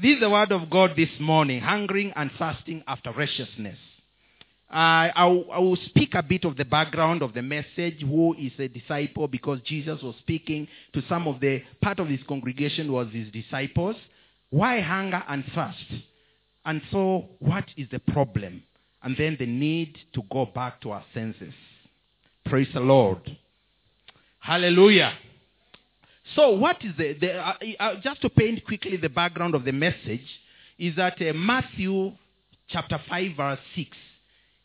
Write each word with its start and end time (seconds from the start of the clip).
This 0.00 0.14
is 0.14 0.20
the 0.20 0.30
word 0.30 0.50
of 0.50 0.70
God 0.70 0.92
this 0.96 1.10
morning, 1.20 1.60
hungering 1.60 2.10
and 2.16 2.30
fasting 2.38 2.82
after 2.86 3.12
righteousness. 3.12 3.76
I, 4.70 5.26
will, 5.26 5.44
I 5.52 5.58
will 5.58 5.76
speak 5.76 6.14
a 6.14 6.22
bit 6.22 6.46
of 6.46 6.56
the 6.56 6.64
background 6.64 7.20
of 7.20 7.34
the 7.34 7.42
message, 7.42 8.00
who 8.00 8.34
is 8.38 8.52
a 8.58 8.68
disciple, 8.68 9.28
because 9.28 9.58
Jesus 9.66 10.00
was 10.00 10.14
speaking 10.20 10.68
to 10.94 11.02
some 11.06 11.28
of 11.28 11.40
the, 11.40 11.60
part 11.82 12.00
of 12.00 12.08
his 12.08 12.20
congregation 12.26 12.90
was 12.90 13.08
his 13.12 13.30
disciples. 13.30 13.96
Why 14.48 14.80
hunger 14.80 15.22
and 15.28 15.44
fast? 15.54 15.84
And 16.64 16.80
so, 16.90 17.28
what 17.38 17.64
is 17.76 17.88
the 17.90 17.98
problem? 17.98 18.62
And 19.02 19.14
then 19.18 19.36
the 19.38 19.46
need 19.46 19.98
to 20.14 20.22
go 20.32 20.46
back 20.46 20.80
to 20.80 20.92
our 20.92 21.04
senses. 21.12 21.52
Praise 22.46 22.68
the 22.72 22.80
Lord. 22.80 23.36
Hallelujah. 24.38 25.12
So, 26.36 26.50
what 26.50 26.76
is 26.84 26.92
the, 26.96 27.14
the 27.14 27.32
uh, 27.34 27.54
uh, 27.78 27.94
just 28.02 28.22
to 28.22 28.30
paint 28.30 28.64
quickly 28.64 28.96
the 28.96 29.08
background 29.08 29.54
of 29.54 29.64
the 29.64 29.72
message, 29.72 30.26
is 30.78 30.96
that 30.96 31.20
uh, 31.20 31.32
Matthew 31.32 32.12
chapter 32.68 33.00
5, 33.08 33.36
verse 33.36 33.58
6 33.74 33.88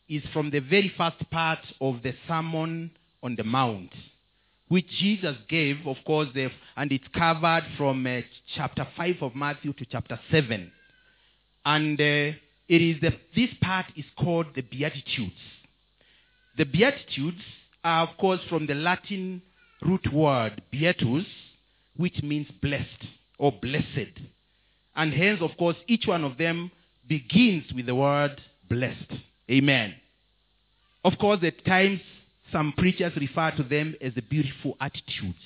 is 0.08 0.22
from 0.32 0.50
the 0.50 0.60
very 0.60 0.92
first 0.96 1.28
part 1.30 1.58
of 1.80 2.02
the 2.02 2.14
Sermon 2.28 2.90
on 3.22 3.34
the 3.34 3.42
Mount, 3.42 3.90
which 4.68 4.86
Jesus 5.00 5.36
gave, 5.48 5.76
of 5.86 5.96
course, 6.06 6.28
and 6.76 6.92
it's 6.92 7.08
covered 7.16 7.64
from 7.76 8.06
uh, 8.06 8.20
chapter 8.54 8.86
5 8.96 9.16
of 9.22 9.34
Matthew 9.34 9.72
to 9.72 9.84
chapter 9.86 10.20
7. 10.30 10.70
And 11.64 12.00
uh, 12.00 12.04
it 12.04 12.36
is 12.68 13.00
the, 13.00 13.10
this 13.34 13.50
part 13.60 13.86
is 13.96 14.04
called 14.16 14.46
the 14.54 14.62
Beatitudes. 14.62 15.34
The 16.56 16.64
Beatitudes 16.64 17.42
are, 17.82 18.08
of 18.08 18.16
course, 18.18 18.40
from 18.48 18.66
the 18.66 18.74
Latin 18.74 19.42
root 19.82 20.12
word 20.12 20.62
beatus, 20.72 21.26
which 21.96 22.22
means 22.22 22.46
blessed 22.62 23.06
or 23.38 23.52
blessed. 23.52 24.18
And 24.94 25.12
hence, 25.12 25.40
of 25.42 25.50
course, 25.58 25.76
each 25.86 26.06
one 26.06 26.24
of 26.24 26.38
them 26.38 26.70
begins 27.06 27.64
with 27.74 27.86
the 27.86 27.94
word 27.94 28.40
blessed. 28.68 29.12
Amen. 29.50 29.94
Of 31.04 31.18
course, 31.18 31.40
at 31.44 31.64
times, 31.64 32.00
some 32.50 32.72
preachers 32.76 33.12
refer 33.16 33.50
to 33.52 33.62
them 33.62 33.94
as 34.00 34.14
the 34.14 34.22
beautiful 34.22 34.76
attitudes. 34.80 35.38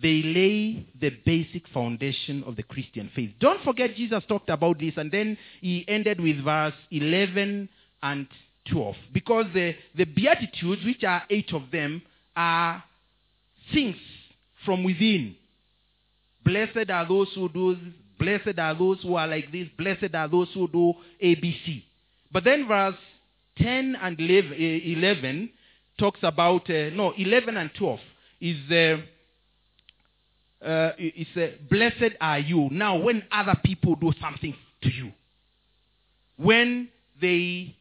They 0.00 0.22
lay 0.22 0.86
the 1.00 1.10
basic 1.24 1.68
foundation 1.68 2.42
of 2.44 2.56
the 2.56 2.62
Christian 2.64 3.10
faith. 3.14 3.30
Don't 3.38 3.62
forget, 3.62 3.94
Jesus 3.94 4.24
talked 4.26 4.50
about 4.50 4.80
this, 4.80 4.94
and 4.96 5.12
then 5.12 5.36
he 5.60 5.84
ended 5.86 6.20
with 6.20 6.42
verse 6.42 6.74
11 6.90 7.68
and 8.02 8.26
12. 8.70 8.94
Because 9.12 9.46
the, 9.54 9.74
the 9.96 10.04
Beatitudes, 10.04 10.84
which 10.84 11.04
are 11.04 11.22
eight 11.30 11.52
of 11.52 11.62
them, 11.70 12.02
are 12.34 12.82
things 13.72 13.96
from 14.64 14.84
within. 14.84 15.36
Blessed 16.44 16.90
are 16.90 17.06
those 17.06 17.28
who 17.34 17.48
do 17.48 17.74
this. 17.74 17.84
Blessed 18.18 18.58
are 18.58 18.74
those 18.74 19.02
who 19.02 19.16
are 19.16 19.26
like 19.26 19.50
this. 19.50 19.68
Blessed 19.76 20.14
are 20.14 20.28
those 20.28 20.48
who 20.54 20.68
do 20.68 20.94
ABC. 21.22 21.82
But 22.30 22.44
then 22.44 22.68
verse 22.68 22.94
10 23.58 23.96
and 24.00 24.18
11 24.20 25.50
talks 25.98 26.20
about, 26.22 26.68
uh, 26.70 26.90
no, 26.90 27.12
11 27.16 27.56
and 27.56 27.70
12 27.76 28.00
is, 28.40 28.56
uh, 28.70 28.96
uh, 30.64 30.92
is 30.98 31.26
uh, 31.36 31.48
blessed 31.68 32.16
are 32.20 32.38
you. 32.38 32.68
Now, 32.70 32.96
when 32.98 33.22
other 33.30 33.58
people 33.62 33.96
do 33.96 34.12
something 34.20 34.54
to 34.82 34.90
you, 34.90 35.12
when 36.36 36.88
they 37.20 37.76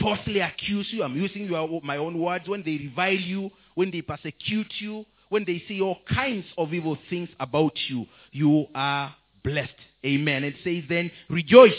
falsely 0.00 0.40
accuse 0.40 0.88
you, 0.90 1.02
I'm 1.02 1.16
using 1.16 1.44
your, 1.44 1.80
my 1.82 1.96
own 1.96 2.18
words, 2.18 2.48
when 2.48 2.62
they 2.62 2.76
revile 2.76 3.12
you, 3.12 3.50
when 3.74 3.90
they 3.90 4.02
persecute 4.02 4.72
you, 4.78 5.04
when 5.28 5.44
they 5.44 5.62
say 5.68 5.80
all 5.80 5.98
kinds 6.12 6.46
of 6.56 6.72
evil 6.72 6.96
things 7.10 7.28
about 7.40 7.72
you, 7.88 8.06
you 8.32 8.66
are 8.74 9.14
blessed. 9.42 9.74
Amen. 10.04 10.44
It 10.44 10.54
says 10.62 10.84
then, 10.88 11.10
rejoice 11.28 11.72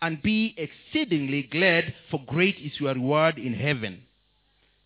and 0.00 0.22
be 0.22 0.54
exceedingly 0.56 1.44
glad, 1.44 1.94
for 2.10 2.20
great 2.26 2.56
is 2.58 2.72
your 2.78 2.94
reward 2.94 3.38
in 3.38 3.54
heaven. 3.54 4.02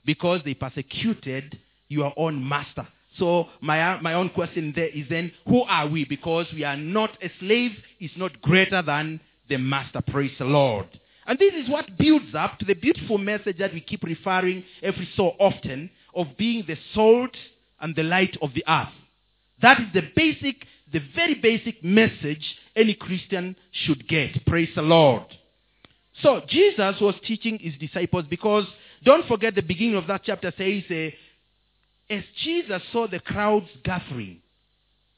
Because 0.04 0.41
they 0.44 0.54
persecuted 0.54 1.58
your 1.88 2.12
own 2.16 2.47
master. 2.47 2.86
So 3.19 3.48
my, 3.60 4.00
my 4.00 4.14
own 4.14 4.31
question 4.31 4.72
there 4.75 4.88
is 4.88 5.06
then, 5.08 5.32
who 5.47 5.62
are 5.62 5.88
we? 5.88 6.04
Because 6.04 6.47
we 6.54 6.64
are 6.64 6.76
not, 6.76 7.10
a 7.22 7.31
slave 7.41 7.72
is 8.00 8.10
not 8.16 8.41
greater 8.41 8.81
than 8.81 9.20
the 9.48 9.58
master. 9.58 10.00
Praise 10.06 10.32
the 10.38 10.44
Lord. 10.44 10.86
And 11.28 11.38
this 11.38 11.52
is 11.52 11.68
what 11.68 11.98
builds 11.98 12.34
up 12.34 12.58
to 12.58 12.64
the 12.64 12.72
beautiful 12.72 13.18
message 13.18 13.58
that 13.58 13.74
we 13.74 13.82
keep 13.82 14.02
referring 14.02 14.64
every 14.82 15.06
so 15.14 15.34
often 15.38 15.90
of 16.14 16.26
being 16.38 16.64
the 16.66 16.78
salt 16.94 17.36
and 17.80 17.94
the 17.94 18.02
light 18.02 18.34
of 18.40 18.54
the 18.54 18.64
earth. 18.66 18.88
That 19.60 19.78
is 19.78 19.86
the 19.92 20.08
basic, 20.16 20.64
the 20.90 21.02
very 21.14 21.34
basic 21.34 21.84
message 21.84 22.56
any 22.74 22.94
Christian 22.94 23.56
should 23.72 24.08
get. 24.08 24.46
Praise 24.46 24.70
the 24.74 24.80
Lord. 24.80 25.24
So 26.22 26.40
Jesus 26.48 26.96
was 26.98 27.14
teaching 27.26 27.58
his 27.58 27.74
disciples 27.78 28.24
because 28.30 28.64
don't 29.04 29.28
forget 29.28 29.54
the 29.54 29.62
beginning 29.62 29.96
of 29.96 30.06
that 30.06 30.22
chapter 30.24 30.50
says, 30.56 30.82
uh, 30.90 32.14
as 32.14 32.24
Jesus 32.42 32.80
saw 32.90 33.06
the 33.06 33.20
crowds 33.20 33.68
gathering, 33.84 34.40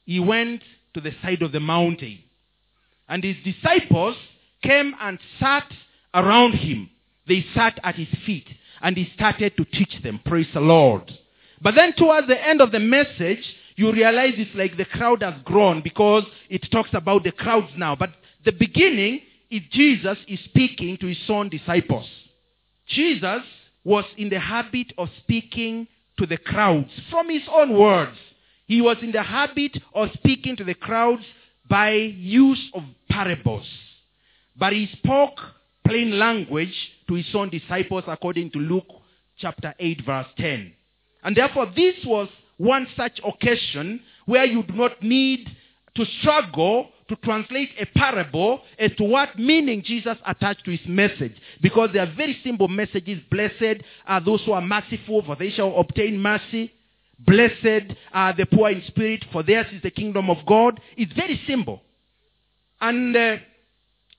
he 0.03 0.19
went 0.19 0.61
to 0.93 0.99
the 0.99 1.13
side 1.21 1.41
of 1.41 1.53
the 1.53 1.61
mountain. 1.61 2.19
And 3.07 3.23
his 3.23 3.37
disciples 3.45 4.17
came 4.61 4.93
and 4.99 5.17
sat 5.39 5.71
around 6.13 6.53
him. 6.53 6.89
They 7.27 7.45
sat 7.53 7.79
at 7.83 7.95
his 7.95 8.07
feet 8.25 8.47
and 8.81 8.97
he 8.97 9.11
started 9.15 9.55
to 9.57 9.65
teach 9.65 10.01
them. 10.03 10.19
Praise 10.25 10.47
the 10.53 10.59
Lord. 10.59 11.11
But 11.61 11.75
then 11.75 11.93
towards 11.93 12.27
the 12.27 12.47
end 12.47 12.61
of 12.61 12.71
the 12.71 12.79
message, 12.79 13.43
you 13.75 13.91
realize 13.91 14.33
it's 14.37 14.55
like 14.55 14.77
the 14.77 14.85
crowd 14.85 15.21
has 15.21 15.35
grown 15.43 15.81
because 15.81 16.23
it 16.49 16.67
talks 16.71 16.89
about 16.93 17.23
the 17.23 17.31
crowds 17.31 17.71
now. 17.77 17.95
But 17.95 18.11
the 18.43 18.51
beginning 18.51 19.21
is 19.49 19.61
Jesus 19.71 20.17
is 20.27 20.39
speaking 20.45 20.97
to 20.97 21.07
his 21.07 21.17
own 21.29 21.49
disciples. 21.49 22.07
Jesus 22.87 23.43
was 23.83 24.05
in 24.17 24.29
the 24.29 24.39
habit 24.39 24.93
of 24.97 25.09
speaking 25.19 25.87
to 26.17 26.25
the 26.25 26.37
crowds 26.37 26.89
from 27.09 27.29
his 27.29 27.43
own 27.51 27.77
words. 27.77 28.17
He 28.67 28.81
was 28.81 28.97
in 29.01 29.11
the 29.11 29.23
habit 29.23 29.77
of 29.93 30.09
speaking 30.13 30.55
to 30.57 30.63
the 30.63 30.73
crowds 30.73 31.23
by 31.69 31.91
use 31.91 32.69
of 32.73 32.83
parables. 33.09 33.65
But 34.57 34.73
he 34.73 34.89
spoke 34.97 35.39
plain 35.85 36.17
language 36.17 36.73
to 37.07 37.15
his 37.15 37.27
own 37.33 37.49
disciples 37.49 38.03
according 38.07 38.51
to 38.51 38.59
Luke 38.59 38.87
chapter 39.37 39.73
8 39.79 40.05
verse 40.05 40.27
10. 40.37 40.73
And 41.23 41.35
therefore 41.35 41.71
this 41.75 41.95
was 42.05 42.27
one 42.57 42.87
such 42.95 43.19
occasion 43.25 44.01
where 44.25 44.45
you 44.45 44.63
do 44.63 44.73
not 44.73 45.01
need 45.01 45.47
to 45.95 46.05
struggle 46.19 46.89
to 47.09 47.15
translate 47.17 47.69
a 47.79 47.85
parable 47.97 48.61
as 48.79 48.91
to 48.97 49.03
what 49.03 49.37
meaning 49.37 49.83
Jesus 49.85 50.17
attached 50.25 50.63
to 50.63 50.71
his 50.71 50.87
message. 50.87 51.33
Because 51.61 51.89
they 51.91 51.99
are 51.99 52.11
very 52.15 52.37
simple 52.43 52.69
messages. 52.69 53.19
Blessed 53.29 53.81
are 54.07 54.23
those 54.23 54.41
who 54.45 54.53
are 54.53 54.61
merciful, 54.61 55.21
for 55.25 55.35
they 55.35 55.49
shall 55.49 55.77
obtain 55.77 56.17
mercy. 56.17 56.71
Blessed 57.19 57.93
are 58.13 58.33
the 58.33 58.45
poor 58.45 58.69
in 58.69 58.81
spirit, 58.87 59.25
for 59.31 59.43
theirs 59.43 59.67
is 59.73 59.81
the 59.81 59.91
kingdom 59.91 60.29
of 60.29 60.37
God. 60.47 60.79
It's 60.95 61.11
very 61.13 61.39
simple. 61.45 61.81
And 62.79 63.15
uh, 63.15 63.35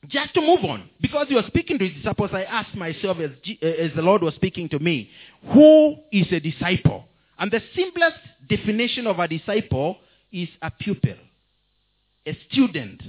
just 0.09 0.35
to 0.35 0.41
move 0.41 0.65
on, 0.65 0.89
because 1.01 1.29
he 1.29 1.35
was 1.35 1.45
speaking 1.47 1.79
to 1.79 1.89
his 1.89 1.97
disciples, 1.97 2.31
I 2.33 2.43
asked 2.43 2.75
myself 2.75 3.19
as, 3.21 3.31
G- 3.43 3.59
uh, 3.63 3.67
as 3.67 3.93
the 3.95 4.03
Lord 4.03 4.23
was 4.23 4.35
speaking 4.35 4.69
to 4.71 4.79
me, 4.79 5.09
who 5.53 5.97
is 6.11 6.27
a 6.33 6.41
disciple? 6.41 7.05
And 7.39 7.51
the 7.51 7.63
simplest 7.75 8.17
definition 8.49 9.07
of 9.07 9.19
a 9.19 9.29
disciple 9.29 9.99
is 10.33 10.49
a 10.61 10.71
pupil, 10.71 11.17
a 12.27 12.37
student, 12.51 13.03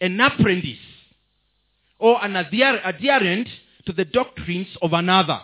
an 0.00 0.20
apprentice, 0.20 0.78
or 1.98 2.22
an 2.24 2.36
adherent 2.36 3.48
to 3.86 3.92
the 3.92 4.04
doctrines 4.04 4.68
of 4.82 4.92
another. 4.92 5.40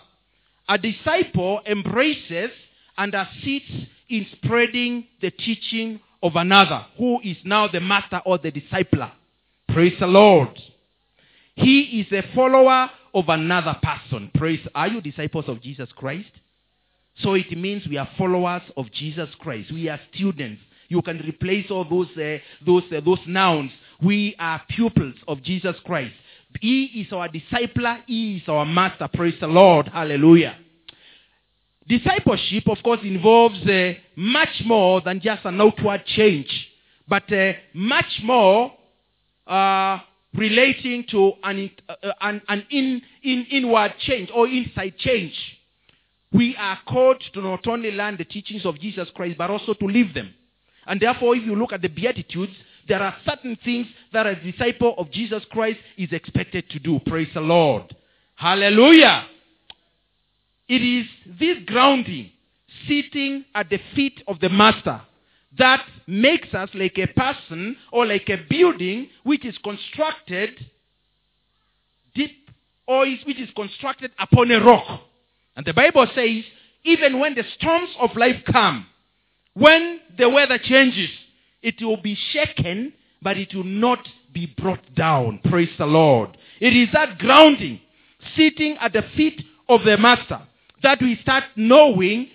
A 0.68 0.78
disciple 0.78 1.60
embraces 1.66 2.50
and 2.98 3.14
assists 3.14 3.86
in 4.08 4.26
spreading 4.32 5.06
the 5.20 5.30
teaching 5.30 6.00
of 6.22 6.36
another, 6.36 6.86
who 6.98 7.20
is 7.22 7.36
now 7.44 7.68
the 7.68 7.80
master 7.80 8.20
or 8.24 8.38
the 8.38 8.50
discipler. 8.50 9.12
Praise 9.76 9.92
the 10.00 10.06
Lord. 10.06 10.58
He 11.54 12.00
is 12.00 12.10
a 12.10 12.22
follower 12.34 12.88
of 13.12 13.28
another 13.28 13.76
person. 13.82 14.30
Praise. 14.34 14.66
Are 14.74 14.88
you 14.88 15.02
disciples 15.02 15.44
of 15.48 15.60
Jesus 15.60 15.90
Christ? 15.94 16.30
So 17.18 17.34
it 17.34 17.50
means 17.50 17.86
we 17.86 17.98
are 17.98 18.08
followers 18.16 18.62
of 18.78 18.90
Jesus 18.90 19.28
Christ. 19.38 19.70
We 19.70 19.90
are 19.90 20.00
students. 20.14 20.62
You 20.88 21.02
can 21.02 21.18
replace 21.18 21.70
all 21.70 21.84
those, 21.84 22.08
uh, 22.16 22.38
those, 22.64 22.84
uh, 22.90 23.02
those 23.04 23.18
nouns. 23.26 23.70
We 24.02 24.34
are 24.38 24.62
pupils 24.70 25.16
of 25.28 25.42
Jesus 25.42 25.76
Christ. 25.84 26.14
He 26.62 26.84
is 26.84 27.12
our 27.12 27.28
discipler. 27.28 27.98
He 28.06 28.38
is 28.38 28.48
our 28.48 28.64
master. 28.64 29.10
Praise 29.12 29.38
the 29.42 29.46
Lord. 29.46 29.88
Hallelujah. 29.88 30.56
Discipleship, 31.86 32.66
of 32.66 32.78
course, 32.82 33.00
involves 33.02 33.60
uh, 33.66 33.92
much 34.16 34.62
more 34.64 35.02
than 35.02 35.20
just 35.20 35.44
an 35.44 35.60
outward 35.60 36.02
change, 36.06 36.48
but 37.06 37.30
uh, 37.30 37.52
much 37.74 38.22
more 38.22 38.72
uh, 39.46 39.98
relating 40.34 41.04
to 41.10 41.32
an, 41.42 41.70
uh, 41.88 42.12
an, 42.20 42.42
an 42.48 42.66
in, 42.70 43.02
in, 43.22 43.46
inward 43.50 43.94
change 44.00 44.30
or 44.34 44.48
inside 44.48 44.96
change. 44.98 45.34
We 46.32 46.56
are 46.56 46.78
called 46.86 47.22
to 47.32 47.40
not 47.40 47.66
only 47.66 47.90
learn 47.92 48.16
the 48.16 48.24
teachings 48.24 48.66
of 48.66 48.78
Jesus 48.80 49.08
Christ, 49.14 49.38
but 49.38 49.50
also 49.50 49.74
to 49.74 49.86
live 49.86 50.12
them. 50.12 50.34
And 50.86 51.00
therefore, 51.00 51.36
if 51.36 51.44
you 51.44 51.56
look 51.56 51.72
at 51.72 51.82
the 51.82 51.88
Beatitudes, 51.88 52.52
there 52.88 53.02
are 53.02 53.14
certain 53.24 53.56
things 53.64 53.86
that 54.12 54.26
a 54.26 54.36
disciple 54.36 54.94
of 54.98 55.10
Jesus 55.10 55.42
Christ 55.50 55.78
is 55.96 56.12
expected 56.12 56.68
to 56.70 56.78
do. 56.78 57.00
Praise 57.06 57.28
the 57.34 57.40
Lord. 57.40 57.94
Hallelujah. 58.34 59.24
It 60.68 60.82
is 60.82 61.06
this 61.38 61.58
grounding, 61.64 62.30
sitting 62.88 63.44
at 63.54 63.70
the 63.70 63.80
feet 63.94 64.22
of 64.28 64.40
the 64.40 64.48
Master, 64.48 65.00
that 65.58 65.84
makes 66.06 66.52
us 66.54 66.68
like 66.74 66.98
a 66.98 67.06
person 67.06 67.76
or 67.92 68.06
like 68.06 68.28
a 68.28 68.38
building 68.48 69.08
which 69.22 69.44
is 69.44 69.56
constructed 69.58 70.50
deep 72.14 72.50
or 72.86 73.06
is, 73.06 73.18
which 73.24 73.40
is 73.40 73.48
constructed 73.54 74.10
upon 74.18 74.50
a 74.50 74.64
rock. 74.64 75.02
And 75.56 75.66
the 75.66 75.72
Bible 75.74 76.06
says, 76.14 76.44
even 76.84 77.18
when 77.18 77.34
the 77.34 77.44
storms 77.58 77.90
of 78.00 78.16
life 78.16 78.42
come, 78.50 78.86
when 79.54 80.00
the 80.18 80.28
weather 80.28 80.58
changes, 80.62 81.10
it 81.62 81.82
will 81.82 81.96
be 81.96 82.16
shaken, 82.32 82.92
but 83.22 83.36
it 83.36 83.54
will 83.54 83.64
not 83.64 84.06
be 84.32 84.46
brought 84.46 84.94
down. 84.94 85.40
Praise 85.44 85.70
the 85.78 85.86
Lord. 85.86 86.36
It 86.60 86.76
is 86.76 86.88
that 86.92 87.18
grounding, 87.18 87.80
sitting 88.36 88.76
at 88.80 88.92
the 88.92 89.02
feet 89.16 89.42
of 89.68 89.82
the 89.84 89.96
Master, 89.96 90.40
that 90.82 91.00
we 91.00 91.18
start 91.22 91.44
knowing 91.56 92.28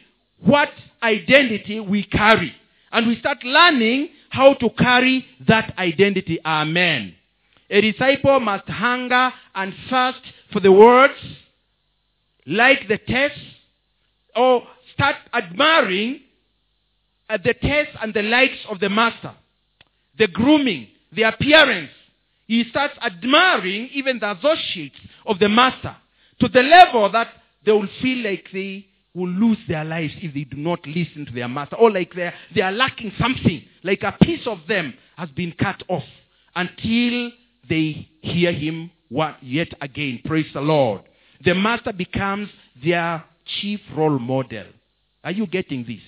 what 0.43 0.69
identity 1.03 1.79
we 1.79 2.03
carry. 2.03 2.53
And 2.91 3.07
we 3.07 3.17
start 3.19 3.43
learning 3.43 4.09
how 4.29 4.53
to 4.55 4.69
carry 4.71 5.25
that 5.47 5.73
identity. 5.77 6.39
Amen. 6.45 7.15
A 7.69 7.81
disciple 7.81 8.39
must 8.39 8.67
hunger 8.67 9.31
and 9.55 9.73
thirst 9.89 10.21
for 10.51 10.59
the 10.59 10.71
words, 10.71 11.13
like 12.45 12.87
the 12.87 12.97
text, 12.97 13.39
or 14.35 14.63
start 14.93 15.15
admiring 15.33 16.19
at 17.29 17.43
the 17.43 17.53
taste 17.53 17.91
and 18.01 18.13
the 18.13 18.21
likes 18.21 18.57
of 18.69 18.79
the 18.79 18.89
master. 18.89 19.33
The 20.17 20.27
grooming, 20.27 20.87
the 21.13 21.23
appearance. 21.23 21.91
He 22.47 22.65
starts 22.69 22.93
admiring 23.01 23.89
even 23.93 24.19
the 24.19 24.31
associates 24.31 24.97
of 25.25 25.39
the 25.39 25.47
master 25.47 25.95
to 26.41 26.49
the 26.49 26.61
level 26.61 27.09
that 27.11 27.29
they 27.65 27.71
will 27.71 27.87
feel 28.01 28.29
like 28.29 28.47
they 28.51 28.85
will 29.13 29.29
lose 29.29 29.57
their 29.67 29.83
lives 29.83 30.13
if 30.17 30.33
they 30.33 30.43
do 30.43 30.57
not 30.57 30.85
listen 30.87 31.25
to 31.25 31.31
their 31.33 31.47
master. 31.47 31.75
Or 31.75 31.91
like 31.91 32.13
they 32.13 32.31
they 32.55 32.61
are 32.61 32.71
lacking 32.71 33.11
something, 33.19 33.63
like 33.83 34.03
a 34.03 34.13
piece 34.23 34.45
of 34.47 34.59
them 34.67 34.93
has 35.17 35.29
been 35.29 35.53
cut 35.53 35.83
off 35.87 36.03
until 36.55 37.31
they 37.69 38.09
hear 38.21 38.51
him 38.51 38.91
yet 39.41 39.69
again. 39.81 40.21
Praise 40.25 40.47
the 40.53 40.61
Lord. 40.61 41.01
The 41.43 41.53
master 41.55 41.93
becomes 41.93 42.49
their 42.83 43.23
chief 43.45 43.79
role 43.95 44.19
model. 44.19 44.65
Are 45.23 45.31
you 45.31 45.47
getting 45.47 45.83
this? 45.85 46.01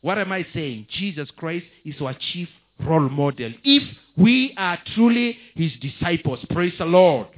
What 0.00 0.18
am 0.18 0.32
I 0.32 0.46
saying? 0.52 0.86
Jesus 0.90 1.28
Christ 1.36 1.66
is 1.84 1.94
our 2.00 2.14
chief 2.32 2.48
role 2.80 3.08
model. 3.08 3.52
If 3.64 3.82
we 4.16 4.54
are 4.56 4.78
truly 4.94 5.38
his 5.54 5.72
disciples, 5.80 6.40
praise 6.50 6.74
the 6.78 6.84
Lord. 6.84 7.28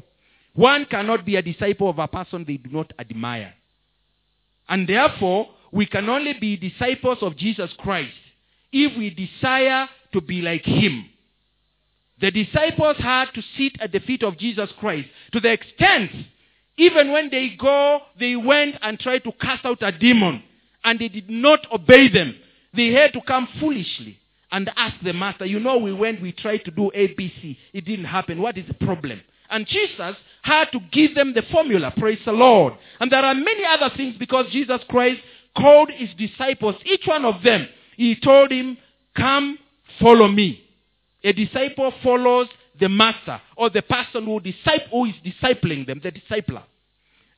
One 0.54 0.86
cannot 0.86 1.24
be 1.24 1.36
a 1.36 1.42
disciple 1.42 1.88
of 1.90 1.98
a 1.98 2.08
person 2.08 2.44
they 2.46 2.56
do 2.56 2.70
not 2.70 2.92
admire. 2.98 3.54
And 4.68 4.88
therefore, 4.88 5.48
we 5.72 5.86
can 5.86 6.08
only 6.08 6.34
be 6.34 6.56
disciples 6.56 7.18
of 7.22 7.36
Jesus 7.36 7.70
Christ 7.78 8.14
if 8.72 8.96
we 8.96 9.10
desire 9.10 9.88
to 10.12 10.20
be 10.20 10.40
like 10.40 10.64
him. 10.64 11.06
The 12.20 12.30
disciples 12.30 12.96
had 12.98 13.26
to 13.34 13.42
sit 13.56 13.80
at 13.80 13.92
the 13.92 14.00
feet 14.00 14.22
of 14.22 14.38
Jesus 14.38 14.70
Christ 14.78 15.08
to 15.32 15.40
the 15.40 15.52
extent, 15.52 16.10
even 16.76 17.12
when 17.12 17.30
they 17.30 17.50
go, 17.50 18.00
they 18.18 18.36
went 18.36 18.76
and 18.82 18.98
tried 18.98 19.24
to 19.24 19.32
cast 19.32 19.64
out 19.64 19.82
a 19.82 19.92
demon 19.92 20.42
and 20.84 20.98
they 20.98 21.08
did 21.08 21.30
not 21.30 21.60
obey 21.72 22.08
them. 22.08 22.34
They 22.74 22.92
had 22.92 23.12
to 23.12 23.20
come 23.20 23.48
foolishly 23.60 24.18
and 24.50 24.70
ask 24.76 24.96
the 25.02 25.12
master, 25.12 25.44
you 25.44 25.60
know, 25.60 25.78
we 25.78 25.92
went, 25.92 26.22
we 26.22 26.32
tried 26.32 26.64
to 26.64 26.70
do 26.70 26.90
ABC. 26.96 27.56
It 27.72 27.84
didn't 27.84 28.06
happen. 28.06 28.40
What 28.40 28.56
is 28.56 28.66
the 28.66 28.74
problem? 28.74 29.20
And 29.50 29.66
Jesus 29.66 30.16
had 30.42 30.70
to 30.72 30.80
give 30.92 31.14
them 31.14 31.34
the 31.34 31.42
formula. 31.50 31.92
Praise 31.96 32.18
the 32.24 32.32
Lord. 32.32 32.74
And 33.00 33.10
there 33.10 33.24
are 33.24 33.34
many 33.34 33.64
other 33.64 33.94
things 33.96 34.16
because 34.18 34.46
Jesus 34.50 34.80
Christ 34.88 35.20
called 35.56 35.90
his 35.90 36.10
disciples, 36.16 36.76
each 36.84 37.06
one 37.06 37.24
of 37.24 37.42
them. 37.42 37.68
He 37.96 38.16
told 38.16 38.50
him, 38.50 38.78
come 39.16 39.58
follow 40.00 40.28
me. 40.28 40.62
A 41.24 41.32
disciple 41.32 41.92
follows 42.02 42.48
the 42.78 42.88
master 42.88 43.40
or 43.56 43.70
the 43.70 43.82
person 43.82 44.24
who, 44.24 44.38
disciple, 44.40 44.86
who 44.90 45.04
is 45.06 45.14
discipling 45.24 45.86
them, 45.86 46.00
the 46.02 46.12
discipler. 46.12 46.62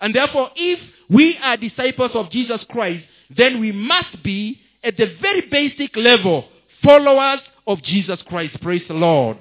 And 0.00 0.14
therefore, 0.14 0.50
if 0.54 0.78
we 1.08 1.38
are 1.42 1.56
disciples 1.56 2.10
of 2.14 2.30
Jesus 2.30 2.60
Christ, 2.68 3.04
then 3.34 3.60
we 3.60 3.72
must 3.72 4.22
be 4.22 4.60
at 4.82 4.96
the 4.96 5.16
very 5.20 5.42
basic 5.50 5.96
level 5.96 6.46
followers 6.82 7.40
of 7.66 7.82
Jesus 7.82 8.18
Christ. 8.26 8.60
Praise 8.60 8.82
the 8.88 8.94
Lord. 8.94 9.38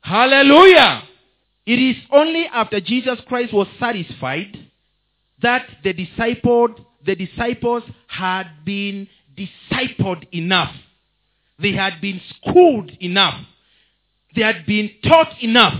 Hallelujah. 0.00 1.02
It 1.66 1.78
is 1.78 1.96
only 2.10 2.46
after 2.46 2.80
Jesus 2.80 3.18
Christ 3.26 3.52
was 3.52 3.66
satisfied 3.80 4.58
that 5.42 5.66
the 5.82 5.94
discipled, 5.94 6.84
the 7.04 7.14
disciples 7.14 7.82
had 8.06 8.64
been 8.64 9.08
discipled 9.36 10.26
enough. 10.32 10.74
They 11.58 11.72
had 11.72 12.00
been 12.00 12.20
schooled 12.30 12.90
enough. 13.00 13.40
They 14.34 14.42
had 14.42 14.66
been 14.66 14.90
taught 15.04 15.40
enough 15.42 15.74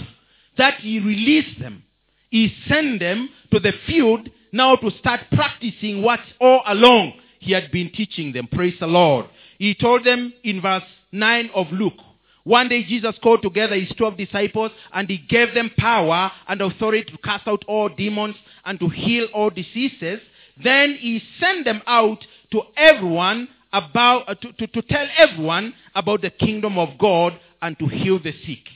that 0.56 0.80
he 0.80 1.00
released 1.00 1.58
them. 1.60 1.82
He 2.30 2.54
sent 2.68 3.00
them 3.00 3.28
to 3.52 3.60
the 3.60 3.72
field 3.86 4.28
now 4.52 4.76
to 4.76 4.90
start 4.98 5.20
practicing 5.32 6.02
what 6.02 6.20
all 6.40 6.62
along 6.66 7.14
he 7.40 7.52
had 7.52 7.70
been 7.70 7.90
teaching 7.92 8.32
them. 8.32 8.48
Praise 8.50 8.74
the 8.80 8.86
Lord. 8.86 9.26
He 9.58 9.74
told 9.74 10.04
them 10.04 10.32
in 10.42 10.60
verse 10.60 10.84
9 11.12 11.50
of 11.54 11.66
Luke, 11.72 11.98
one 12.44 12.68
day 12.68 12.84
Jesus 12.84 13.14
called 13.22 13.42
together 13.42 13.74
his 13.74 13.94
12 13.96 14.18
disciples 14.18 14.70
and 14.92 15.08
he 15.08 15.16
gave 15.16 15.54
them 15.54 15.70
power 15.78 16.30
and 16.46 16.60
authority 16.60 17.10
to 17.10 17.18
cast 17.18 17.48
out 17.48 17.64
all 17.66 17.88
demons 17.88 18.36
and 18.66 18.78
to 18.80 18.88
heal 18.88 19.26
all 19.32 19.48
diseases. 19.48 20.20
Then 20.62 20.96
he 21.00 21.22
sent 21.40 21.64
them 21.64 21.80
out 21.86 22.24
to 22.52 22.62
everyone 22.76 23.48
about, 23.72 24.28
uh, 24.28 24.34
to, 24.34 24.52
to, 24.52 24.66
to 24.66 24.82
tell 24.82 25.06
everyone 25.16 25.74
about 25.94 26.20
the 26.20 26.30
kingdom 26.30 26.78
of 26.78 26.98
God 26.98 27.32
and 27.62 27.78
to 27.78 27.86
heal 27.86 28.22
the 28.22 28.32
sick. 28.46 28.68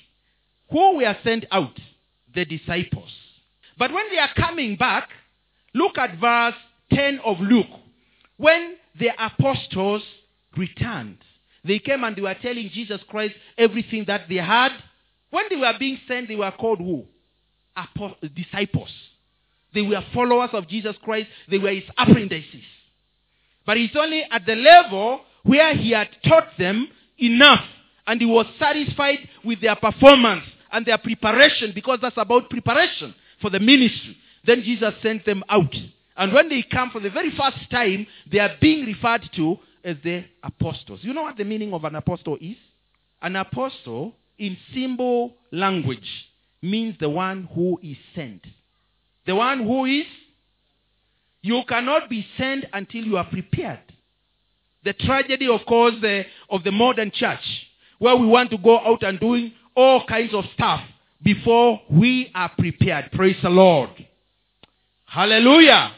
Who 0.70 0.96
were 0.96 1.16
sent 1.22 1.44
out? 1.52 1.78
The 2.34 2.46
disciples. 2.46 3.10
But 3.78 3.92
when 3.92 4.10
they 4.10 4.18
are 4.18 4.30
coming 4.34 4.76
back, 4.76 5.08
look 5.74 5.98
at 5.98 6.18
verse 6.18 6.54
10 6.92 7.20
of 7.24 7.38
Luke. 7.40 7.66
When 8.38 8.76
the 8.98 9.10
apostles 9.18 10.02
returned, 10.56 11.18
they 11.64 11.78
came 11.78 12.04
and 12.04 12.16
they 12.16 12.22
were 12.22 12.36
telling 12.40 12.70
Jesus 12.72 13.00
Christ 13.08 13.34
everything 13.56 14.04
that 14.06 14.22
they 14.28 14.36
had. 14.36 14.72
When 15.30 15.44
they 15.50 15.56
were 15.56 15.74
being 15.78 15.98
sent, 16.06 16.28
they 16.28 16.36
were 16.36 16.50
called 16.52 16.78
who? 16.78 17.04
Apost- 17.76 18.34
disciples. 18.34 18.90
They 19.74 19.82
were 19.82 20.02
followers 20.14 20.50
of 20.52 20.68
Jesus 20.68 20.96
Christ. 21.02 21.28
They 21.50 21.58
were 21.58 21.72
his 21.72 21.84
apprentices. 21.96 22.64
But 23.66 23.76
it's 23.76 23.94
only 23.96 24.24
at 24.30 24.46
the 24.46 24.54
level 24.54 25.20
where 25.42 25.74
he 25.76 25.90
had 25.90 26.08
taught 26.26 26.56
them 26.58 26.88
enough 27.18 27.64
and 28.06 28.20
he 28.20 28.26
was 28.26 28.46
satisfied 28.58 29.18
with 29.44 29.60
their 29.60 29.76
performance 29.76 30.44
and 30.72 30.86
their 30.86 30.98
preparation 30.98 31.72
because 31.74 31.98
that's 32.00 32.16
about 32.16 32.48
preparation 32.48 33.14
for 33.40 33.50
the 33.50 33.60
ministry. 33.60 34.16
Then 34.46 34.62
Jesus 34.62 34.94
sent 35.02 35.26
them 35.26 35.44
out. 35.48 35.74
And 36.16 36.32
when 36.32 36.48
they 36.48 36.62
come 36.62 36.90
for 36.90 37.00
the 37.00 37.10
very 37.10 37.30
first 37.30 37.70
time, 37.70 38.06
they 38.30 38.38
are 38.38 38.50
being 38.60 38.86
referred 38.86 39.28
to 39.36 39.58
as 39.84 39.96
the 40.04 40.24
apostles. 40.42 41.00
You 41.02 41.12
know 41.12 41.22
what 41.22 41.36
the 41.36 41.44
meaning 41.44 41.72
of 41.72 41.84
an 41.84 41.94
apostle 41.94 42.36
is? 42.40 42.56
An 43.22 43.36
apostle, 43.36 44.14
in 44.38 44.56
symbol 44.72 45.34
language, 45.50 46.08
means 46.62 46.96
the 47.00 47.08
one 47.08 47.48
who 47.54 47.78
is 47.82 47.96
sent. 48.14 48.44
The 49.26 49.34
one 49.34 49.64
who 49.64 49.84
is. 49.84 50.06
You 51.42 51.62
cannot 51.68 52.10
be 52.10 52.26
sent 52.36 52.64
until 52.72 53.04
you 53.04 53.16
are 53.16 53.24
prepared. 53.24 53.80
The 54.84 54.92
tragedy, 54.92 55.48
of 55.48 55.64
course, 55.66 55.94
the, 56.00 56.24
of 56.50 56.64
the 56.64 56.72
modern 56.72 57.10
church, 57.12 57.40
where 57.98 58.16
we 58.16 58.26
want 58.26 58.50
to 58.50 58.58
go 58.58 58.78
out 58.78 59.02
and 59.02 59.18
doing 59.18 59.52
all 59.74 60.04
kinds 60.06 60.34
of 60.34 60.44
stuff 60.54 60.80
before 61.22 61.80
we 61.90 62.30
are 62.34 62.50
prepared. 62.58 63.10
Praise 63.12 63.36
the 63.42 63.50
Lord. 63.50 63.90
Hallelujah. 65.04 65.92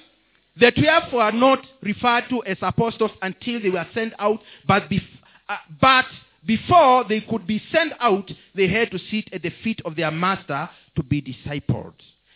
The 0.60 0.72
twelve 0.72 1.12
were 1.12 1.32
not 1.32 1.66
referred 1.82 2.28
to 2.28 2.44
as 2.44 2.58
apostles 2.60 3.12
until 3.22 3.62
they 3.62 3.70
were 3.70 3.86
sent 3.94 4.12
out, 4.18 4.40
but, 4.66 4.90
bef- 4.90 5.02
uh, 5.48 5.56
but 5.80 6.04
before 6.44 7.04
they 7.08 7.22
could 7.22 7.46
be 7.46 7.62
sent 7.72 7.94
out, 7.98 8.30
they 8.54 8.68
had 8.68 8.90
to 8.90 8.98
sit 9.10 9.32
at 9.32 9.42
the 9.42 9.52
feet 9.64 9.80
of 9.86 9.96
their 9.96 10.10
master 10.10 10.68
to 10.96 11.02
be 11.02 11.22
discipled. 11.22 11.94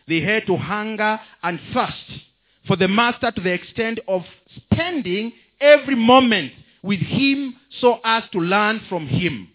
They 0.08 0.22
had 0.22 0.46
to 0.46 0.56
hunger 0.56 1.20
and 1.42 1.60
thirst 1.74 2.22
for 2.66 2.76
the 2.76 2.88
master 2.88 3.30
to 3.30 3.40
the 3.42 3.52
extent 3.52 4.00
of 4.08 4.22
spending 4.56 5.32
every 5.60 5.94
moment 5.94 6.52
with 6.82 7.00
him 7.00 7.56
so 7.80 7.98
as 8.04 8.22
to 8.32 8.38
learn 8.38 8.80
from 8.88 9.06
him. 9.06 9.48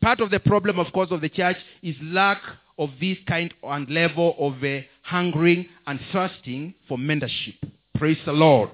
Part 0.00 0.20
of 0.20 0.30
the 0.30 0.40
problem, 0.40 0.80
of 0.80 0.92
course, 0.92 1.10
of 1.12 1.20
the 1.20 1.28
church 1.28 1.56
is 1.82 1.96
lack 2.02 2.40
of 2.78 2.90
this 3.00 3.18
kind 3.26 3.52
and 3.62 3.88
level 3.88 4.34
of 4.38 4.62
uh, 4.62 4.80
hungering 5.02 5.66
and 5.86 6.00
thirsting 6.12 6.74
for 6.88 6.96
mentorship. 6.98 7.56
Praise 7.98 8.18
the 8.24 8.32
Lord. 8.32 8.70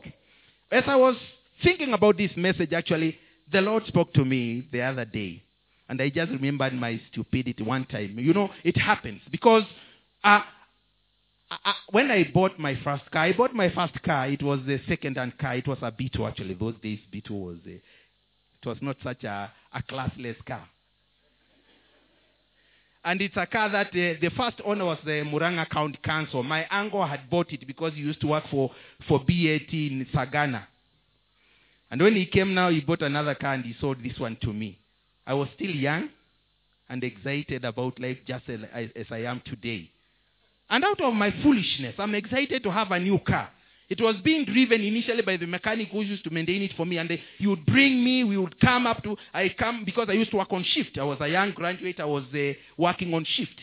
As 0.71 0.85
I 0.87 0.97
was 0.97 1.16
thinking 1.62 1.95
about 1.95 2.19
this 2.19 2.33
message, 2.37 2.75
actually, 2.75 3.16
the 3.50 3.62
Lord 3.62 3.87
spoke 3.87 4.12
to 4.14 4.25
me 4.25 4.69
the 4.71 4.83
other 4.83 5.07
day. 5.07 5.43
And 5.88 6.00
I 6.00 6.11
just 6.11 6.31
remembered 6.31 6.75
my 6.75 7.00
stupidity 7.11 7.62
one 7.62 7.87
time. 7.87 8.19
You 8.19 8.35
know, 8.35 8.50
it 8.62 8.76
happens 8.76 9.23
because 9.31 9.62
uh, 10.23 10.40
I, 11.50 11.75
when 11.90 12.11
I 12.11 12.31
bought 12.35 12.59
my 12.59 12.78
first 12.85 13.11
car, 13.11 13.23
I 13.23 13.33
bought 13.33 13.54
my 13.54 13.71
first 13.71 14.02
car. 14.02 14.28
It 14.28 14.43
was 14.43 14.61
a 14.69 14.78
second-hand 14.87 15.38
car. 15.38 15.57
It 15.57 15.66
was 15.66 15.78
a 15.81 15.90
Beetle 15.90 16.26
actually. 16.26 16.54
Those 16.54 16.75
days, 16.83 16.99
Beetle 17.11 17.40
was 17.40 17.57
a, 17.66 17.71
it 17.76 18.66
was 18.66 18.76
not 18.83 18.97
such 19.02 19.25
a, 19.25 19.50
a 19.73 19.83
classless 19.83 20.37
car. 20.45 20.69
And 23.05 23.21
it's 23.21 23.37
a 23.37 23.47
car 23.47 23.69
that 23.71 23.89
uh, 23.89 24.19
the 24.21 24.31
first 24.37 24.57
owner 24.65 24.87
was 24.87 24.99
the 25.05 25.23
Muranga 25.23 25.69
County 25.69 25.99
Council. 26.03 26.43
My 26.43 26.67
uncle 26.69 27.07
had 27.07 27.29
bought 27.29 27.53
it 27.53 27.67
because 27.67 27.93
he 27.95 28.01
used 28.01 28.21
to 28.23 28.29
work 28.29 28.45
for, 28.51 28.71
for 29.07 29.19
BAT 29.19 29.73
in 29.73 30.07
Sagana. 30.13 30.65
And 31.91 32.01
when 32.01 32.17
he 32.17 32.25
came 32.25 32.55
now, 32.55 32.71
he 32.71 32.81
bought 32.81 33.03
another 33.03 33.35
car 33.35 33.55
and 33.55 33.65
he 33.65 33.75
sold 33.79 34.03
this 34.03 34.19
one 34.19 34.37
to 34.43 34.53
me. 34.53 34.79
I 35.27 35.35
was 35.35 35.49
still 35.55 35.71
young 35.71 36.09
and 36.89 37.05
excited 37.05 37.65
about 37.65 38.01
life 38.01 38.19
just 38.27 38.49
as, 38.49 38.61
as 38.97 39.07
I 39.11 39.19
am 39.19 39.43
today. 39.45 39.91
And 40.71 40.83
out 40.83 41.01
of 41.03 41.13
my 41.15 41.31
foolishness, 41.43 41.95
I'm 41.99 42.15
excited 42.15 42.63
to 42.63 42.73
have 42.73 42.91
a 42.91 42.99
new 42.99 43.19
car. 43.19 43.51
It 43.88 44.00
was 44.00 44.17
being 44.25 44.45
driven 44.47 44.81
initially 44.81 45.23
by 45.23 45.37
the 45.37 45.47
mechanic 45.47 45.88
who 45.91 46.00
used 46.03 46.25
to 46.25 46.31
maintain 46.31 46.62
it 46.62 46.73
for 46.76 46.87
me, 46.87 46.97
and 46.97 47.09
they, 47.09 47.21
he 47.38 47.47
would 47.47 47.67
bring 47.67 48.03
me. 48.03 48.25
We 48.25 48.38
would 48.38 48.59
come 48.59 48.87
up 48.87 49.03
to. 49.05 49.17
I 49.33 49.50
come 49.59 49.85
because 49.85 50.09
I 50.09 50.12
used 50.12 50.31
to 50.31 50.38
work 50.38 50.53
on 50.53 50.64
shift. 50.64 50.97
I 50.99 51.05
was 51.05 51.19
a 51.21 51.29
young 51.29 51.53
graduate. 51.53 52.00
I 52.00 52.07
was 52.07 52.25
uh, 52.35 52.53
working 52.79 53.12
on 53.12 53.25
shift, 53.37 53.61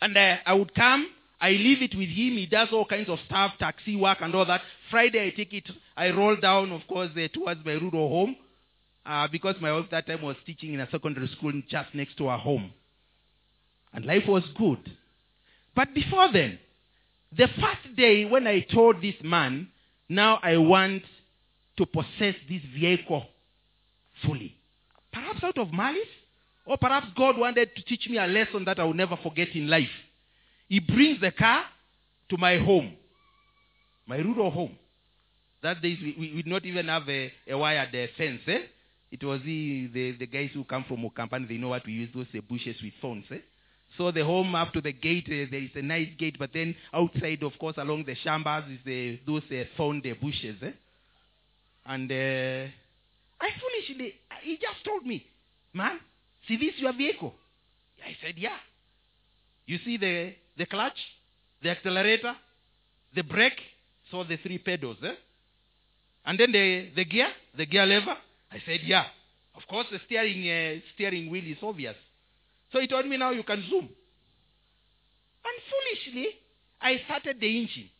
and 0.00 0.16
uh, 0.16 0.36
I 0.44 0.54
would 0.54 0.74
come. 0.74 1.06
I 1.40 1.50
leave 1.52 1.82
it 1.82 1.94
with 1.96 2.08
him. 2.08 2.36
He 2.36 2.46
does 2.46 2.68
all 2.72 2.84
kinds 2.84 3.08
of 3.08 3.18
stuff, 3.26 3.52
taxi 3.58 3.96
work 3.96 4.18
and 4.20 4.34
all 4.34 4.44
that. 4.44 4.60
Friday, 4.90 5.26
I 5.26 5.30
take 5.30 5.54
it. 5.54 5.70
I 5.96 6.10
roll 6.10 6.36
down, 6.36 6.70
of 6.72 6.82
course, 6.86 7.10
uh, 7.16 7.28
towards 7.32 7.64
my 7.64 7.72
rural 7.72 8.08
home, 8.08 8.36
uh, 9.06 9.28
because 9.28 9.54
my 9.60 9.72
wife 9.72 9.86
that 9.92 10.06
time 10.06 10.20
was 10.22 10.36
teaching 10.44 10.74
in 10.74 10.80
a 10.80 10.90
secondary 10.90 11.28
school 11.28 11.52
just 11.70 11.94
next 11.94 12.16
to 12.18 12.26
our 12.26 12.38
home, 12.38 12.72
and 13.94 14.04
life 14.04 14.24
was 14.26 14.42
good. 14.58 14.80
But 15.76 15.94
before 15.94 16.32
then, 16.32 16.58
the 17.36 17.46
first 17.46 17.96
day 17.96 18.24
when 18.24 18.46
I 18.46 18.60
told 18.60 19.02
this 19.02 19.14
man, 19.22 19.68
now 20.08 20.38
I 20.42 20.56
want 20.56 21.02
to 21.76 21.86
possess 21.86 22.34
this 22.48 22.62
vehicle 22.74 23.24
fully. 24.24 24.56
Perhaps 25.12 25.42
out 25.42 25.58
of 25.58 25.72
malice, 25.72 26.00
or 26.66 26.76
perhaps 26.76 27.06
God 27.16 27.38
wanted 27.38 27.74
to 27.74 27.82
teach 27.82 28.08
me 28.08 28.18
a 28.18 28.26
lesson 28.26 28.64
that 28.64 28.78
I 28.78 28.84
will 28.84 28.94
never 28.94 29.16
forget 29.22 29.48
in 29.54 29.68
life. 29.68 29.88
He 30.68 30.78
brings 30.78 31.20
the 31.20 31.30
car 31.30 31.64
to 32.28 32.36
my 32.36 32.58
home, 32.58 32.94
my 34.06 34.16
rural 34.16 34.50
home. 34.50 34.76
That 35.62 35.82
days 35.82 35.98
we, 36.02 36.16
we, 36.18 36.32
we 36.34 36.42
not 36.46 36.64
even 36.64 36.86
have 36.86 37.08
a, 37.08 37.32
a 37.48 37.58
wired 37.58 37.94
uh, 37.94 38.06
fence. 38.16 38.40
Eh? 38.46 38.60
It 39.10 39.24
was 39.24 39.40
the, 39.44 39.88
the, 39.92 40.12
the 40.12 40.26
guys 40.26 40.50
who 40.54 40.64
come 40.64 40.84
from 40.86 40.98
Okampani, 40.98 41.48
they 41.48 41.56
know 41.56 41.68
what 41.68 41.84
we 41.84 41.92
use 41.92 42.08
those 42.14 42.26
uh, 42.36 42.40
bushes 42.48 42.76
with 42.82 42.92
thorns. 43.00 43.24
Eh? 43.30 43.38
So 43.96 44.10
the 44.10 44.24
home 44.24 44.54
up 44.54 44.72
to 44.74 44.80
the 44.80 44.92
gate, 44.92 45.26
uh, 45.26 45.50
there 45.50 45.62
is 45.62 45.70
a 45.74 45.82
nice 45.82 46.08
gate, 46.18 46.36
but 46.38 46.50
then 46.52 46.74
outside, 46.94 47.42
of 47.42 47.52
course, 47.58 47.76
along 47.76 48.04
the 48.04 48.14
shambas 48.24 48.72
is 48.72 48.78
the, 48.84 49.18
those 49.26 49.42
uh, 49.50 49.64
thorn 49.76 50.00
the 50.02 50.12
bushes. 50.12 50.56
Eh? 50.62 50.70
And 51.86 52.10
uh, 52.10 52.70
I 53.40 53.48
foolishly, 53.60 54.14
he 54.42 54.56
just 54.56 54.84
told 54.84 55.04
me, 55.04 55.26
man, 55.72 55.98
see 56.46 56.56
this 56.56 56.74
your 56.78 56.92
vehicle? 56.92 57.34
I 58.04 58.16
said, 58.24 58.34
yeah. 58.38 58.56
You 59.66 59.78
see 59.84 59.96
the, 59.96 60.34
the 60.56 60.66
clutch, 60.66 60.98
the 61.62 61.70
accelerator, 61.70 62.34
the 63.14 63.22
brake, 63.22 63.60
so 64.10 64.24
the 64.24 64.36
three 64.36 64.58
pedals. 64.58 64.98
Eh? 65.04 65.14
And 66.26 66.38
then 66.38 66.52
the, 66.52 66.90
the 66.94 67.04
gear, 67.04 67.28
the 67.56 67.66
gear 67.66 67.86
lever. 67.86 68.16
I 68.52 68.62
said, 68.64 68.80
yeah. 68.84 69.04
Of 69.56 69.62
course, 69.68 69.86
the 69.90 69.98
steering, 70.06 70.48
uh, 70.48 70.80
steering 70.94 71.28
wheel 71.28 71.44
is 71.44 71.58
obvious. 71.62 71.96
So 72.72 72.80
he 72.80 72.86
told 72.86 73.06
me 73.06 73.16
now 73.16 73.30
you 73.30 73.42
can 73.42 73.64
zoom. 73.68 73.88
And 75.44 75.56
foolishly, 75.70 76.28
I 76.80 77.00
started 77.06 77.40
the 77.40 77.58
engine. 77.58 77.90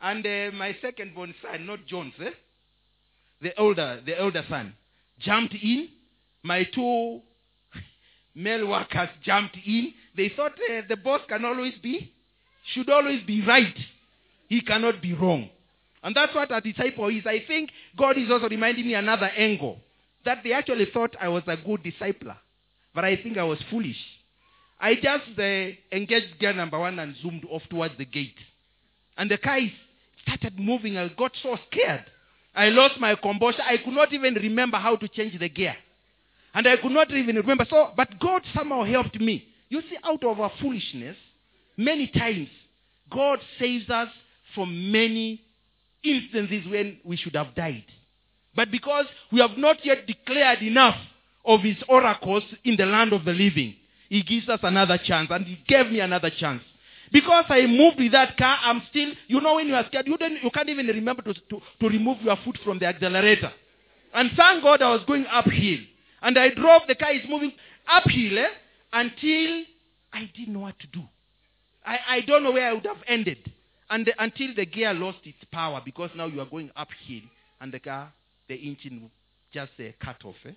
And 0.00 0.26
uh, 0.26 0.56
my 0.56 0.76
second 0.82 1.14
born 1.14 1.34
son, 1.42 1.66
not 1.66 1.86
Jones, 1.86 2.14
eh? 2.20 2.30
the 3.40 3.58
older, 3.58 4.00
the 4.04 4.18
elder 4.18 4.44
son, 4.48 4.74
jumped 5.18 5.54
in. 5.54 5.88
My 6.42 6.64
two 6.64 7.20
male 8.34 8.66
workers 8.66 9.08
jumped 9.22 9.56
in. 9.64 9.92
They 10.16 10.30
thought 10.36 10.52
uh, 10.52 10.82
the 10.88 10.96
boss 10.96 11.20
can 11.28 11.44
always 11.44 11.74
be, 11.82 12.12
should 12.72 12.90
always 12.90 13.22
be 13.24 13.44
right. 13.46 13.76
He 14.48 14.60
cannot 14.60 15.00
be 15.00 15.14
wrong. 15.14 15.48
And 16.02 16.14
that's 16.14 16.34
what 16.34 16.54
a 16.54 16.60
disciple 16.60 17.08
is. 17.08 17.24
I 17.26 17.42
think 17.46 17.70
God 17.96 18.18
is 18.18 18.30
also 18.30 18.48
reminding 18.48 18.86
me 18.86 18.94
another 18.94 19.26
angle. 19.26 19.78
That 20.24 20.38
they 20.44 20.52
actually 20.52 20.86
thought 20.92 21.16
I 21.20 21.28
was 21.28 21.42
a 21.46 21.56
good 21.56 21.82
discipler. 21.82 22.36
But 22.94 23.04
I 23.04 23.16
think 23.16 23.36
I 23.36 23.44
was 23.44 23.58
foolish. 23.70 23.96
I 24.80 24.94
just 24.94 25.38
uh, 25.38 25.96
engaged 25.96 26.38
gear 26.38 26.52
number 26.52 26.78
one 26.78 26.98
and 26.98 27.14
zoomed 27.22 27.44
off 27.50 27.62
towards 27.70 27.96
the 27.98 28.04
gate. 28.04 28.36
And 29.16 29.30
the 29.30 29.38
car 29.38 29.58
started 30.22 30.58
moving. 30.58 30.96
I 30.96 31.08
got 31.08 31.32
so 31.42 31.56
scared. 31.70 32.04
I 32.54 32.68
lost 32.68 33.00
my 33.00 33.14
composure. 33.16 33.62
I 33.62 33.78
could 33.78 33.94
not 33.94 34.12
even 34.12 34.34
remember 34.34 34.76
how 34.76 34.96
to 34.96 35.08
change 35.08 35.38
the 35.38 35.48
gear. 35.48 35.76
And 36.54 36.68
I 36.68 36.76
could 36.76 36.92
not 36.92 37.10
even 37.10 37.36
remember. 37.36 37.66
So, 37.68 37.90
but 37.96 38.20
God 38.20 38.42
somehow 38.54 38.84
helped 38.84 39.18
me. 39.20 39.44
You 39.68 39.80
see, 39.82 39.96
out 40.04 40.22
of 40.24 40.38
our 40.38 40.52
foolishness, 40.60 41.16
many 41.76 42.06
times, 42.08 42.48
God 43.10 43.40
saves 43.58 43.90
us 43.90 44.08
from 44.54 44.92
many 44.92 45.42
instances 46.04 46.64
when 46.70 46.98
we 47.04 47.16
should 47.16 47.34
have 47.34 47.54
died. 47.56 47.84
But 48.54 48.70
because 48.70 49.06
we 49.32 49.40
have 49.40 49.56
not 49.56 49.84
yet 49.84 50.06
declared 50.06 50.62
enough 50.62 50.96
of 51.44 51.60
his 51.60 51.76
oracles 51.88 52.44
in 52.64 52.76
the 52.76 52.86
land 52.86 53.12
of 53.12 53.24
the 53.24 53.32
living, 53.32 53.74
he 54.08 54.22
gives 54.22 54.48
us 54.48 54.60
another 54.62 54.98
chance. 54.98 55.28
And 55.30 55.46
he 55.46 55.58
gave 55.66 55.90
me 55.90 56.00
another 56.00 56.30
chance. 56.30 56.62
Because 57.12 57.44
I 57.48 57.66
moved 57.66 57.98
with 57.98 58.12
that 58.12 58.36
car, 58.36 58.58
I'm 58.62 58.82
still, 58.90 59.12
you 59.28 59.40
know, 59.40 59.56
when 59.56 59.68
you 59.68 59.74
are 59.74 59.86
scared, 59.86 60.06
you, 60.06 60.16
don't, 60.16 60.42
you 60.42 60.50
can't 60.50 60.68
even 60.68 60.86
remember 60.86 61.22
to, 61.22 61.34
to, 61.34 61.60
to 61.80 61.88
remove 61.88 62.20
your 62.22 62.36
foot 62.44 62.58
from 62.64 62.78
the 62.78 62.86
accelerator. 62.86 63.52
And 64.12 64.30
thank 64.36 64.62
God 64.62 64.82
I 64.82 64.90
was 64.90 65.02
going 65.06 65.26
uphill. 65.30 65.78
And 66.22 66.38
I 66.38 66.48
drove, 66.50 66.82
the 66.88 66.94
car 66.94 67.12
is 67.12 67.22
moving 67.28 67.52
uphill 67.86 68.38
eh, 68.38 68.48
until 68.92 69.64
I 70.12 70.30
didn't 70.36 70.54
know 70.54 70.60
what 70.60 70.78
to 70.80 70.86
do. 70.86 71.02
I, 71.84 71.98
I 72.08 72.20
don't 72.22 72.42
know 72.42 72.52
where 72.52 72.68
I 72.68 72.72
would 72.72 72.86
have 72.86 73.02
ended. 73.06 73.52
And 73.90 74.06
the, 74.06 74.12
until 74.22 74.54
the 74.54 74.64
gear 74.64 74.94
lost 74.94 75.18
its 75.24 75.38
power 75.52 75.82
because 75.84 76.10
now 76.16 76.26
you 76.26 76.40
are 76.40 76.46
going 76.46 76.70
uphill 76.74 77.28
and 77.60 77.72
the 77.72 77.78
car, 77.78 78.12
the 78.48 78.54
engine 78.54 79.10
just 79.52 79.72
uh, 79.78 79.84
cut 80.02 80.16
off. 80.24 80.36
Eh? 80.46 80.52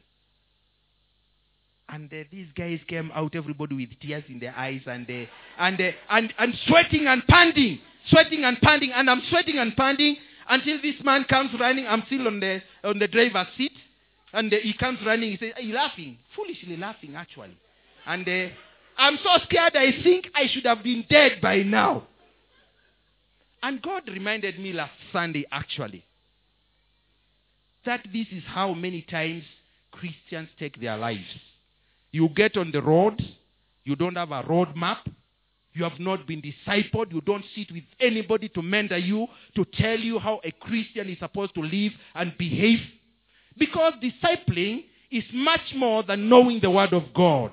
And 1.89 2.11
uh, 2.13 2.23
these 2.31 2.47
guys 2.55 2.79
came 2.87 3.11
out, 3.13 3.35
everybody 3.35 3.75
with 3.75 3.89
tears 4.01 4.23
in 4.27 4.39
their 4.39 4.55
eyes 4.57 4.81
and, 4.85 5.09
uh, 5.09 5.25
and, 5.57 5.79
uh, 5.79 5.91
and, 6.09 6.33
and 6.37 6.53
sweating 6.67 7.07
and 7.07 7.25
panting, 7.27 7.79
sweating 8.09 8.43
and 8.43 8.59
panting. 8.61 8.91
And 8.93 9.09
I'm 9.09 9.21
sweating 9.29 9.57
and 9.57 9.75
panting 9.75 10.17
until 10.49 10.81
this 10.81 10.95
man 11.03 11.23
comes 11.29 11.51
running. 11.59 11.87
I'm 11.87 12.03
still 12.07 12.27
on 12.27 12.39
the, 12.39 12.61
on 12.83 12.99
the 12.99 13.07
driver's 13.07 13.47
seat. 13.57 13.71
And 14.33 14.53
uh, 14.53 14.57
he 14.61 14.73
comes 14.73 14.99
running. 15.05 15.31
He 15.31 15.37
says, 15.37 15.53
Are 15.55 15.61
you 15.61 15.73
laughing? 15.73 16.17
Foolishly 16.35 16.75
laughing, 16.75 17.15
actually. 17.15 17.57
And 18.05 18.27
uh, 18.27 18.53
I'm 18.97 19.17
so 19.23 19.29
scared, 19.45 19.75
I 19.75 20.03
think 20.03 20.27
I 20.35 20.47
should 20.51 20.65
have 20.65 20.83
been 20.83 21.05
dead 21.09 21.39
by 21.41 21.57
now. 21.63 22.03
And 23.63 23.81
God 23.81 24.03
reminded 24.07 24.59
me 24.59 24.73
last 24.73 24.93
Sunday, 25.11 25.45
actually, 25.51 26.05
that 27.85 28.05
this 28.11 28.27
is 28.31 28.43
how 28.45 28.73
many 28.73 29.01
times 29.03 29.43
Christians 29.91 30.49
take 30.59 30.79
their 30.79 30.97
lives. 30.97 31.25
You 32.17 32.29
get 32.29 32.57
on 32.57 32.71
the 32.71 32.81
road, 32.81 33.21
you 33.83 33.95
don't 33.95 34.15
have 34.15 34.31
a 34.31 34.41
road 34.41 34.69
map, 34.75 35.07
you 35.73 35.83
have 35.83 35.99
not 35.99 36.25
been 36.25 36.41
discipled, 36.41 37.13
you 37.13 37.21
don't 37.21 37.45
sit 37.53 37.71
with 37.71 37.83
anybody 37.99 38.49
to 38.49 38.63
mentor 38.63 38.97
you, 38.97 39.27
to 39.55 39.63
tell 39.65 39.99
you 39.99 40.17
how 40.17 40.41
a 40.43 40.51
Christian 40.51 41.09
is 41.09 41.19
supposed 41.19 41.53
to 41.53 41.61
live 41.61 41.91
and 42.15 42.35
behave. 42.39 42.79
Because 43.59 43.93
discipling 44.01 44.85
is 45.11 45.25
much 45.31 45.61
more 45.75 46.01
than 46.01 46.27
knowing 46.27 46.59
the 46.59 46.71
Word 46.71 46.91
of 46.91 47.03
God. 47.13 47.51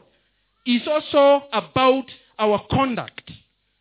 It's 0.64 0.88
also 0.88 1.44
about 1.52 2.06
our 2.38 2.58
conduct. 2.70 3.30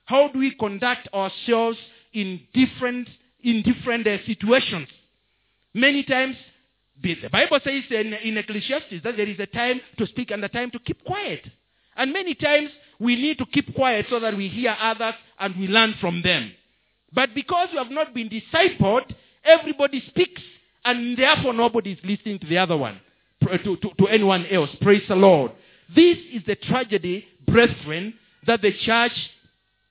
How 0.03 0.27
do 0.33 0.39
we 0.39 0.53
conduct 0.53 1.07
ourselves 1.13 1.77
in 2.11 2.41
different, 2.53 3.07
in 3.41 3.63
different 3.63 4.05
uh, 4.05 4.17
situations? 4.25 4.89
Many 5.73 6.03
times 6.03 6.35
the 7.03 7.29
Bible 7.29 7.59
says 7.63 7.83
in, 7.89 8.13
in 8.13 8.37
Ecclesiastes 8.37 9.03
that 9.03 9.17
there 9.17 9.27
is 9.27 9.39
a 9.39 9.45
time 9.45 9.81
to 9.97 10.07
speak 10.07 10.31
and 10.31 10.43
a 10.43 10.49
time 10.49 10.71
to 10.71 10.79
keep 10.79 11.03
quiet. 11.03 11.41
And 11.95 12.13
many 12.13 12.33
times 12.33 12.69
we 12.99 13.15
need 13.15 13.37
to 13.39 13.45
keep 13.45 13.75
quiet 13.75 14.07
so 14.09 14.19
that 14.19 14.35
we 14.35 14.47
hear 14.47 14.75
others 14.79 15.13
and 15.39 15.55
we 15.57 15.67
learn 15.67 15.95
from 15.99 16.21
them. 16.21 16.51
But 17.11 17.35
because 17.35 17.69
we 17.71 17.77
have 17.77 17.91
not 17.91 18.13
been 18.13 18.29
discipled, 18.29 19.13
everybody 19.43 20.01
speaks 20.07 20.41
and 20.85 21.17
therefore 21.17 21.53
nobody 21.53 21.91
is 21.91 21.99
listening 22.03 22.39
to 22.39 22.47
the 22.47 22.57
other 22.57 22.77
one, 22.77 22.99
to, 23.41 23.57
to, 23.57 23.77
to 23.77 24.07
anyone 24.07 24.45
else. 24.47 24.69
Praise 24.81 25.03
the 25.07 25.15
Lord. 25.15 25.51
This 25.93 26.17
is 26.31 26.43
the 26.47 26.55
tragedy, 26.55 27.25
brethren, 27.45 28.13
that 28.47 28.61
the 28.61 28.71
church 28.85 29.13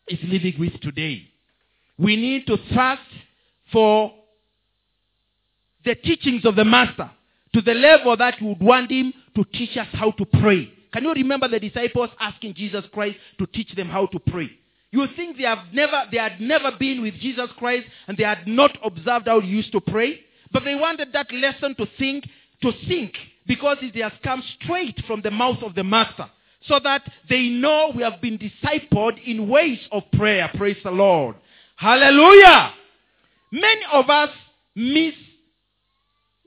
is 0.09 0.19
living 0.25 0.55
with 0.59 0.81
today. 0.81 1.29
We 1.99 2.17
need 2.17 2.47
to 2.47 2.57
thirst 2.75 3.03
for 3.71 4.13
the 5.85 5.95
teachings 5.95 6.45
of 6.45 6.57
the 6.57 6.65
Master 6.65 7.11
to 7.55 7.61
the 7.61 7.75
level 7.75 8.17
that 8.17 8.41
you 8.41 8.49
would 8.49 8.61
want 8.61 8.91
him 8.91 9.13
to 9.37 9.45
teach 9.53 9.77
us 9.77 9.89
how 9.93 10.11
to 10.13 10.25
pray. 10.25 10.73
Can 10.93 11.05
you 11.05 11.13
remember 11.13 11.49
the 11.49 11.61
disciples 11.61 12.11
asking 12.21 12.55
Jesus 12.55 12.85
Christ 12.93 13.17
to 13.39 13.47
teach 13.47 13.75
them 13.75 13.89
how 13.89 14.07
to 14.07 14.19
pray? 14.19 14.51
You 14.91 15.07
think 15.17 15.39
they 15.39 15.45
have 15.45 15.73
never 15.73 16.03
they 16.11 16.19
had 16.19 16.41
never 16.41 16.71
been 16.79 17.01
with 17.01 17.15
Jesus 17.15 17.49
Christ 17.57 17.87
and 18.07 18.17
they 18.17 18.25
had 18.25 18.47
not 18.47 18.77
observed 18.85 19.27
how 19.27 19.41
he 19.41 19.49
used 19.49 19.73
to 19.73 19.81
pray? 19.81 20.21
But 20.53 20.65
they 20.65 20.75
wanted 20.75 21.13
that 21.15 21.33
lesson 21.33 21.75
to 21.77 21.87
think 21.99 22.25
to 22.61 22.73
think 22.87 23.15
because 23.47 23.79
it 23.81 24.01
has 24.03 24.13
come 24.23 24.43
straight 24.61 25.01
from 25.07 25.23
the 25.23 25.31
mouth 25.31 25.63
of 25.63 25.75
the 25.75 25.83
master. 25.83 26.29
So 26.69 26.79
that 26.85 27.03
they 27.29 27.49
know 27.49 27.93
we 27.97 28.03
have 28.03 28.21
been 28.21 28.39
discipled 28.39 29.21
in 29.25 29.49
ways 29.49 29.81
of 29.91 30.05
prayer. 30.13 30.49
Praise 30.55 30.77
the 30.85 30.93
Lord. 30.93 31.35
Hallelujah. 31.75 32.73
Many 33.51 33.83
of 33.93 34.09
us 34.09 34.31
miss 34.77 35.15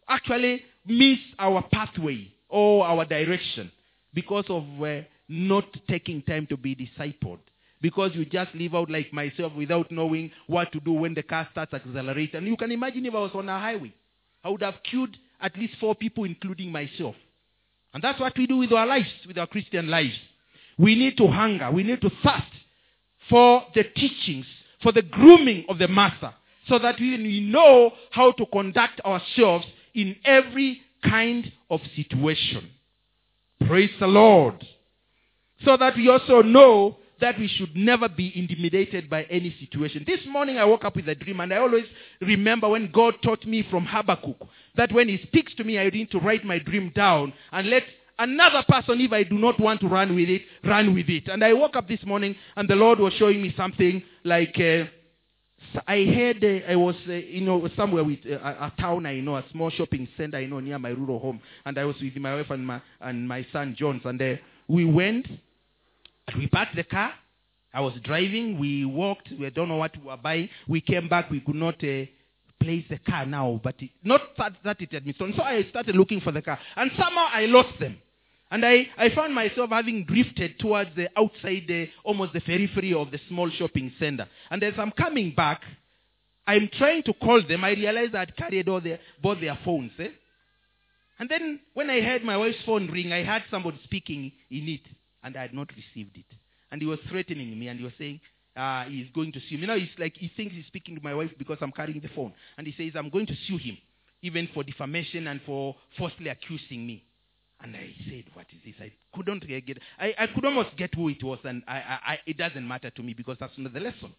actually 0.07 0.63
miss 0.85 1.19
our 1.39 1.63
pathway 1.71 2.31
or 2.49 2.85
our 2.85 3.05
direction 3.05 3.71
because 4.13 4.45
of 4.49 4.63
uh, 4.81 5.01
not 5.27 5.65
taking 5.89 6.21
time 6.21 6.47
to 6.47 6.57
be 6.57 6.75
discipled. 6.75 7.39
Because 7.81 8.11
you 8.15 8.25
just 8.25 8.55
live 8.55 8.73
out 8.73 8.89
like 8.89 9.11
myself 9.13 9.53
without 9.53 9.91
knowing 9.91 10.31
what 10.47 10.71
to 10.71 10.79
do 10.79 10.93
when 10.93 11.13
the 11.13 11.23
car 11.23 11.47
starts 11.51 11.73
accelerating. 11.73 12.37
And 12.37 12.47
you 12.47 12.57
can 12.57 12.71
imagine 12.71 13.05
if 13.05 13.13
I 13.13 13.19
was 13.19 13.31
on 13.33 13.49
a 13.49 13.59
highway, 13.59 13.93
I 14.43 14.49
would 14.49 14.61
have 14.61 14.75
killed 14.89 15.15
at 15.41 15.55
least 15.57 15.75
four 15.79 15.93
people, 15.93 16.23
including 16.23 16.71
myself. 16.71 17.15
And 17.93 18.03
that's 18.03 18.19
what 18.19 18.37
we 18.37 18.47
do 18.47 18.57
with 18.57 18.71
our 18.71 18.87
lives, 18.87 19.09
with 19.27 19.37
our 19.37 19.47
Christian 19.47 19.87
lives. 19.87 20.15
We 20.77 20.95
need 20.95 21.17
to 21.17 21.27
hunger, 21.27 21.69
we 21.71 21.83
need 21.83 22.01
to 22.01 22.09
thirst 22.23 22.43
for 23.29 23.63
the 23.73 23.83
teachings, 23.83 24.45
for 24.81 24.91
the 24.91 25.01
grooming 25.01 25.65
of 25.69 25.77
the 25.77 25.87
Master, 25.87 26.33
so 26.67 26.79
that 26.79 26.99
we 26.99 27.41
know 27.41 27.91
how 28.11 28.31
to 28.33 28.45
conduct 28.47 28.99
ourselves 29.01 29.65
in 29.95 30.15
every 30.25 30.81
kind 31.03 31.51
of 31.69 31.79
situation. 31.95 32.69
Praise 33.67 33.91
the 33.99 34.07
Lord. 34.07 34.63
So 35.63 35.77
that 35.77 35.95
we 35.95 36.09
also 36.09 36.41
know 36.41 36.97
that 37.21 37.39
we 37.39 37.47
should 37.47 37.75
never 37.75 38.09
be 38.09 38.31
intimidated 38.37 39.09
by 39.09 39.23
any 39.23 39.55
situation. 39.59 40.03
This 40.05 40.19
morning 40.27 40.57
I 40.57 40.65
woke 40.65 40.83
up 40.83 40.97
with 40.97 41.07
a 41.07 41.15
dream 41.15 41.39
and 41.39 41.53
I 41.53 41.57
always 41.57 41.85
remember 42.21 42.67
when 42.67 42.91
God 42.91 43.15
taught 43.23 43.45
me 43.45 43.65
from 43.71 43.85
Habakkuk 43.85 44.37
that 44.75 44.91
when 44.91 45.07
he 45.07 45.19
speaks 45.23 45.55
to 45.55 45.63
me 45.63 45.79
I 45.79 45.89
need 45.89 46.11
to 46.11 46.19
write 46.19 46.43
my 46.43 46.59
dream 46.59 46.91
down 46.93 47.31
and 47.53 47.69
let 47.69 47.83
another 48.19 48.63
person, 48.67 48.99
if 48.99 49.13
I 49.13 49.23
do 49.23 49.37
not 49.37 49.59
want 49.59 49.79
to 49.81 49.87
run 49.87 50.13
with 50.13 50.29
it, 50.29 50.41
run 50.65 50.93
with 50.93 51.09
it. 51.09 51.29
And 51.29 51.43
I 51.43 51.53
woke 51.53 51.77
up 51.77 51.87
this 51.87 52.03
morning 52.05 52.35
and 52.57 52.69
the 52.69 52.75
Lord 52.75 52.99
was 52.99 53.13
showing 53.13 53.41
me 53.41 53.53
something 53.55 54.03
like 54.25 54.59
uh, 54.59 54.85
I 55.87 56.03
heard 56.05 56.43
uh, 56.43 56.71
I 56.71 56.75
was, 56.75 56.95
uh, 57.07 57.13
you 57.13 57.41
know, 57.41 57.67
somewhere 57.75 58.03
with 58.03 58.19
uh, 58.25 58.35
a, 58.35 58.67
a 58.67 58.73
town 58.79 59.05
I 59.05 59.19
know, 59.19 59.35
a 59.37 59.43
small 59.51 59.69
shopping 59.69 60.07
center 60.17 60.37
I 60.37 60.45
know 60.45 60.59
near 60.59 60.79
my 60.79 60.89
rural 60.89 61.19
home, 61.19 61.39
and 61.65 61.77
I 61.77 61.85
was 61.85 61.95
with 62.01 62.15
my 62.17 62.35
wife 62.35 62.49
and 62.49 62.65
my 62.65 62.81
and 63.01 63.27
my 63.27 63.45
son 63.51 63.75
Jones, 63.77 64.01
and 64.05 64.21
uh, 64.21 64.35
we 64.67 64.85
went, 64.85 65.27
and 66.27 66.37
we 66.37 66.47
parked 66.47 66.75
the 66.75 66.83
car. 66.83 67.11
I 67.73 67.81
was 67.81 67.93
driving. 68.03 68.57
We 68.57 68.85
walked. 68.85 69.29
We 69.39 69.49
don't 69.49 69.67
know 69.67 69.77
what 69.77 69.95
we 69.97 70.03
were 70.07 70.17
buying. 70.17 70.49
We 70.67 70.81
came 70.81 71.09
back. 71.09 71.29
We 71.29 71.41
could 71.41 71.55
not 71.55 71.75
uh, 71.83 72.05
place 72.61 72.85
the 72.89 72.97
car 73.05 73.25
now, 73.25 73.59
but 73.63 73.75
it, 73.79 73.89
not 74.03 74.21
that, 74.37 74.53
that 74.63 74.81
it 74.81 74.93
had 74.93 75.03
been 75.03 75.13
stolen. 75.13 75.33
So 75.35 75.43
I 75.43 75.63
started 75.69 75.95
looking 75.95 76.21
for 76.21 76.31
the 76.31 76.41
car, 76.41 76.57
and 76.75 76.89
somehow 76.97 77.27
I 77.31 77.45
lost 77.47 77.77
them. 77.79 77.97
And 78.51 78.65
I, 78.65 78.87
I 78.97 79.09
found 79.09 79.33
myself 79.33 79.71
having 79.71 80.05
drifted 80.05 80.59
towards 80.59 80.91
the 80.95 81.09
outside, 81.17 81.63
the, 81.67 81.89
almost 82.03 82.33
the 82.33 82.41
periphery 82.41 82.93
of 82.93 83.11
the 83.11 83.19
small 83.27 83.49
shopping 83.49 83.91
center. 83.99 84.27
And 84.51 84.63
as 84.63 84.73
I'm 84.77 84.91
coming 84.91 85.33
back, 85.35 85.61
I'm 86.47 86.69
trying 86.77 87.03
to 87.03 87.13
call 87.13 87.41
them. 87.47 87.63
I 87.63 87.71
realized 87.71 88.13
I 88.13 88.19
had 88.19 88.35
carried 88.37 88.69
all 88.69 88.81
their, 88.81 88.99
both 89.21 89.41
their 89.41 89.57
phones. 89.65 89.91
Eh? 89.99 90.09
And 91.19 91.29
then 91.29 91.59
when 91.73 91.89
I 91.89 92.01
heard 92.01 92.23
my 92.23 92.37
wife's 92.37 92.57
phone 92.65 92.87
ring, 92.91 93.11
I 93.11 93.23
heard 93.23 93.43
somebody 93.49 93.79
speaking 93.83 94.31
in 94.51 94.69
it, 94.69 94.81
and 95.23 95.35
I 95.35 95.43
had 95.43 95.53
not 95.53 95.69
received 95.69 96.17
it. 96.17 96.25
And 96.71 96.81
he 96.81 96.87
was 96.87 96.99
threatening 97.09 97.57
me, 97.57 97.67
and 97.67 97.79
he 97.79 97.85
was 97.85 97.93
saying, 97.97 98.19
uh, 98.55 98.83
he's 98.85 99.07
going 99.13 99.31
to 99.31 99.39
sue 99.49 99.57
me. 99.57 99.65
Know, 99.65 99.77
he's 99.77 99.89
like, 99.97 100.15
he 100.17 100.31
thinks 100.35 100.53
he's 100.55 100.65
speaking 100.67 100.95
to 100.95 101.01
my 101.01 101.13
wife 101.13 101.31
because 101.37 101.57
I'm 101.61 101.71
carrying 101.71 101.99
the 101.99 102.09
phone. 102.09 102.33
And 102.57 102.67
he 102.67 102.73
says, 102.77 102.93
I'm 102.95 103.09
going 103.09 103.25
to 103.27 103.35
sue 103.47 103.57
him, 103.57 103.77
even 104.21 104.47
for 104.53 104.63
defamation 104.63 105.27
and 105.27 105.41
for 105.45 105.75
falsely 105.97 106.29
accusing 106.29 106.85
me. 106.85 107.03
And 107.65 107.75
I 107.75 107.89
said, 108.07 108.25
What 108.35 108.45
is 108.51 108.59
this? 108.63 108.75
I 108.79 108.91
couldn't 109.15 109.47
get 109.47 109.79
I, 109.99 110.13
I 110.19 110.27
could 110.27 110.45
almost 110.45 110.77
get 110.77 110.93
who 110.93 111.09
it 111.09 111.23
was, 111.23 111.39
and 111.43 111.63
I, 111.67 111.77
I, 111.77 112.19
it 112.27 112.37
doesn't 112.37 112.67
matter 112.67 112.91
to 112.91 113.01
me 113.01 113.15
because 113.15 113.37
that's 113.39 113.53
not 113.57 113.73
the 113.73 113.79
lesson. 113.79 114.13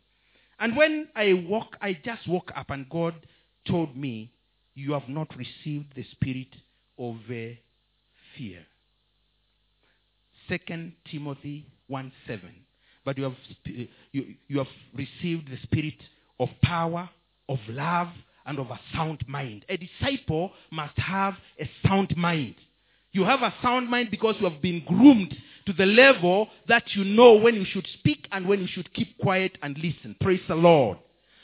And 0.59 0.77
when 0.77 1.07
I 1.15 1.33
woke, 1.49 1.77
I 1.81 1.97
just 2.05 2.27
woke 2.27 2.51
up, 2.57 2.71
and 2.71 2.89
God 2.91 3.15
told 3.69 3.97
me, 3.97 4.33
You 4.75 4.95
have 4.95 5.09
not 5.09 5.29
received 5.37 5.95
the 5.95 6.05
spirit 6.11 6.49
of 6.99 7.15
uh, 7.31 7.55
fear. 8.37 8.67
Second 10.49 10.95
Timothy 11.09 11.67
1 11.87 12.13
7. 12.27 12.41
But 13.05 13.17
you 13.17 13.25
have, 13.25 13.35
you, 14.11 14.35
you 14.49 14.59
have 14.59 14.67
received 14.93 15.49
the 15.49 15.59
spirit 15.63 15.95
of 16.41 16.49
power, 16.65 17.09
of 17.49 17.59
love, 17.69 18.09
and 18.45 18.59
of 18.59 18.71
a 18.71 18.81
sound 18.93 19.23
mind. 19.29 19.65
A 19.69 19.77
disciple 19.77 20.51
must 20.73 20.99
have 20.99 21.35
a 21.61 21.71
sound 21.87 22.13
mind. 22.17 22.57
You 23.17 23.25
have 23.25 23.41
a 23.41 23.55
sound 23.63 23.89
mind 23.89 24.11
because 24.11 24.35
you 24.39 24.47
have 24.47 24.61
been 24.61 24.85
groomed 24.87 25.35
to 25.65 25.73
the 25.73 25.87
level 25.87 26.49
that 26.69 26.85
you 26.95 27.03
know 27.03 27.33
when 27.37 27.55
you 27.55 27.65
should 27.65 27.87
speak 27.95 28.29
and 28.31 28.47
when 28.47 28.61
you 28.61 28.67
should 28.67 28.93
keep 28.93 29.17
quiet 29.17 29.57
and 29.63 29.75
listen. 29.79 30.15
Praise 30.21 30.43
the 30.49 30.55
Lord. 30.55 30.99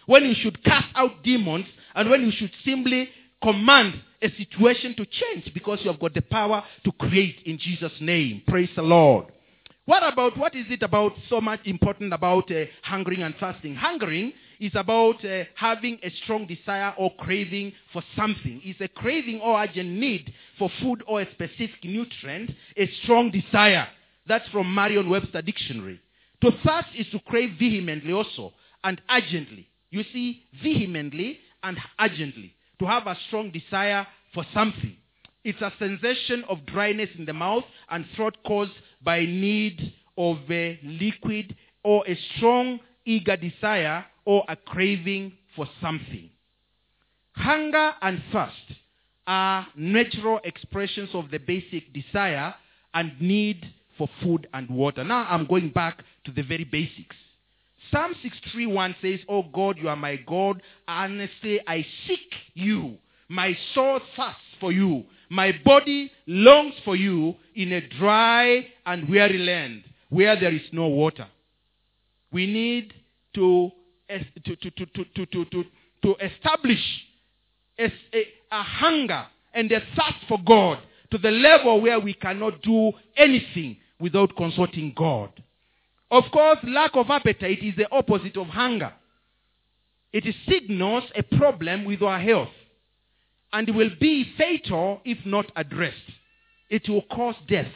When 0.05 0.23
you 0.27 0.35
should 0.35 0.63
cast 0.65 0.89
out 0.95 1.23
demons 1.25 1.65
and 1.95 2.11
when 2.11 2.27
you 2.27 2.31
should 2.31 2.51
simply 2.63 3.09
command 3.43 3.95
a 4.21 4.29
situation 4.37 4.95
to 4.97 5.07
change 5.07 5.51
because 5.55 5.79
you 5.83 5.91
have 5.91 5.99
got 5.99 6.13
the 6.13 6.21
power 6.21 6.63
to 6.85 6.93
create 6.93 7.39
in 7.47 7.57
Jesus' 7.57 7.93
name. 8.03 8.43
Praise 8.47 8.69
the 8.77 8.83
Lord. 8.83 9.29
What 9.87 10.07
about, 10.07 10.37
what 10.37 10.55
is 10.55 10.67
it 10.69 10.83
about 10.83 11.13
so 11.31 11.41
much 11.41 11.61
important 11.65 12.13
about 12.13 12.53
uh, 12.53 12.65
hungering 12.83 13.23
and 13.23 13.35
fasting? 13.41 13.77
Hungering 13.77 14.35
is 14.62 14.72
about 14.77 15.25
uh, 15.25 15.42
having 15.57 15.98
a 16.05 16.11
strong 16.22 16.46
desire 16.46 16.94
or 16.96 17.12
craving 17.16 17.72
for 17.92 18.03
something. 18.14 18.62
It's 18.64 18.81
a 18.81 18.87
craving 18.87 19.40
or 19.40 19.61
urgent 19.61 19.88
need 19.88 20.33
for 20.57 20.70
food 20.81 21.03
or 21.09 21.20
a 21.20 21.31
specific 21.33 21.83
nutrient, 21.83 22.53
a 22.77 22.88
strong 23.03 23.33
desire. 23.33 23.88
That's 24.27 24.48
from 24.51 24.72
Merriam 24.72 25.11
Webster 25.11 25.42
Dictionary. 25.42 26.01
To 26.42 26.53
thirst 26.64 26.88
is 26.96 27.07
to 27.11 27.18
crave 27.27 27.51
vehemently 27.59 28.12
also 28.12 28.53
and 28.85 29.01
urgently. 29.11 29.68
You 29.90 30.05
see, 30.12 30.44
vehemently 30.62 31.38
and 31.64 31.77
urgently. 32.01 32.55
To 32.79 32.87
have 32.87 33.09
a 33.09 33.16
strong 33.27 33.51
desire 33.51 34.07
for 34.33 34.44
something. 34.55 34.96
It's 35.44 35.61
a 35.61 35.72
sensation 35.79 36.44
of 36.48 36.64
dryness 36.66 37.11
in 37.18 37.25
the 37.25 37.33
mouth 37.33 37.64
and 37.90 38.05
throat 38.14 38.37
caused 38.46 38.72
by 39.03 39.20
need 39.20 39.92
of 40.16 40.38
a 40.48 40.79
liquid 40.85 41.57
or 41.83 42.07
a 42.07 42.16
strong, 42.37 42.79
eager 43.05 43.37
desire 43.37 44.05
or 44.25 44.45
a 44.49 44.57
craving 44.57 45.33
for 45.57 45.67
something. 45.81 46.31
Hunger 47.33 47.93
and 48.03 48.23
thirst 48.33 48.79
are 49.27 49.67
natural 49.77 50.41
expressions 50.45 51.11
of 51.15 51.31
the 51.31 51.38
basic 51.38 51.93
desire 51.93 52.55
and 52.95 53.12
need 53.21 53.73
for 53.97 54.09
food 54.23 54.47
and 54.53 54.69
water. 54.71 55.05
Now 55.05 55.27
I'm 55.29 55.47
going 55.47 55.71
back 55.71 56.03
to 56.25 56.33
the 56.33 56.43
very 56.43 56.65
basics. 56.65 57.17
Psalm 57.91 58.15
631 58.23 58.97
says, 59.03 59.21
"Oh 59.29 59.43
God, 59.43 59.79
you 59.79 59.88
are 59.88 59.97
my 59.97 60.17
God. 60.17 60.62
Honestly, 60.88 61.61
I 61.67 61.85
seek 62.07 62.35
you. 62.55 62.99
My 63.29 63.57
soul 63.75 64.01
thirsts 64.17 64.55
for 64.61 64.73
you. 64.73 65.05
My 65.29 65.53
body 65.65 66.11
longs 66.27 66.75
for 66.85 66.97
you 66.97 67.37
in 67.55 67.73
a 67.73 67.81
dry 67.81 68.67
and 68.87 69.09
weary 69.09 69.38
land 69.38 69.85
where 70.09 70.37
there 70.37 70.53
is 70.53 70.73
no 70.73 70.88
water." 70.88 71.27
We 72.33 72.47
need 72.47 72.95
to 73.35 73.71
to, 74.09 74.57
to, 74.57 74.71
to, 74.71 74.87
to, 74.87 75.27
to, 75.27 75.45
to, 75.45 75.64
to 76.03 76.16
establish 76.21 76.81
a, 77.79 77.85
a, 77.85 78.27
a 78.51 78.62
hunger 78.62 79.25
and 79.55 79.71
a 79.73 79.81
thirst 79.81 80.27
for 80.29 80.38
God 80.45 80.79
to 81.11 81.18
the 81.18 81.31
level 81.31 81.81
where 81.81 81.99
we 82.01 82.14
cannot 82.14 82.62
do 82.62 82.92
anything 83.16 83.77
without 83.99 84.37
consulting 84.37 84.92
God. 84.97 85.31
Of 86.11 86.25
course, 86.33 86.59
lack 86.64 86.90
of 86.95 87.09
appetite 87.09 87.62
is 87.62 87.75
the 87.77 87.90
opposite 87.90 88.37
of 88.37 88.49
hunger. 88.49 88.92
It 90.12 90.25
signals 90.47 91.05
a 91.16 91.23
problem 91.23 91.85
with 91.87 92.03
our 92.03 92.21
health 92.21 92.51
and 93.53 93.75
will 93.75 93.90
be 93.99 94.31
fatal 94.37 95.01
if 95.05 95.25
not 95.25 95.47
addressed. 95.57 95.97
It 96.68 96.88
will 96.88 97.03
cause 97.03 97.37
death. 97.49 97.73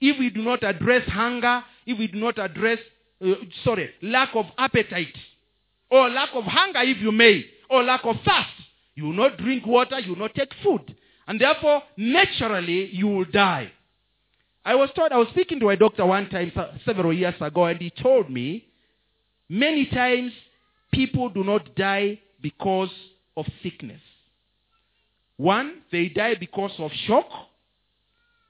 If 0.00 0.18
we 0.18 0.30
do 0.30 0.42
not 0.42 0.62
address 0.62 1.06
hunger, 1.08 1.62
if 1.86 1.98
we 1.98 2.06
do 2.06 2.18
not 2.18 2.38
address, 2.38 2.78
uh, 3.22 3.34
sorry, 3.64 3.90
lack 4.02 4.30
of 4.34 4.46
appetite, 4.58 5.16
or 5.90 6.08
lack 6.08 6.30
of 6.34 6.44
hunger, 6.44 6.80
if 6.82 6.98
you 6.98 7.12
may, 7.12 7.44
or 7.70 7.82
lack 7.82 8.04
of 8.04 8.16
thirst, 8.24 8.48
you 8.94 9.04
will 9.04 9.12
not 9.12 9.38
drink 9.38 9.66
water, 9.66 9.98
you 10.00 10.10
will 10.10 10.18
not 10.18 10.34
take 10.34 10.50
food. 10.62 10.94
And 11.26 11.40
therefore, 11.40 11.82
naturally, 11.96 12.90
you 12.92 13.08
will 13.08 13.24
die. 13.24 13.72
I 14.64 14.74
was 14.74 14.90
told, 14.96 15.12
I 15.12 15.18
was 15.18 15.28
speaking 15.28 15.60
to 15.60 15.68
a 15.70 15.76
doctor 15.76 16.06
one 16.06 16.28
time 16.28 16.52
several 16.84 17.12
years 17.12 17.34
ago, 17.40 17.64
and 17.66 17.80
he 17.80 17.90
told 17.90 18.30
me 18.30 18.66
many 19.48 19.86
times 19.86 20.32
people 20.92 21.28
do 21.28 21.44
not 21.44 21.74
die 21.74 22.20
because 22.40 22.90
of 23.36 23.46
sickness. 23.62 24.00
One, 25.36 25.82
they 25.90 26.08
die 26.08 26.36
because 26.38 26.72
of 26.78 26.90
shock. 27.06 27.28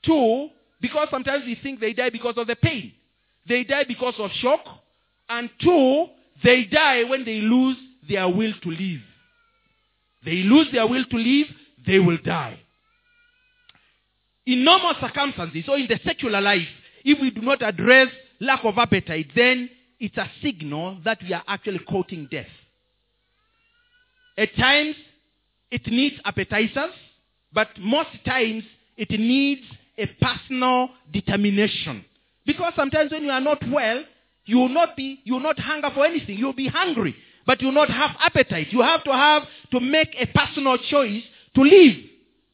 Two, 0.05 0.48
because 0.81 1.09
sometimes 1.11 1.44
we 1.46 1.59
think 1.62 1.81
they 1.81 1.94
die 1.94 2.11
because 2.11 2.35
of 2.37 2.46
the 2.46 2.57
pain. 2.57 2.92
They 3.48 3.64
die 3.64 3.85
because 3.87 4.14
of 4.18 4.30
shock. 4.33 4.61
And 5.28 5.50
two, 5.61 6.07
they 6.42 6.64
die 6.64 7.04
when 7.04 7.24
they 7.24 7.40
lose 7.40 7.76
their 8.09 8.28
will 8.28 8.52
to 8.62 8.70
live. 8.70 9.00
They 10.24 10.42
lose 10.42 10.68
their 10.72 10.87
will 10.87 11.04
to 11.04 11.16
live, 11.16 11.46
they 11.87 11.98
will 11.98 12.18
die. 12.24 12.59
In 14.46 14.64
normal 14.64 14.94
circumstances, 15.00 15.64
or 15.68 15.78
in 15.78 15.87
the 15.87 15.98
secular 16.04 16.40
life, 16.40 16.68
if 17.04 17.20
we 17.20 17.30
do 17.30 17.40
not 17.40 17.62
address 17.62 18.09
lack 18.40 18.64
of 18.64 18.76
appetite, 18.78 19.28
then 19.35 19.70
it's 19.98 20.16
a 20.16 20.30
signal 20.42 20.98
that 21.04 21.18
we 21.22 21.33
are 21.33 21.42
actually 21.46 21.78
courting 21.90 22.28
death. 22.30 22.46
At 24.37 24.54
times, 24.57 24.96
it 25.70 25.87
needs 25.87 26.16
appetizers, 26.24 26.92
but 27.52 27.68
most 27.78 28.11
times 28.24 28.64
it 28.96 29.11
needs 29.11 29.62
a 29.96 30.07
personal 30.07 30.88
determination. 31.12 32.04
Because 32.46 32.72
sometimes 32.76 33.12
when 33.12 33.24
you 33.24 33.30
are 33.30 33.40
not 33.40 33.62
well, 33.70 34.02
you 34.46 34.59
will 34.59 34.68
not 34.68 34.96
be, 34.96 35.20
you 35.24 35.35
will 35.35 35.40
not 35.40 35.59
hunger 35.59 35.90
for 35.94 36.04
anything. 36.04 36.38
You 36.38 36.46
will 36.46 36.52
be 36.52 36.68
hungry, 36.68 37.14
but 37.46 37.61
you 37.61 37.68
will 37.68 37.74
not 37.74 37.90
have 37.90 38.11
appetite. 38.20 38.68
You 38.70 38.83
have 38.83 39.02
to 39.04 39.12
have 39.12 39.42
to 39.72 39.80
make 39.80 40.14
a 40.18 40.26
personal 40.26 40.76
choice 40.78 41.22
to 41.54 41.62
live. 41.62 41.96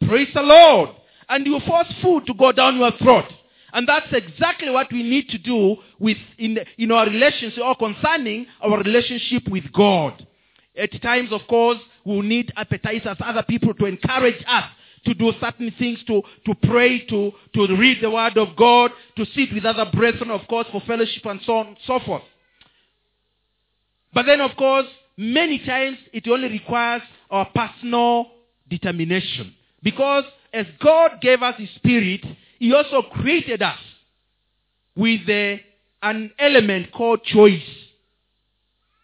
Praise 0.07 0.29
the 0.35 0.43
Lord. 0.43 0.91
And 1.29 1.47
you 1.47 1.61
force 1.67 1.93
food 2.03 2.27
to 2.27 2.35
go 2.35 2.53
down 2.53 2.77
your 2.79 2.93
throat. 2.99 3.27
And 3.73 3.87
that's 3.87 4.07
exactly 4.13 4.71
what 4.71 4.93
we 4.93 5.03
need 5.03 5.29
to 5.29 5.39
do 5.39 5.77
with 5.99 6.17
in, 6.39 6.59
in 6.77 6.91
our 6.91 7.07
relationship 7.07 7.63
or 7.63 7.77
concerning 7.77 8.47
our 8.61 8.79
relationship 8.79 9.49
with 9.49 9.65
God. 9.73 10.27
At 10.77 11.01
times, 11.03 11.33
of 11.33 11.43
course, 11.49 11.79
we'll 12.05 12.23
need 12.23 12.53
appetizers, 12.57 13.17
other 13.21 13.45
people 13.45 13.75
to 13.75 13.87
encourage 13.87 14.43
us 14.47 14.65
to 15.05 15.15
do 15.15 15.33
certain 15.41 15.73
things, 15.79 15.99
to, 16.07 16.23
to 16.47 16.55
pray, 16.67 17.01
to, 17.07 17.33
to 17.55 17.77
read 17.77 17.99
the 18.03 18.11
Word 18.11 18.37
of 18.37 18.55
God, 18.57 18.91
to 19.17 19.25
sit 19.35 19.53
with 19.53 19.65
other 19.65 19.91
brethren, 19.93 20.31
of 20.31 20.47
course, 20.49 20.67
for 20.71 20.81
fellowship 20.83 21.25
and 21.25 21.41
so 21.45 21.59
on 21.59 21.67
and 21.69 21.77
so 21.87 21.99
forth. 22.01 22.23
But 24.13 24.27
then, 24.27 24.41
of 24.41 24.57
course, 24.57 24.87
many 25.17 25.59
times 25.65 25.99
it 26.13 26.27
only 26.29 26.49
requires 26.49 27.03
our 27.31 27.49
personal 27.55 28.27
determination. 28.69 29.55
Because 29.83 30.25
as 30.53 30.67
God 30.83 31.21
gave 31.21 31.43
us 31.43 31.55
His 31.59 31.71
Spirit, 31.77 32.25
He 32.59 32.73
also 32.75 33.03
created 33.03 33.63
us 33.63 33.79
with 34.97 35.21
a, 35.29 35.61
an 36.03 36.31
element 36.39 36.93
called 36.93 37.23
choice. 37.25 37.63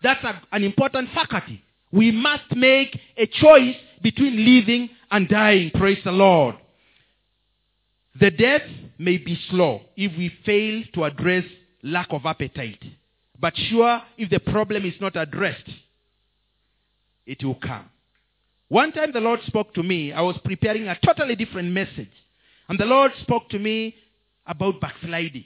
That's 0.03 0.23
a, 0.25 0.43
an 0.53 0.65
important 0.65 1.11
faculty. 1.15 1.63
We 1.93 2.11
must 2.11 2.55
make 2.55 2.99
a 3.17 3.27
choice 3.27 3.77
between 4.03 4.45
living 4.45 4.91
and 5.11 5.29
dying. 5.29 5.71
Praise 5.75 5.99
the 6.05 6.13
Lord. 6.13 6.57
The 8.19 8.31
death 8.31 8.63
may 8.99 9.19
be 9.19 9.39
slow 9.51 9.83
if 9.97 10.17
we 10.17 10.33
fail 10.45 10.83
to 10.95 11.05
address 11.05 11.45
lack 11.83 12.09
of 12.11 12.25
appetite. 12.25 12.83
But 13.39 13.55
sure, 13.57 14.03
if 14.17 14.31
the 14.31 14.41
problem 14.41 14.85
is 14.87 14.95
not 15.01 15.17
addressed, 15.17 15.69
it 17.27 17.45
will 17.45 17.57
come. 17.57 17.91
One 18.69 18.93
time 18.93 19.13
the 19.13 19.21
Lord 19.21 19.41
spoke 19.47 19.75
to 19.75 19.83
me. 19.83 20.13
I 20.13 20.23
was 20.23 20.37
preparing 20.45 20.89
a 20.89 20.99
totally 21.05 21.37
different 21.37 21.71
message. 21.73 22.11
And 22.69 22.79
the 22.79 22.85
Lord 22.85 23.13
spoke 23.23 23.49
to 23.51 23.59
me 23.59 23.95
about 24.47 24.81
backsliding. 24.81 25.45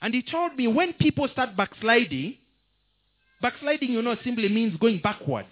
And 0.00 0.14
He 0.14 0.22
told 0.22 0.56
me 0.56 0.66
when 0.68 0.92
people 0.94 1.28
start 1.28 1.56
backsliding, 1.56 2.36
backsliding, 3.42 3.90
you 3.90 4.00
know, 4.00 4.16
simply 4.24 4.48
means 4.48 4.76
going 4.78 5.00
backwards. 5.02 5.48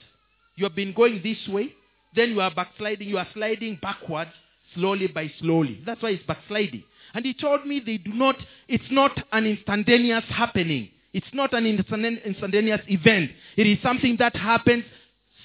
You 0.55 0.64
have 0.64 0.75
been 0.75 0.94
going 0.94 1.20
this 1.22 1.37
way, 1.49 1.75
then 2.16 2.31
you 2.31 2.40
are 2.40 2.50
backsliding, 2.55 3.09
you 3.09 3.18
are 3.18 3.29
sliding 3.35 3.79
backwards 3.81 4.31
slowly 4.74 5.07
by 5.07 5.31
slowly. 5.40 5.81
That's 5.87 6.02
why 6.02 6.11
it's 6.11 6.26
backsliding. 6.26 6.85
And 7.14 7.24
he 7.24 7.35
told 7.35 7.66
me 7.66 7.81
they 7.85 7.98
do 7.98 8.12
not, 8.12 8.37
it's 8.68 8.90
not 8.90 9.18
an 9.33 9.46
instantaneous 9.46 10.24
happening. 10.29 10.90
It's 11.12 11.26
not 11.33 11.55
an 11.55 11.66
instantaneous 11.66 12.81
event. 12.88 13.31
It 13.57 13.66
is 13.66 13.79
something 13.83 14.16
that 14.18 14.37
happens 14.37 14.85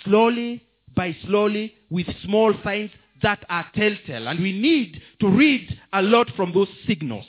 slowly 0.04 0.64
by 0.96 1.16
slowly 1.26 1.74
with 1.90 2.08
small 2.24 2.54
signs 2.64 2.92
that 3.22 3.46
are 3.50 3.66
telltale. 3.74 4.28
And 4.28 4.42
we 4.42 4.52
need 4.52 5.02
to 5.22 5.30
read 5.30 5.80
a 5.94 6.02
lot 6.02 6.30
from 6.36 6.52
those 6.54 6.68
signals. 6.88 7.26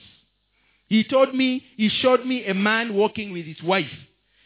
He 0.89 1.05
told 1.05 1.35
me, 1.35 1.65
he 1.77 1.89
showed 1.89 2.27
me 2.27 2.47
a 2.47 2.55
man 2.55 2.95
walking 2.95 3.33
with 3.33 3.47
his 3.47 3.63
wife. 3.63 3.87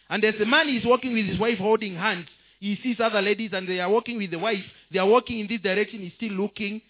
And 0.08 0.24
as 0.24 0.34
the 0.38 0.46
man 0.46 0.68
is 0.68 0.84
walking 0.84 1.14
with 1.14 1.26
his 1.26 1.38
wife 1.38 1.58
holding 1.58 1.96
hands, 1.96 2.28
he 2.66 2.82
sees 2.82 2.96
other 2.98 3.22
ladies 3.22 3.50
and 3.52 3.68
they 3.68 3.78
are 3.78 3.88
walking 3.88 4.18
with 4.18 4.32
the 4.32 4.38
wife. 4.40 4.64
They 4.90 4.98
are 4.98 5.06
walking 5.06 5.38
in 5.38 5.46
this 5.46 5.60
direction. 5.60 6.00
He's 6.00 6.14
still 6.16 6.32
looking. 6.32 6.82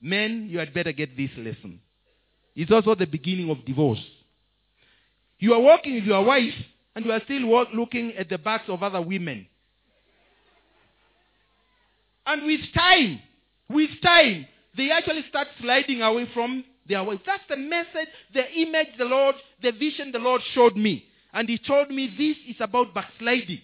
Men, 0.00 0.48
you 0.48 0.58
had 0.58 0.72
better 0.72 0.92
get 0.92 1.14
this 1.14 1.30
lesson. 1.36 1.78
It's 2.56 2.70
also 2.70 2.94
the 2.94 3.06
beginning 3.06 3.50
of 3.50 3.64
divorce. 3.66 4.02
You 5.38 5.52
are 5.52 5.60
walking 5.60 5.94
with 5.94 6.04
your 6.04 6.24
wife 6.24 6.54
and 6.94 7.04
you 7.04 7.12
are 7.12 7.20
still 7.24 7.46
walk, 7.46 7.68
looking 7.74 8.14
at 8.14 8.30
the 8.30 8.38
backs 8.38 8.64
of 8.68 8.82
other 8.82 9.02
women. 9.02 9.46
And 12.24 12.46
with 12.46 12.60
time, 12.74 13.20
with 13.68 13.90
time, 14.02 14.46
they 14.74 14.90
actually 14.90 15.24
start 15.28 15.48
sliding 15.60 16.00
away 16.00 16.30
from 16.32 16.64
their 16.88 17.04
wife. 17.04 17.20
That's 17.26 17.42
the 17.48 17.58
message, 17.58 18.08
the 18.32 18.50
image 18.58 18.88
the 18.96 19.04
Lord, 19.04 19.34
the 19.62 19.72
vision 19.72 20.12
the 20.12 20.18
Lord 20.18 20.40
showed 20.54 20.76
me. 20.76 21.04
And 21.34 21.46
He 21.46 21.58
told 21.58 21.90
me 21.90 22.06
this 22.16 22.36
is 22.54 22.60
about 22.60 22.94
backsliding. 22.94 23.60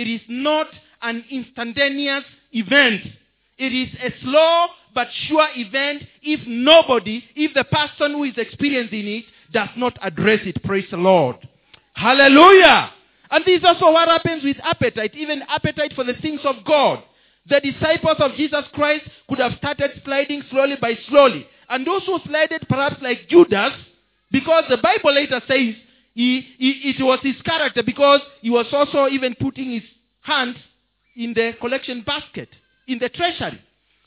It 0.00 0.08
is 0.08 0.22
not 0.28 0.68
an 1.02 1.22
instantaneous 1.30 2.24
event. 2.52 3.02
It 3.58 3.70
is 3.74 3.90
a 4.02 4.14
slow 4.22 4.68
but 4.94 5.08
sure 5.28 5.46
event 5.56 6.04
if 6.22 6.40
nobody, 6.46 7.22
if 7.36 7.52
the 7.52 7.64
person 7.64 8.12
who 8.12 8.24
is 8.24 8.32
experiencing 8.38 9.06
it 9.06 9.24
does 9.52 9.68
not 9.76 9.98
address 10.00 10.40
it. 10.46 10.62
Praise 10.64 10.86
the 10.90 10.96
Lord. 10.96 11.36
Hallelujah. 11.92 12.92
And 13.30 13.44
this 13.44 13.58
is 13.58 13.64
also 13.66 13.92
what 13.92 14.08
happens 14.08 14.42
with 14.42 14.56
appetite, 14.62 15.14
even 15.14 15.42
appetite 15.42 15.92
for 15.92 16.04
the 16.04 16.14
things 16.14 16.40
of 16.44 16.56
God. 16.64 17.02
The 17.50 17.60
disciples 17.60 18.16
of 18.20 18.36
Jesus 18.36 18.64
Christ 18.72 19.04
could 19.28 19.38
have 19.38 19.52
started 19.58 20.00
sliding 20.02 20.42
slowly 20.50 20.76
by 20.80 20.94
slowly. 21.10 21.46
And 21.68 21.86
those 21.86 22.06
who 22.06 22.18
slided 22.26 22.66
perhaps 22.70 23.02
like 23.02 23.28
Judas, 23.28 23.72
because 24.30 24.64
the 24.70 24.78
Bible 24.78 25.12
later 25.12 25.42
says 25.46 25.74
he, 26.20 26.46
he, 26.58 26.90
it 26.90 27.02
was 27.02 27.18
his 27.22 27.40
character 27.46 27.82
because 27.82 28.20
he 28.42 28.50
was 28.50 28.66
also 28.72 29.08
even 29.08 29.34
putting 29.40 29.70
his 29.70 29.82
hand 30.20 30.54
in 31.16 31.32
the 31.32 31.54
collection 31.58 32.02
basket, 32.02 32.50
in 32.86 32.98
the 32.98 33.08
treasury. 33.08 33.58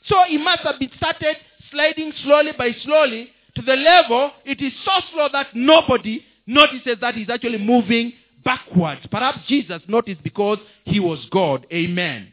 So 0.06 0.22
he 0.28 0.38
must 0.38 0.60
have 0.60 0.78
been 0.78 0.92
started 0.96 1.36
sliding 1.72 2.12
slowly 2.22 2.52
by 2.56 2.70
slowly 2.84 3.30
to 3.56 3.62
the 3.62 3.74
level 3.74 4.30
it 4.44 4.62
is 4.62 4.72
so 4.84 4.92
slow 5.12 5.28
that 5.32 5.48
nobody 5.56 6.24
notices 6.46 6.98
that 7.00 7.16
he's 7.16 7.28
actually 7.28 7.58
moving 7.58 8.12
backwards. 8.44 9.00
Perhaps 9.10 9.40
Jesus 9.48 9.82
noticed 9.88 10.22
because 10.22 10.58
he 10.84 11.00
was 11.00 11.18
God. 11.32 11.66
Amen. 11.72 12.28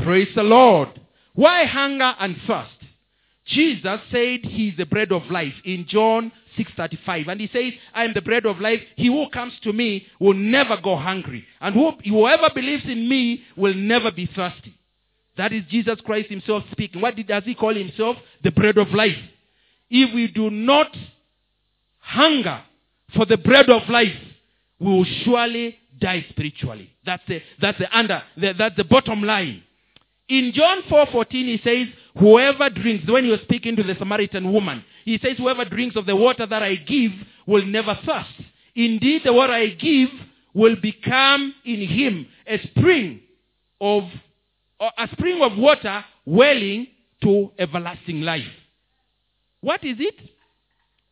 Praise 0.00 0.34
the 0.34 0.42
Lord. 0.42 1.00
Why 1.34 1.64
hunger 1.64 2.12
and 2.18 2.36
thirst? 2.44 2.70
Jesus 3.46 4.00
said 4.10 4.40
he 4.42 4.70
is 4.70 4.76
the 4.76 4.86
bread 4.86 5.12
of 5.12 5.30
life 5.30 5.54
in 5.64 5.86
John 5.88 6.32
6.35. 6.58 7.28
And 7.28 7.40
he 7.40 7.50
says, 7.52 7.72
I 7.94 8.04
am 8.04 8.14
the 8.14 8.22
bread 8.22 8.46
of 8.46 8.60
life. 8.60 8.80
He 8.96 9.06
who 9.06 9.28
comes 9.30 9.52
to 9.62 9.72
me 9.72 10.06
will 10.18 10.34
never 10.34 10.76
go 10.82 10.96
hungry. 10.96 11.44
And 11.60 11.74
who, 11.74 11.92
whoever 12.04 12.50
believes 12.54 12.84
in 12.84 13.08
me 13.08 13.42
will 13.56 13.74
never 13.74 14.10
be 14.10 14.26
thirsty. 14.26 14.74
That 15.36 15.52
is 15.52 15.64
Jesus 15.70 15.98
Christ 16.04 16.28
himself 16.28 16.64
speaking. 16.72 17.00
What 17.00 17.16
does 17.16 17.44
he 17.44 17.54
call 17.54 17.74
himself? 17.74 18.16
The 18.42 18.50
bread 18.50 18.78
of 18.78 18.88
life. 18.90 19.16
If 19.88 20.14
we 20.14 20.28
do 20.28 20.50
not 20.50 20.94
hunger 21.98 22.62
for 23.14 23.26
the 23.26 23.36
bread 23.36 23.70
of 23.70 23.88
life, 23.88 24.16
we 24.78 24.86
will 24.86 25.06
surely 25.24 25.78
die 25.98 26.24
spiritually. 26.30 26.90
That's 27.04 27.22
the, 27.28 27.42
that's 27.60 27.78
the 27.78 27.96
under, 27.96 28.22
the, 28.36 28.54
that's 28.56 28.76
the 28.76 28.84
bottom 28.84 29.22
line. 29.22 29.62
In 30.28 30.52
John 30.54 30.82
4.14 30.82 31.30
he 31.30 31.60
says, 31.62 31.88
whoever 32.18 32.70
drinks, 32.70 33.08
when 33.08 33.24
he 33.24 33.30
was 33.30 33.40
speaking 33.40 33.76
to 33.76 33.82
the 33.82 33.96
Samaritan 33.96 34.52
woman, 34.52 34.84
he 35.04 35.18
says, 35.22 35.36
whoever 35.38 35.64
drinks 35.64 35.96
of 35.96 36.06
the 36.06 36.16
water 36.16 36.46
that 36.46 36.62
I 36.62 36.76
give 36.76 37.12
will 37.46 37.64
never 37.64 37.98
thirst. 38.06 38.30
Indeed, 38.74 39.22
the 39.24 39.32
water 39.32 39.52
I 39.52 39.68
give 39.68 40.08
will 40.54 40.76
become 40.76 41.54
in 41.64 41.80
him 41.80 42.26
a 42.46 42.58
spring 42.68 43.20
of, 43.80 44.04
a 44.80 45.08
spring 45.12 45.42
of 45.42 45.56
water 45.56 46.04
welling 46.24 46.86
to 47.22 47.50
everlasting 47.58 48.22
life. 48.22 48.44
What 49.60 49.84
is 49.84 49.96
it? 49.98 50.14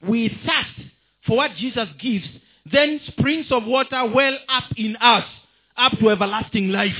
We 0.06 0.28
thirst 0.28 0.88
for 1.26 1.36
what 1.36 1.52
Jesus 1.56 1.88
gives. 1.98 2.26
Then 2.70 3.00
springs 3.06 3.46
of 3.50 3.64
water 3.64 4.04
well 4.12 4.36
up 4.48 4.64
in 4.76 4.96
us, 4.96 5.24
up 5.76 5.92
to 5.98 6.10
everlasting 6.10 6.68
life. 6.70 6.96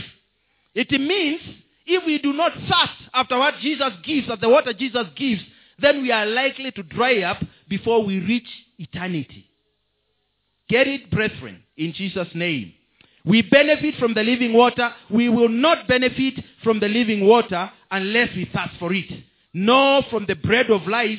It 0.75 0.91
means 0.93 1.41
if 1.87 2.05
we 2.07 2.19
do 2.19 2.33
not 2.33 2.53
thirst 2.53 3.11
after 3.13 3.39
what 3.39 3.55
Jesus 3.61 3.93
gives, 4.05 4.29
after 4.29 4.43
the 4.43 4.49
water 4.49 4.73
Jesus 4.73 5.07
gives, 5.17 5.43
then 5.79 6.03
we 6.03 6.11
are 6.11 6.27
likely 6.27 6.71
to 6.73 6.83
dry 6.83 7.23
up 7.23 7.39
before 7.69 8.05
we 8.05 8.19
reach 8.19 8.49
eternity. 8.79 9.47
Get 10.69 10.87
it, 10.87 11.11
brethren, 11.11 11.63
in 11.77 11.93
Jesus' 11.93 12.29
name. 12.35 12.73
We 13.25 13.43
benefit 13.43 13.97
from 13.97 14.15
the 14.15 14.23
living 14.23 14.53
water. 14.53 14.91
We 15.11 15.29
will 15.29 15.49
not 15.49 15.87
benefit 15.89 16.35
from 16.63 16.81
the 16.81 16.89
living 16.89 17.27
water 17.27 17.71
unless 17.91 18.35
we 18.35 18.47
thirst 18.47 18.79
for 18.79 18.93
it. 18.93 19.11
Nor 19.53 20.03
from 20.11 20.27
the 20.27 20.35
bread 20.35 20.71
of 20.71 20.87
life 20.87 21.19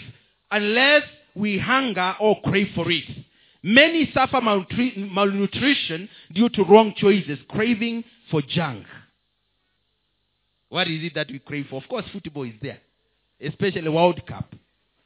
unless 0.52 1.04
we 1.36 1.58
hunger 1.60 2.16
or 2.20 2.42
crave 2.42 2.70
for 2.76 2.90
it. 2.92 3.06
Many 3.62 4.10
suffer 4.14 4.40
malnutrition 4.42 6.10
due 6.34 6.50
to 6.50 6.64
wrong 6.64 6.94
choices, 6.96 7.40
craving 7.50 8.04
for 8.32 8.42
junk. 8.42 8.86
What 10.70 10.88
is 10.88 11.04
it 11.04 11.16
that 11.16 11.28
we 11.30 11.40
crave 11.40 11.68
for? 11.70 11.82
Of 11.82 11.90
course, 11.90 12.06
football 12.14 12.44
is 12.44 12.54
there, 12.62 12.80
especially 13.42 13.90
World 13.90 14.26
Cup. 14.28 14.54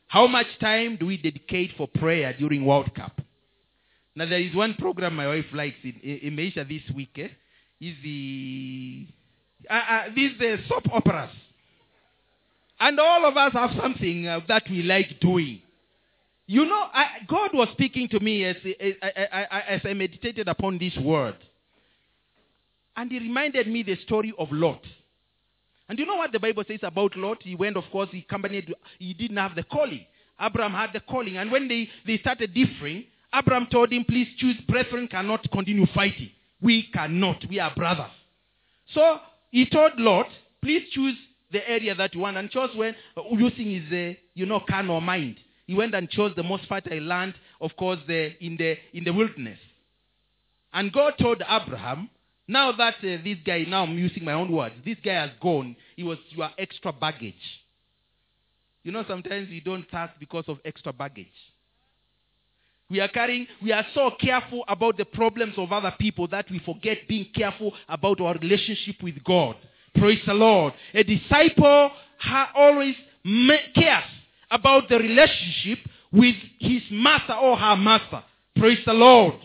How 0.08 0.28
much 0.28 0.48
time 0.60 0.98
do 0.98 1.08
we 1.08 1.18
dedicate 1.18 1.72
for 1.78 1.88
prayer 1.88 2.36
during 2.38 2.66
World 2.66 2.94
Cup? 2.96 3.20
Now, 4.16 4.28
there 4.28 4.40
is 4.40 4.54
one 4.54 4.76
program 4.76 5.16
my 5.16 5.28
wife 5.28 5.46
likes 5.54 5.78
in, 5.84 6.00
in 6.04 6.36
Maisha 6.36 6.68
this 6.68 6.84
week. 6.96 7.18
Eh? 7.18 7.30
Is 7.82 7.96
the 8.04 9.08
uh, 9.70 9.74
uh, 9.74 10.04
these 10.16 10.40
uh, 10.40 10.58
soap 10.70 10.84
operas, 10.94 11.32
and 12.80 13.00
all 13.00 13.26
of 13.26 13.36
us 13.36 13.54
have 13.54 13.72
something 13.82 14.28
uh, 14.28 14.40
that 14.48 14.64
we 14.70 14.84
like 14.84 15.20
doing. 15.20 15.62
You 16.46 16.66
know, 16.66 16.88
I, 16.94 17.06
God 17.28 17.52
was 17.54 17.70
speaking 17.72 18.10
to 18.10 18.20
me 18.20 18.44
as, 18.44 18.58
as, 18.80 18.94
as 19.70 19.82
I 19.86 19.94
meditated 19.94 20.48
upon 20.48 20.78
this 20.78 20.96
word. 20.98 21.38
And 22.96 23.10
he 23.10 23.20
reminded 23.20 23.68
me 23.68 23.82
the 23.82 23.96
story 24.06 24.34
of 24.38 24.50
Lot. 24.52 24.82
And 25.90 26.00
you 26.00 26.06
know 26.06 26.16
what 26.16 26.32
the 26.32 26.40
Bible 26.40 26.64
says 26.68 26.80
about 26.84 27.16
Lot? 27.18 27.44
He 27.44 27.56
went, 27.56 27.78
of 27.78 27.84
course, 27.92 28.10
he 28.12 28.20
accompanied, 28.20 28.74
he 29.00 29.14
didn't 29.14 29.38
have 29.38 29.56
the 29.56 29.64
calling. 29.64 30.06
Abraham 30.40 30.72
had 30.72 30.92
the 30.94 31.02
calling. 31.02 31.38
And 31.38 31.52
when 31.52 31.68
they, 31.68 31.90
they 32.06 32.18
started 32.18 32.54
differing, 32.54 33.06
Abraham 33.34 33.68
told 33.72 33.92
him, 33.92 34.06
please 34.08 34.28
choose, 34.38 34.56
brethren 34.68 35.08
cannot 35.08 35.50
continue 35.52 35.86
fighting. 35.94 36.30
We 36.62 36.84
cannot. 36.94 37.44
We 37.50 37.60
are 37.60 37.74
brothers. 37.76 38.12
So 38.94 39.20
he 39.52 39.68
told 39.70 39.94
Lot, 39.98 40.28
please 40.62 40.84
choose 40.92 41.16
the 41.52 41.68
area 41.70 41.94
that 41.96 42.14
you 42.16 42.22
want. 42.22 42.38
And 42.38 42.50
chose 42.50 42.70
when, 42.76 42.96
using 43.32 43.72
his, 43.72 43.92
uh, 43.92 44.18
you 44.34 44.46
know, 44.46 44.62
carnal 44.68 45.02
mind. 45.02 45.38
He 45.68 45.76
went 45.76 45.94
and 45.96 46.10
chose 46.10 46.34
the 46.36 46.44
most 46.44 46.66
fertile 46.68 47.02
land, 47.02 47.36
of 47.62 47.76
course, 47.76 48.00
the, 48.08 48.32
in, 48.44 48.58
the, 48.58 48.78
in 48.94 49.04
the 49.04 49.14
wilderness. 49.14 49.60
And 50.74 50.92
God 50.92 51.14
told 51.20 51.42
Abraham, 51.48 52.10
now 52.48 52.72
that 52.74 52.96
uh, 52.96 53.18
this 53.24 53.38
guy, 53.46 53.66
now 53.68 53.84
I'm 53.84 53.98
using 53.98 54.26
my 54.26 54.34
own 54.34 54.52
words, 54.52 54.76
this 54.86 54.98
guy 55.04 55.14
has 55.14 55.32
gone, 55.42 55.76
he 55.96 56.04
was 56.04 56.18
your 56.30 56.50
extra 56.58 56.92
baggage. 56.92 57.36
You 58.84 58.92
know, 58.92 59.06
sometimes 59.08 59.50
we 59.50 59.62
don't 59.62 59.90
thirst 59.90 60.14
because 60.20 60.44
of 60.48 60.58
extra 60.66 60.92
baggage. 60.92 61.28
We 62.90 63.00
are 63.00 63.08
carrying, 63.08 63.48
we 63.62 63.72
are 63.72 63.86
so 63.96 64.12
careful 64.20 64.66
about 64.68 64.98
the 64.98 65.06
problems 65.06 65.54
of 65.58 65.72
other 65.72 65.94
people 65.98 66.28
that 66.28 66.52
we 66.52 66.60
forget 66.60 67.08
being 67.08 67.28
careful 67.34 67.74
about 67.88 68.20
our 68.20 68.36
relationship 68.36 69.02
with 69.02 69.24
God. 69.24 69.56
Praise 69.96 70.20
the 70.26 70.34
Lord. 70.34 70.74
A 70.94 71.04
disciple 71.04 71.92
always 72.56 72.96
cares 73.74 74.04
about 74.52 74.90
the 74.90 74.98
relationship 74.98 75.80
with 76.12 76.36
his 76.60 76.82
master 76.92 77.34
or 77.34 77.58
her 77.58 77.78
master. 77.78 78.22
Praise 78.56 78.80
the 78.86 78.94
Lord. 78.94 79.36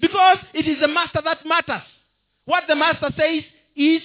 Because 0.00 0.38
it 0.54 0.66
is 0.66 0.80
the 0.80 0.88
master 0.88 1.20
that 1.22 1.44
matters. 1.44 1.82
What 2.48 2.64
the 2.66 2.76
master 2.76 3.10
says 3.14 3.44
is, 3.76 4.00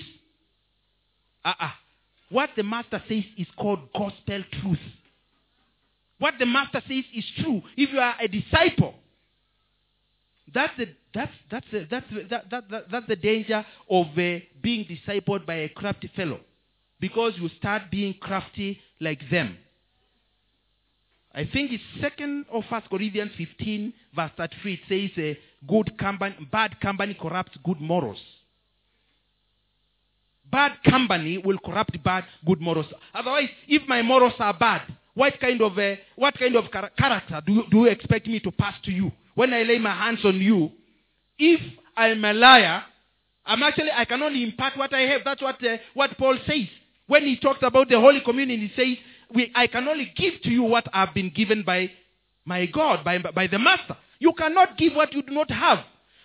uh-uh. 1.46 1.70
What 2.28 2.50
the 2.58 2.64
master 2.64 3.02
says 3.08 3.24
is 3.38 3.48
called 3.58 3.80
gospel 3.94 4.44
truth. 4.60 4.80
What 6.20 6.34
the 6.38 6.46
master 6.46 6.82
says 6.86 7.06
is 7.16 7.24
true. 7.40 7.62
If 7.78 7.94
you 7.94 8.00
are 8.00 8.16
a 8.22 8.28
disciple, 8.28 8.96
that's 10.54 10.74
the, 10.78 10.90
that's, 11.14 11.32
that's 11.50 11.66
the, 11.72 11.88
that's, 11.90 12.06
the, 12.14 12.24
that, 12.30 12.50
that, 12.52 12.70
that, 12.70 12.92
that's 12.92 13.08
the 13.08 13.16
danger 13.16 13.66
of 13.90 14.08
uh, 14.08 14.40
being 14.62 14.86
discipled 14.90 15.46
by 15.46 15.56
a 15.56 15.70
crafty 15.70 16.12
fellow. 16.14 16.42
Because 17.00 17.36
you 17.38 17.48
start 17.58 17.84
being 17.90 18.14
crafty 18.20 18.78
like 19.00 19.22
them. 19.32 19.58
I 21.36 21.46
think 21.52 21.72
it's 21.72 21.84
second 22.00 22.46
or 22.52 22.64
first 22.70 22.90
Corinthians 22.90 23.32
15 23.38 23.94
verse 24.16 24.32
33. 24.38 24.74
It 24.74 25.12
says, 25.16 25.24
uh, 25.36 25.68
good 25.72 25.98
company, 25.98 26.36
bad 26.52 26.80
company 26.80 27.18
corrupts 27.20 27.58
good 27.64 27.82
morals. 27.82 28.20
Bad 30.52 30.74
company 30.88 31.40
will 31.40 31.58
corrupt 31.58 32.02
bad 32.04 32.26
good 32.46 32.62
morals. 32.62 32.86
Otherwise, 33.16 33.50
if 33.68 33.88
my 33.88 34.04
morals 34.04 34.34
are 34.38 34.54
bad, 34.54 34.82
what 35.16 35.40
kind 35.40 35.60
of 35.62 35.76
uh, 35.78 35.96
what 36.16 36.38
kind 36.38 36.56
of 36.56 36.72
char- 36.72 36.92
character 36.96 37.42
do 37.46 37.54
you, 37.54 37.64
do 37.72 37.78
you 37.78 37.86
expect 37.88 38.28
me 38.28 38.40
to 38.40 38.52
pass 38.52 38.76
to 38.84 38.92
you 38.92 39.12
when 39.34 39.52
I 39.52 39.64
lay 39.64 39.80
my 39.80 39.96
hands 39.96 40.20
on 40.24 40.40
you? 40.40 40.72
If 41.40 41.60
I'm 41.98 42.24
a 42.24 42.34
liar, 42.34 42.84
I'm 43.46 43.64
actually 43.64 43.90
I 43.92 44.06
can 44.06 44.22
only 44.22 44.44
impart 44.44 44.78
what 44.78 44.94
I 44.94 45.02
have. 45.02 45.22
That's 45.26 45.42
what 45.42 45.64
uh, 45.64 45.78
what 45.96 46.16
Paul 46.20 46.38
says 46.46 46.68
when 47.08 47.24
he 47.26 47.38
talked 47.38 47.64
about 47.64 47.90
the 47.90 48.00
Holy 48.00 48.22
Communion. 48.22 48.60
He 48.60 48.72
says, 48.76 48.98
we, 49.34 49.52
"I 49.56 49.68
can 49.68 49.88
only 49.88 50.12
give 50.16 50.42
to 50.44 50.50
you 50.50 50.64
what 50.64 50.88
I've 50.94 51.14
been 51.14 51.30
given 51.30 51.64
by 51.64 51.92
my 52.46 52.66
God, 52.66 53.04
by 53.04 53.18
by 53.20 53.48
the 53.48 53.60
Master. 53.60 53.98
You 54.20 54.34
cannot 54.34 54.78
give 54.78 54.96
what 54.96 55.14
you 55.14 55.22
do 55.22 55.34
not 55.34 55.52
have." 55.52 55.80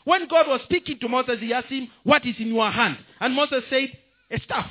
When 0.05 0.27
God 0.29 0.47
was 0.49 0.61
speaking 0.65 0.99
to 1.01 1.09
Moses, 1.09 1.41
he 1.41 1.53
asked 1.53 1.69
him, 1.69 1.89
"What 2.03 2.25
is 2.25 2.37
in 2.39 2.49
your 2.49 2.71
hand?" 2.71 2.99
And 3.21 3.35
Moses 3.35 3.65
said, 3.69 3.97
"A 4.31 4.41
staff." 4.41 4.71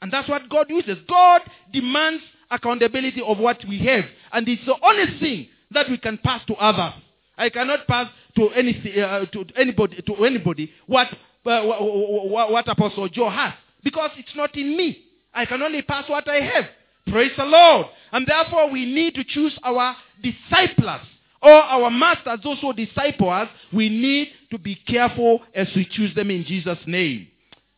And 0.00 0.10
that's 0.12 0.28
what 0.28 0.48
God 0.48 0.68
uses. 0.68 0.98
God 1.08 1.42
demands 1.72 2.22
accountability 2.50 3.22
of 3.22 3.38
what 3.38 3.64
we 3.66 3.78
have. 3.80 4.04
And 4.32 4.48
it's 4.48 4.64
the 4.66 4.74
only 4.82 5.18
thing 5.18 5.48
that 5.70 5.88
we 5.88 5.96
can 5.96 6.18
pass 6.18 6.44
to 6.46 6.54
others. 6.54 6.94
I 7.38 7.48
cannot 7.50 7.86
pass 7.86 8.08
to, 8.36 8.46
uh, 8.46 9.26
to 9.26 9.46
anybody, 9.56 10.02
to 10.02 10.24
anybody 10.24 10.72
what, 10.86 11.08
uh, 11.46 11.62
what, 11.62 12.50
what 12.50 12.68
Apostle 12.68 13.08
Joe 13.08 13.30
has. 13.30 13.54
Because 13.82 14.10
it's 14.18 14.34
not 14.34 14.56
in 14.56 14.76
me. 14.76 14.98
I 15.32 15.46
can 15.46 15.62
only 15.62 15.82
pass 15.82 16.08
what 16.08 16.28
I 16.28 16.40
have. 16.40 16.64
Praise 17.08 17.32
the 17.36 17.44
Lord. 17.44 17.86
And 18.12 18.26
therefore 18.26 18.70
we 18.70 18.84
need 18.84 19.14
to 19.14 19.24
choose 19.24 19.58
our 19.62 19.96
disciples 20.22 21.00
or 21.42 21.52
our 21.52 21.90
masters, 21.90 22.38
those 22.44 22.60
who 22.60 22.72
disciple 22.72 23.30
us. 23.30 23.48
We 23.72 23.88
need 23.88 24.28
to 24.50 24.58
be 24.58 24.76
careful 24.86 25.40
as 25.54 25.68
we 25.74 25.84
choose 25.90 26.14
them 26.14 26.30
in 26.30 26.44
Jesus' 26.44 26.78
name. 26.86 27.28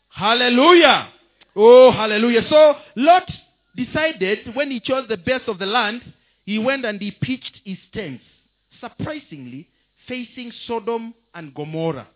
Hallelujah. 0.08 1.08
Oh, 1.56 1.90
hallelujah. 1.90 2.42
So 2.48 2.74
Lot 2.96 3.30
decided 3.76 4.54
when 4.54 4.70
he 4.70 4.80
chose 4.80 5.06
the 5.08 5.16
best 5.16 5.48
of 5.48 5.58
the 5.58 5.66
land, 5.66 6.02
he 6.44 6.58
went 6.58 6.84
and 6.84 7.00
he 7.00 7.10
pitched 7.10 7.60
his 7.64 7.78
tents, 7.92 8.22
surprisingly, 8.80 9.68
facing 10.06 10.52
Sodom 10.66 11.14
and 11.34 11.54
Gomorrah. 11.54 12.08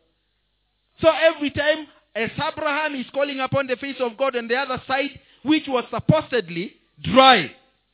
So 1.01 1.09
every 1.09 1.51
time 1.51 1.87
as 2.15 2.31
Abraham 2.37 2.95
is 2.97 3.07
calling 3.15 3.41
upon 3.41 3.69
the 3.69 3.77
face 3.77 3.97
of 4.01 4.17
God 4.19 4.37
on 4.37 4.49
the 4.49 4.57
other 4.57 4.83
side, 4.87 5.19
which 5.43 5.65
was 5.67 5.85
supposedly 5.91 6.75
dry, 7.03 7.51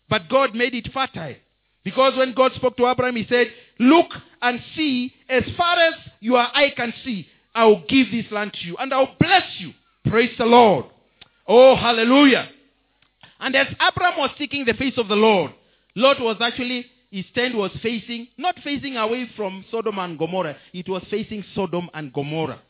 but 0.08 0.28
God 0.28 0.54
made 0.54 0.74
it 0.74 0.88
fertile. 0.92 1.36
Because 1.84 2.16
when 2.16 2.32
God 2.34 2.52
spoke 2.54 2.76
to 2.78 2.86
Abraham, 2.86 3.16
he 3.16 3.26
said, 3.28 3.48
Look 3.78 4.06
and 4.40 4.60
see, 4.74 5.12
as 5.28 5.42
far 5.56 5.78
as 5.78 5.94
your 6.20 6.38
eye 6.38 6.72
can 6.76 6.92
see, 7.04 7.26
I 7.54 7.66
will 7.66 7.84
give 7.88 8.10
this 8.10 8.24
land 8.30 8.54
to 8.54 8.66
you, 8.66 8.76
and 8.78 8.92
I 8.92 8.98
will 8.98 9.14
bless 9.20 9.44
you. 9.58 9.72
Praise 10.08 10.34
the 10.38 10.46
Lord. 10.46 10.86
Oh, 11.46 11.76
hallelujah. 11.76 12.48
And 13.40 13.54
as 13.54 13.66
Abraham 13.74 14.18
was 14.18 14.30
seeking 14.38 14.64
the 14.64 14.74
face 14.74 14.94
of 14.96 15.08
the 15.08 15.14
Lord, 15.14 15.52
Lot 15.94 16.20
was 16.20 16.36
actually, 16.40 16.86
his 17.10 17.26
tent 17.34 17.54
was 17.54 17.70
facing, 17.82 18.28
not 18.38 18.56
facing 18.64 18.96
away 18.96 19.28
from 19.36 19.64
Sodom 19.70 19.98
and 19.98 20.18
Gomorrah, 20.18 20.56
it 20.72 20.88
was 20.88 21.02
facing 21.10 21.44
Sodom 21.54 21.90
and 21.92 22.12
Gomorrah. 22.12 22.60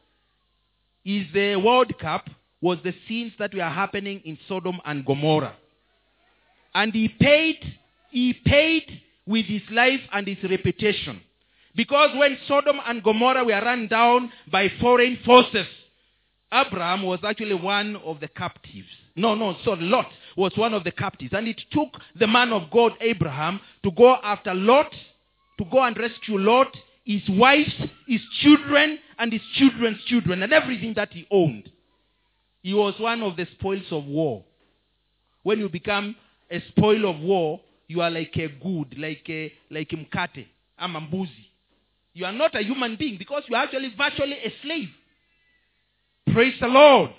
Is 1.04 1.26
the 1.32 1.56
World 1.56 1.92
Cup 2.00 2.28
was 2.60 2.78
the 2.82 2.94
scenes 3.06 3.32
that 3.38 3.54
were 3.54 3.60
happening 3.62 4.22
in 4.24 4.38
Sodom 4.48 4.80
and 4.84 5.04
Gomorrah. 5.04 5.54
And 6.74 6.92
he 6.92 7.08
paid, 7.08 7.58
he 8.10 8.32
paid 8.32 9.00
with 9.26 9.46
his 9.46 9.62
life 9.70 10.00
and 10.12 10.26
his 10.26 10.42
reputation. 10.48 11.20
Because 11.76 12.10
when 12.16 12.38
Sodom 12.46 12.76
and 12.86 13.02
Gomorrah 13.02 13.44
were 13.44 13.52
run 13.52 13.88
down 13.88 14.30
by 14.50 14.70
foreign 14.80 15.18
forces, 15.24 15.66
Abraham 16.52 17.02
was 17.02 17.18
actually 17.24 17.54
one 17.54 17.96
of 17.96 18.20
the 18.20 18.28
captives. 18.28 18.86
No, 19.16 19.34
no, 19.34 19.56
so 19.64 19.72
Lot 19.72 20.06
was 20.36 20.52
one 20.56 20.74
of 20.74 20.84
the 20.84 20.92
captives. 20.92 21.32
And 21.32 21.48
it 21.48 21.60
took 21.70 21.88
the 22.18 22.26
man 22.26 22.52
of 22.52 22.70
God, 22.70 22.92
Abraham, 23.00 23.60
to 23.82 23.90
go 23.90 24.16
after 24.22 24.54
Lot, 24.54 24.92
to 25.58 25.64
go 25.70 25.82
and 25.82 25.96
rescue 25.98 26.38
Lot, 26.38 26.76
his 27.04 27.22
wives, 27.28 27.74
his 28.06 28.20
children, 28.40 28.98
and 29.18 29.32
his 29.32 29.42
children's 29.56 30.02
children, 30.04 30.42
and 30.42 30.52
everything 30.52 30.94
that 30.94 31.12
he 31.12 31.26
owned. 31.30 31.70
He 32.62 32.72
was 32.72 32.94
one 32.98 33.22
of 33.22 33.36
the 33.36 33.46
spoils 33.52 33.86
of 33.90 34.04
war. 34.04 34.44
When 35.42 35.58
you 35.58 35.68
become 35.68 36.16
a 36.50 36.60
spoil 36.68 37.08
of 37.08 37.20
war, 37.20 37.60
you 37.88 38.00
are 38.00 38.10
like 38.10 38.36
a 38.36 38.48
good, 38.48 38.98
like 38.98 39.28
a 39.28 39.52
like 39.70 39.92
a 39.92 39.96
mkate, 39.96 40.46
ama 40.78 41.00
mbuzi. 41.00 41.50
You 42.14 42.26
are 42.26 42.32
not 42.32 42.54
a 42.54 42.62
human 42.62 42.96
being 42.96 43.18
because 43.18 43.42
you 43.48 43.56
are 43.56 43.64
actually 43.64 43.92
virtually 43.96 44.38
a 44.44 44.52
slave. 44.62 44.88
Praise 46.32 46.54
the 46.60 46.68
Lord. 46.68 47.10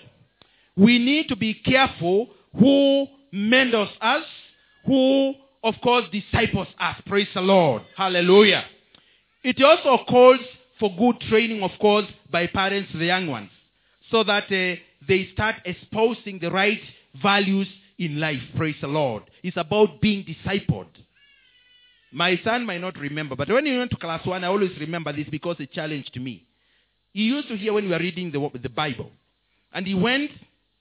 We 0.76 0.98
need 0.98 1.28
to 1.28 1.36
be 1.36 1.54
careful 1.54 2.28
who 2.58 3.06
mentors 3.32 3.90
us, 4.00 4.24
who, 4.86 5.34
of 5.62 5.74
course, 5.82 6.04
disciples 6.10 6.68
us. 6.78 6.96
Praise 7.06 7.28
the 7.34 7.40
Lord. 7.42 7.82
Hallelujah. 7.96 8.64
It 9.44 9.62
also 9.62 10.04
calls 10.04 10.40
for 10.78 10.94
good 10.96 11.20
training, 11.28 11.62
of 11.62 11.72
course, 11.78 12.06
by 12.30 12.46
parents, 12.46 12.90
the 12.94 13.04
young 13.04 13.26
ones. 13.26 13.50
so 14.10 14.22
that 14.24 14.44
uh, 14.44 14.80
they 15.06 15.28
start 15.32 15.56
espousing 15.64 16.38
the 16.40 16.50
right 16.50 16.80
values 17.22 17.68
in 17.98 18.20
life. 18.20 18.42
Praise 18.56 18.76
the 18.80 18.86
Lord. 18.86 19.24
It's 19.42 19.56
about 19.56 20.00
being 20.00 20.24
discipled. 20.24 20.88
My 22.12 22.40
son 22.44 22.64
might 22.64 22.80
not 22.80 22.96
remember, 22.98 23.36
but 23.36 23.48
when 23.48 23.66
he 23.66 23.76
went 23.76 23.90
to 23.90 23.96
class 23.96 24.24
one, 24.24 24.44
I 24.44 24.48
always 24.48 24.70
remember 24.78 25.12
this 25.12 25.26
because 25.30 25.56
it 25.58 25.72
challenged 25.72 26.18
me. 26.20 26.44
He 27.12 27.24
used 27.24 27.48
to 27.48 27.56
hear 27.56 27.72
when 27.72 27.84
we 27.84 27.90
were 27.90 27.98
reading 27.98 28.30
the, 28.30 28.58
the 28.58 28.68
Bible. 28.68 29.10
And 29.72 29.86
he 29.86 29.94
went, 29.94 30.30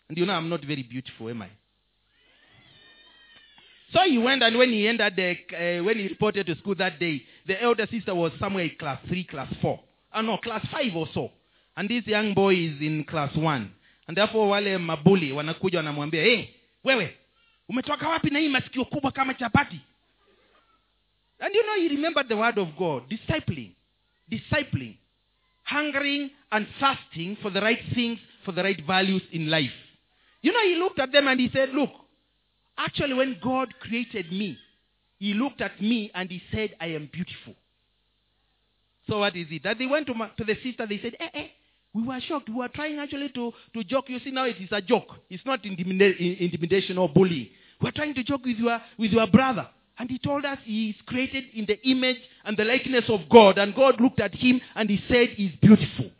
and 0.08 0.18
you 0.18 0.26
know, 0.26 0.34
I'm 0.34 0.50
not 0.50 0.64
very 0.64 0.84
beautiful, 0.84 1.30
am 1.30 1.42
I? 1.42 1.50
So 3.94 4.00
he 4.08 4.18
went, 4.18 4.44
and 4.44 4.58
when 4.58 4.70
he 4.70 4.88
entered 4.88 5.16
the, 5.16 5.32
uh, 5.32 5.84
when 5.84 5.98
he 5.98 6.08
reported 6.08 6.46
to 6.48 6.56
school 6.58 6.76
that 6.76 7.00
day, 7.00 7.24
the 7.48 7.62
elder 7.62 7.88
sister 7.90 8.14
was 8.14 8.32
somewhere 8.40 8.66
in 8.66 8.72
class 8.78 9.00
three, 9.08 9.24
class 9.24 9.54
four. 9.62 9.80
Oh 10.14 10.22
no, 10.22 10.38
class 10.38 10.66
five 10.72 10.96
or 10.96 11.08
so. 11.14 11.32
And 11.78 11.90
this 11.90 12.06
young 12.06 12.34
boy 12.34 12.56
is 12.56 12.82
in 12.82 13.04
class 13.04 13.36
one. 13.36 13.72
And 14.08 14.16
therefore 14.18 14.50
wale 14.50 14.78
mabuli 14.78 15.32
wanakuja 15.32 15.78
wanamwambia, 15.78 16.24
hey, 16.24 16.50
wewe, 16.86 17.18
umetoka 17.68 18.10
wapi 18.10 18.30
na 18.30 18.40
hii 18.40 18.50
masikio 18.50 18.86
kubwa 18.86 19.12
kama 19.12 19.34
chapati? 19.34 19.80
And 21.40 21.56
you 21.56 21.64
know, 21.64 21.76
he 21.76 21.88
remembered 21.90 22.28
the 22.28 22.36
word 22.36 22.58
of 22.58 22.70
God, 22.78 23.10
discipling, 23.10 23.72
discipling, 24.30 24.96
hungering 25.64 26.30
and 26.52 26.68
fasting 26.80 27.36
for 27.42 27.52
the 27.52 27.60
right 27.60 27.94
things, 27.94 28.20
for 28.46 28.54
the 28.56 28.64
right 28.64 28.82
values 28.86 29.24
in 29.32 29.50
life. 29.50 29.74
You 30.42 30.54
know, 30.54 30.64
he 30.64 30.76
looked 30.76 31.00
at 31.00 31.12
them 31.12 31.28
and 31.28 31.40
he 31.40 31.50
said, 31.52 31.70
look, 31.74 31.90
actually 32.78 33.14
when 33.16 33.38
God 33.44 33.74
created 33.82 34.32
me, 34.32 34.58
he 35.20 35.34
looked 35.34 35.62
at 35.62 35.82
me 35.82 36.12
and 36.14 36.30
he 36.30 36.42
said, 36.52 36.76
I 36.80 36.88
am 36.88 37.10
beautiful. 37.12 37.56
So 39.10 39.20
what 39.20 39.36
is 39.36 39.48
it? 39.50 39.64
That 39.64 39.78
they 39.78 39.86
went 39.88 40.08
to, 40.08 40.14
my, 40.14 40.30
to 40.38 40.44
the 40.44 40.56
sister, 40.64 40.86
they 40.88 41.00
said, 41.02 41.16
eh, 41.20 41.30
eh, 41.34 41.48
we 41.96 42.04
were 42.04 42.20
shocked. 42.20 42.50
We 42.50 42.56
were 42.56 42.68
trying 42.68 43.00
actually 43.00 43.30
to, 43.30 43.54
to 43.74 43.84
joke. 43.86 44.10
You 44.10 44.20
see, 44.20 44.30
now 44.30 44.44
it 44.46 44.58
is 44.60 44.68
a 44.72 44.82
joke. 44.82 45.08
It's 45.30 45.46
not 45.46 45.64
intimida- 45.64 46.42
intimidation 46.42 46.98
or 46.98 47.08
bullying. 47.08 47.48
We're 47.82 47.92
trying 47.92 48.14
to 48.16 48.24
joke 48.24 48.44
with 48.44 48.58
your, 48.58 48.82
with 49.00 49.12
your 49.12 49.28
brother. 49.28 49.66
And 49.98 50.10
he 50.10 50.20
told 50.20 50.44
us 50.44 50.58
he 50.66 50.90
is 50.90 50.96
created 51.06 51.46
in 51.54 51.66
the 51.66 51.82
image 51.90 52.18
and 52.44 52.58
the 52.58 52.66
likeness 52.66 53.06
of 53.08 53.22
God. 53.30 53.58
And 53.58 53.74
God 53.74 54.02
looked 54.02 54.20
at 54.20 54.36
him 54.36 54.60
and 54.76 54.90
he 54.90 55.02
said 55.08 55.30
he's 55.30 55.54
beautiful. 55.62 56.12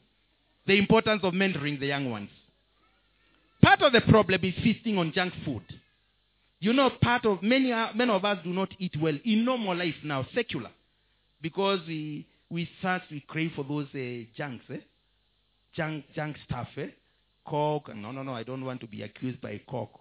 The 0.66 0.78
importance 0.78 1.22
of 1.24 1.34
mentoring 1.34 1.78
the 1.78 1.88
young 1.88 2.10
ones. 2.10 2.30
Part 3.62 3.82
of 3.82 3.92
the 3.92 4.02
problem 4.02 4.46
is 4.46 4.54
feasting 4.64 4.98
on 4.98 5.12
junk 5.12 5.34
food. 5.44 5.64
You 6.62 6.72
know, 6.72 6.90
part 7.02 7.26
of 7.26 7.44
many, 7.44 7.74
many 7.96 8.12
of 8.12 8.24
us 8.24 8.38
do 8.46 8.54
not 8.54 8.70
eat 8.80 8.96
well 9.02 9.18
in 9.26 9.44
normal 9.44 9.76
life 9.76 9.96
now, 10.06 10.26
secular, 10.34 10.72
because 11.42 11.82
we 11.86 12.26
we 12.50 12.70
start 12.80 13.02
we 13.12 13.20
crave 13.28 13.52
for 13.56 13.66
those 13.66 13.88
uh, 13.94 14.24
junks, 14.38 14.64
eh? 14.72 14.78
Junk 15.76 16.06
junk 16.16 16.38
stuff, 16.46 16.68
eh? 16.78 16.88
Coke. 17.46 17.96
No, 17.96 18.12
no, 18.12 18.24
no. 18.24 18.34
I 18.34 18.44
don't 18.44 18.66
want 18.66 18.82
to 18.82 18.88
be 18.88 19.04
accused 19.04 19.42
by 19.42 19.62
Coke. 19.70 20.00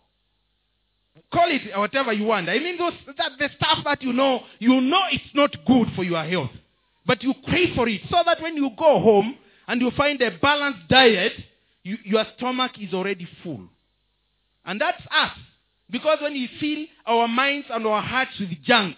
Call 1.32 1.48
it 1.50 1.76
whatever 1.76 2.12
you 2.12 2.24
want. 2.24 2.48
I 2.48 2.58
mean, 2.58 2.76
those 2.76 2.92
that 3.16 3.32
the 3.38 3.48
stuff 3.56 3.78
that 3.84 4.02
you 4.02 4.12
know, 4.12 4.40
you 4.58 4.80
know 4.80 5.02
it's 5.12 5.34
not 5.34 5.54
good 5.66 5.88
for 5.94 6.02
your 6.02 6.24
health, 6.24 6.50
but 7.06 7.22
you 7.22 7.34
crave 7.44 7.74
for 7.76 7.88
it, 7.88 8.00
so 8.10 8.16
that 8.26 8.42
when 8.42 8.56
you 8.56 8.70
go 8.76 8.98
home 9.00 9.36
and 9.68 9.80
you 9.80 9.92
find 9.96 10.20
a 10.22 10.36
balanced 10.38 10.88
diet, 10.88 11.32
you, 11.84 11.98
your 12.04 12.24
stomach 12.36 12.72
is 12.80 12.92
already 12.92 13.28
full, 13.44 13.62
and 14.64 14.80
that's 14.80 15.02
us. 15.02 15.36
Because 15.88 16.18
when 16.20 16.32
we 16.32 16.48
fill 16.58 16.86
our 17.14 17.28
minds 17.28 17.68
and 17.70 17.86
our 17.86 18.02
hearts 18.02 18.32
with 18.40 18.50
junk, 18.64 18.96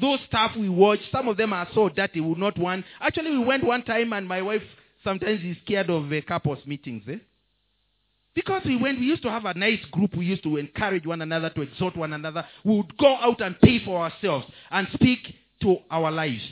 those 0.00 0.18
stuff 0.26 0.52
we 0.58 0.68
watch, 0.68 0.98
some 1.12 1.28
of 1.28 1.36
them 1.36 1.52
are 1.52 1.68
so 1.74 1.88
dirty, 1.88 2.20
we 2.20 2.30
would 2.30 2.38
not 2.38 2.58
want. 2.58 2.84
Actually, 3.00 3.30
we 3.30 3.44
went 3.44 3.62
one 3.62 3.84
time 3.84 4.12
and 4.12 4.26
my 4.26 4.42
wife 4.42 4.62
sometimes 5.06 5.40
he's 5.40 5.56
scared 5.64 5.88
of 5.88 6.12
uh, 6.12 6.20
couples 6.26 6.58
meetings. 6.66 7.04
Eh? 7.08 7.18
Because 8.34 8.62
we 8.66 8.76
went, 8.76 8.98
we 8.98 9.06
used 9.06 9.22
to 9.22 9.30
have 9.30 9.44
a 9.46 9.54
nice 9.54 9.82
group. 9.92 10.14
We 10.14 10.26
used 10.26 10.42
to 10.42 10.56
encourage 10.58 11.06
one 11.06 11.22
another, 11.22 11.48
to 11.50 11.62
exhort 11.62 11.96
one 11.96 12.12
another. 12.12 12.44
We 12.64 12.76
would 12.76 12.98
go 12.98 13.16
out 13.16 13.40
and 13.40 13.58
pay 13.60 13.82
for 13.84 14.02
ourselves 14.02 14.46
and 14.70 14.88
speak 14.92 15.20
to 15.62 15.76
our 15.90 16.10
lives. 16.10 16.42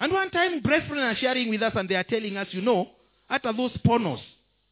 And 0.00 0.12
one 0.12 0.30
time, 0.30 0.60
brethren 0.62 0.98
are 0.98 1.14
sharing 1.14 1.48
with 1.50 1.62
us 1.62 1.74
and 1.76 1.88
they 1.88 1.94
are 1.94 2.04
telling 2.04 2.36
us, 2.36 2.48
you 2.50 2.62
know, 2.62 2.88
after 3.30 3.52
those 3.52 3.70
pornos, 3.86 4.20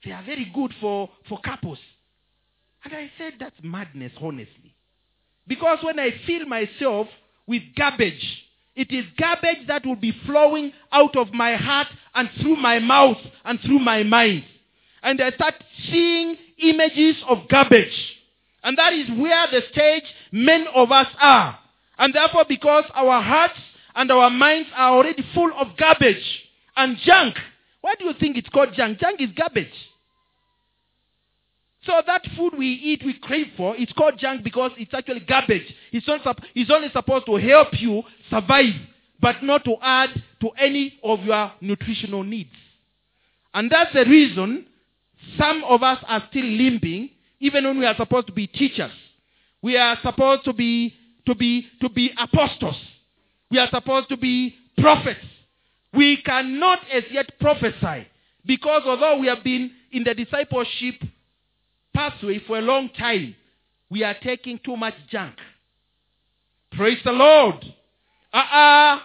they 0.05 0.11
are 0.11 0.25
very 0.25 0.51
good 0.55 0.73
for, 0.81 1.09
for 1.29 1.39
couples. 1.41 1.79
And 2.85 2.93
I 2.93 3.11
said, 3.17 3.35
that's 3.39 3.57
madness, 3.63 4.13
honestly. 4.21 4.75
Because 5.47 5.79
when 5.83 5.99
I 5.99 6.11
fill 6.27 6.47
myself 6.47 7.07
with 7.47 7.63
garbage, 7.77 8.43
it 8.77 8.91
is 8.91 9.05
garbage 9.19 9.67
that 9.69 9.87
will 9.87 9.97
be 9.97 10.13
flowing 10.27 10.73
out 10.93 11.17
of 11.17 11.33
my 11.33 11.57
heart 11.57 11.89
and 12.15 12.29
through 12.41 12.57
my 12.57 12.79
mouth 12.79 13.19
and 13.45 13.61
through 13.61 13.79
my 13.79 14.03
mind. 14.03 14.45
And 15.03 15.21
I 15.21 15.31
start 15.33 15.55
seeing 15.91 16.37
images 16.59 17.17
of 17.29 17.49
garbage. 17.49 17.93
And 18.63 18.77
that 18.79 18.93
is 18.95 19.09
where 19.11 19.47
the 19.51 19.63
stage 19.71 20.05
many 20.33 20.67
of 20.75 20.91
us 20.91 21.07
are. 21.21 21.59
And 21.99 22.15
therefore, 22.15 22.45
because 22.49 22.85
our 22.95 23.23
hearts 23.23 23.59
and 23.95 24.11
our 24.11 24.31
minds 24.31 24.69
are 24.75 24.97
already 24.97 25.25
full 25.35 25.53
of 25.57 25.77
garbage 25.77 26.43
and 26.77 26.97
junk, 27.05 27.37
why 27.81 27.95
do 27.99 28.07
you 28.07 28.15
think 28.19 28.37
it's 28.37 28.49
called 28.49 28.71
junk? 28.75 28.99
Junk 28.99 29.21
is 29.21 29.31
garbage. 29.37 29.69
So 31.87 32.01
that 32.07 32.25
food 32.37 32.55
we 32.57 32.69
eat, 32.69 33.03
we 33.05 33.15
crave 33.15 33.49
for, 33.57 33.77
it's 33.77 33.93
called 33.93 34.19
junk 34.19 34.43
because 34.43 34.71
it's 34.79 34.95
actually 34.95 35.21
garbage. 35.21 35.67
It's, 35.93 36.07
not, 36.07 36.21
it's 36.55 36.71
only 36.71 36.89
supposed 36.93 37.27
to 37.27 37.37
help 37.37 37.69
you 37.79 38.03
survive, 38.31 38.73
but 39.21 39.43
not 39.43 39.65
to 39.65 39.77
add 39.83 40.11
to 40.41 40.49
any 40.59 40.99
of 41.03 41.23
your 41.25 41.53
nutritional 41.61 42.23
needs. 42.23 42.51
And 43.53 43.71
that's 43.71 43.93
the 43.93 44.05
reason 44.05 44.67
some 45.39 45.63
of 45.65 45.83
us 45.83 45.99
are 46.09 46.23
still 46.31 46.45
limping, 46.45 47.11
even 47.41 47.65
when 47.65 47.79
we 47.79 47.87
are 47.87 47.97
supposed 47.97 48.29
to 48.29 48.33
be 48.33 48.47
teachers. 48.47 48.93
We 49.61 49.77
are 49.77 49.99
supposed 50.03 50.45
to 50.45 50.53
be, 50.53 50.95
to 51.27 51.35
be, 51.35 51.67
to 51.81 51.89
be 51.89 52.13
apostles. 52.19 52.77
We 53.51 53.59
are 53.59 53.69
supposed 53.71 54.09
to 54.09 54.17
be 54.17 54.55
prophets. 54.79 55.25
We 55.93 56.17
cannot 56.23 56.81
as 56.93 57.05
yet 57.11 57.39
prophesy 57.39 58.07
because 58.45 58.83
although 58.85 59.19
we 59.19 59.29
have 59.29 59.45
been 59.45 59.71
in 59.93 60.05
the 60.05 60.15
discipleship 60.15 60.97
pathway 61.95 62.41
for 62.47 62.59
a 62.59 62.63
long 62.63 62.91
time, 62.91 63.35
we 63.91 64.03
are 64.03 64.17
taking 64.23 64.59
too 64.65 64.77
much 64.77 64.95
junk. 65.11 65.35
Praise 66.73 66.99
the 67.05 67.13
Lord. 67.13 67.65
Uh-uh. 68.33 68.99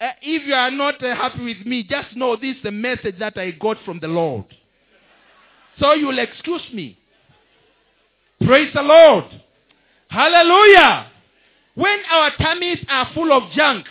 Uh, 0.00 0.12
if 0.22 0.46
you 0.46 0.54
are 0.54 0.70
not 0.70 1.02
uh, 1.04 1.14
happy 1.14 1.44
with 1.44 1.66
me, 1.66 1.82
just 1.82 2.16
know 2.16 2.34
this 2.34 2.56
is 2.56 2.62
the 2.62 2.70
message 2.70 3.18
that 3.18 3.36
I 3.36 3.50
got 3.50 3.76
from 3.84 4.00
the 4.00 4.08
Lord. 4.08 4.46
So 5.78 5.92
you'll 5.92 6.18
excuse 6.18 6.62
me. 6.72 6.98
Praise 8.42 8.72
the 8.74 8.80
Lord. 8.80 9.24
Hallelujah. 10.08 11.10
When 11.74 11.98
our 12.10 12.30
tummies 12.38 12.78
are 12.88 13.10
full 13.14 13.30
of 13.32 13.52
junk, 13.52 13.84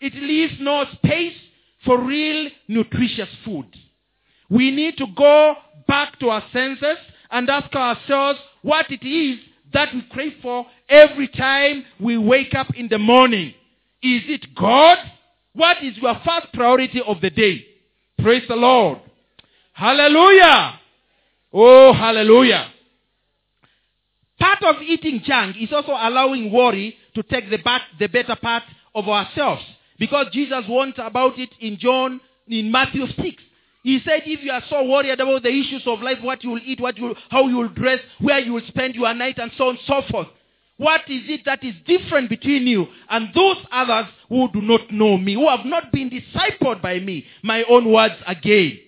it 0.00 0.14
leaves 0.14 0.54
no 0.60 0.84
space 0.94 1.34
for 1.84 2.00
real 2.00 2.50
nutritious 2.68 3.28
food. 3.44 3.66
We 4.48 4.70
need 4.70 4.96
to 4.98 5.06
go 5.16 5.54
back 5.88 6.20
to 6.20 6.30
our 6.30 6.44
senses 6.52 6.98
and 7.30 7.48
ask 7.48 7.74
ourselves 7.74 8.38
what 8.62 8.86
it 8.90 9.06
is 9.06 9.38
that 9.72 9.92
we 9.94 10.02
crave 10.10 10.34
for 10.42 10.66
every 10.88 11.28
time 11.28 11.84
we 12.00 12.16
wake 12.16 12.54
up 12.54 12.74
in 12.74 12.88
the 12.88 12.98
morning. 12.98 13.48
Is 14.02 14.22
it 14.26 14.54
God? 14.54 14.98
What 15.52 15.82
is 15.82 15.96
your 15.98 16.14
first 16.24 16.52
priority 16.52 17.02
of 17.06 17.20
the 17.20 17.30
day? 17.30 17.66
Praise 18.22 18.44
the 18.48 18.56
Lord. 18.56 19.00
Hallelujah. 19.72 20.80
Oh, 21.52 21.92
hallelujah. 21.92 22.68
Part 24.38 24.62
of 24.62 24.82
eating 24.82 25.20
junk 25.24 25.56
is 25.58 25.72
also 25.72 25.92
allowing 25.92 26.52
worry 26.52 26.96
to 27.14 27.22
take 27.24 27.50
the, 27.50 27.58
back, 27.58 27.82
the 27.98 28.06
better 28.06 28.36
part 28.36 28.62
of 28.94 29.08
ourselves. 29.08 29.62
Because 29.98 30.26
Jesus 30.32 30.64
warned 30.68 30.98
about 30.98 31.38
it 31.38 31.50
in 31.60 31.76
John, 31.78 32.20
in 32.46 32.70
Matthew 32.70 33.06
6. 33.06 33.42
He 33.82 34.00
said, 34.04 34.22
if 34.26 34.42
you 34.42 34.50
are 34.50 34.62
so 34.68 34.84
worried 34.84 35.20
about 35.20 35.42
the 35.42 35.50
issues 35.50 35.82
of 35.86 36.00
life, 36.00 36.18
what 36.22 36.42
you 36.42 36.50
will 36.50 36.60
eat, 36.64 36.80
what 36.80 36.98
you 36.98 37.14
how 37.30 37.46
you 37.48 37.56
will 37.56 37.68
dress, 37.68 38.00
where 38.20 38.38
you 38.38 38.52
will 38.52 38.66
spend 38.66 38.94
your 38.94 39.12
night, 39.14 39.38
and 39.38 39.50
so 39.56 39.68
on 39.68 39.76
and 39.76 39.84
so 39.86 40.02
forth. 40.10 40.28
What 40.78 41.02
is 41.08 41.22
it 41.28 41.40
that 41.44 41.64
is 41.64 41.74
different 41.86 42.28
between 42.28 42.66
you 42.66 42.86
and 43.10 43.30
those 43.34 43.56
others 43.72 44.06
who 44.28 44.48
do 44.52 44.60
not 44.60 44.92
know 44.92 45.18
me, 45.18 45.34
who 45.34 45.48
have 45.48 45.64
not 45.64 45.92
been 45.92 46.10
discipled 46.10 46.80
by 46.80 47.00
me? 47.00 47.24
My 47.42 47.64
own 47.64 47.90
words 47.90 48.14
again. 48.26 48.78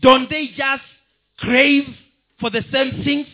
Don't 0.00 0.28
they 0.28 0.48
just 0.56 0.82
crave 1.38 1.84
for 2.40 2.50
the 2.50 2.64
same 2.72 3.04
things? 3.04 3.26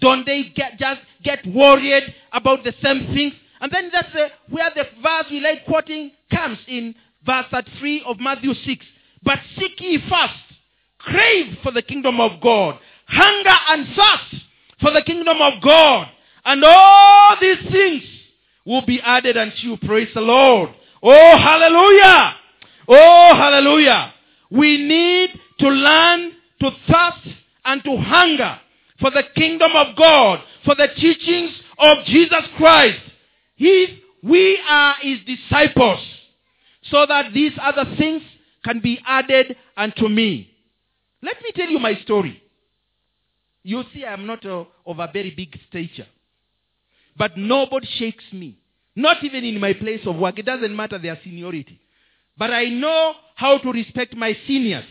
Don't 0.00 0.26
they 0.26 0.44
get, 0.54 0.78
just 0.78 1.00
get 1.22 1.46
worried 1.46 2.12
about 2.32 2.64
the 2.64 2.74
same 2.82 3.06
things? 3.14 3.34
And 3.60 3.70
then 3.70 3.90
that's 3.92 4.12
where 4.48 4.70
the 4.74 4.84
verse 5.00 5.26
we 5.30 5.38
like 5.38 5.64
quoting 5.64 6.10
comes 6.32 6.58
in 6.66 6.96
verse 7.24 7.46
3 7.78 8.02
of 8.06 8.18
Matthew 8.18 8.54
6. 8.54 8.84
But 9.22 9.38
seek 9.58 9.80
ye 9.80 9.98
first, 10.08 10.34
crave 10.98 11.58
for 11.62 11.72
the 11.72 11.82
kingdom 11.82 12.20
of 12.20 12.40
God, 12.40 12.78
hunger 13.06 13.56
and 13.68 13.86
thirst 13.94 14.44
for 14.80 14.90
the 14.90 15.02
kingdom 15.02 15.40
of 15.40 15.62
God, 15.62 16.08
and 16.44 16.64
all 16.64 17.36
these 17.40 17.70
things 17.70 18.02
will 18.64 18.84
be 18.84 19.00
added 19.00 19.36
unto 19.36 19.56
you. 19.58 19.76
Praise 19.76 20.08
the 20.14 20.20
Lord. 20.20 20.70
Oh, 21.02 21.38
hallelujah. 21.38 22.34
Oh, 22.88 23.34
hallelujah. 23.36 24.12
We 24.50 24.76
need 24.76 25.30
to 25.60 25.68
learn 25.68 26.32
to 26.60 26.70
thirst 26.88 27.36
and 27.64 27.82
to 27.84 27.96
hunger 27.96 28.58
for 29.00 29.10
the 29.10 29.22
kingdom 29.36 29.72
of 29.74 29.96
God, 29.96 30.40
for 30.64 30.74
the 30.74 30.88
teachings 30.96 31.50
of 31.78 32.04
Jesus 32.06 32.44
Christ. 32.56 33.00
If 33.58 33.90
we 34.22 34.60
are 34.68 34.94
his 35.00 35.18
disciples, 35.26 36.00
so 36.90 37.06
that 37.06 37.32
these 37.32 37.52
other 37.60 37.84
things 37.96 38.22
can 38.64 38.80
be 38.80 39.00
added 39.06 39.56
unto 39.76 40.08
me. 40.08 40.50
Let 41.22 41.36
me 41.42 41.50
tell 41.54 41.68
you 41.68 41.78
my 41.78 41.94
story. 42.02 42.42
You 43.62 43.84
see, 43.94 44.04
I 44.04 44.12
am 44.12 44.26
not 44.26 44.44
a, 44.44 44.64
of 44.86 44.98
a 44.98 45.08
very 45.12 45.30
big 45.30 45.56
stature. 45.68 46.06
But 47.16 47.36
nobody 47.36 47.86
shakes 47.98 48.24
me. 48.32 48.58
Not 48.96 49.22
even 49.22 49.44
in 49.44 49.60
my 49.60 49.72
place 49.72 50.00
of 50.06 50.16
work. 50.16 50.38
It 50.38 50.46
doesn't 50.46 50.74
matter 50.74 50.98
their 50.98 51.18
seniority. 51.22 51.80
But 52.36 52.50
I 52.50 52.64
know 52.64 53.14
how 53.34 53.58
to 53.58 53.72
respect 53.72 54.14
my 54.16 54.36
seniors. 54.46 54.84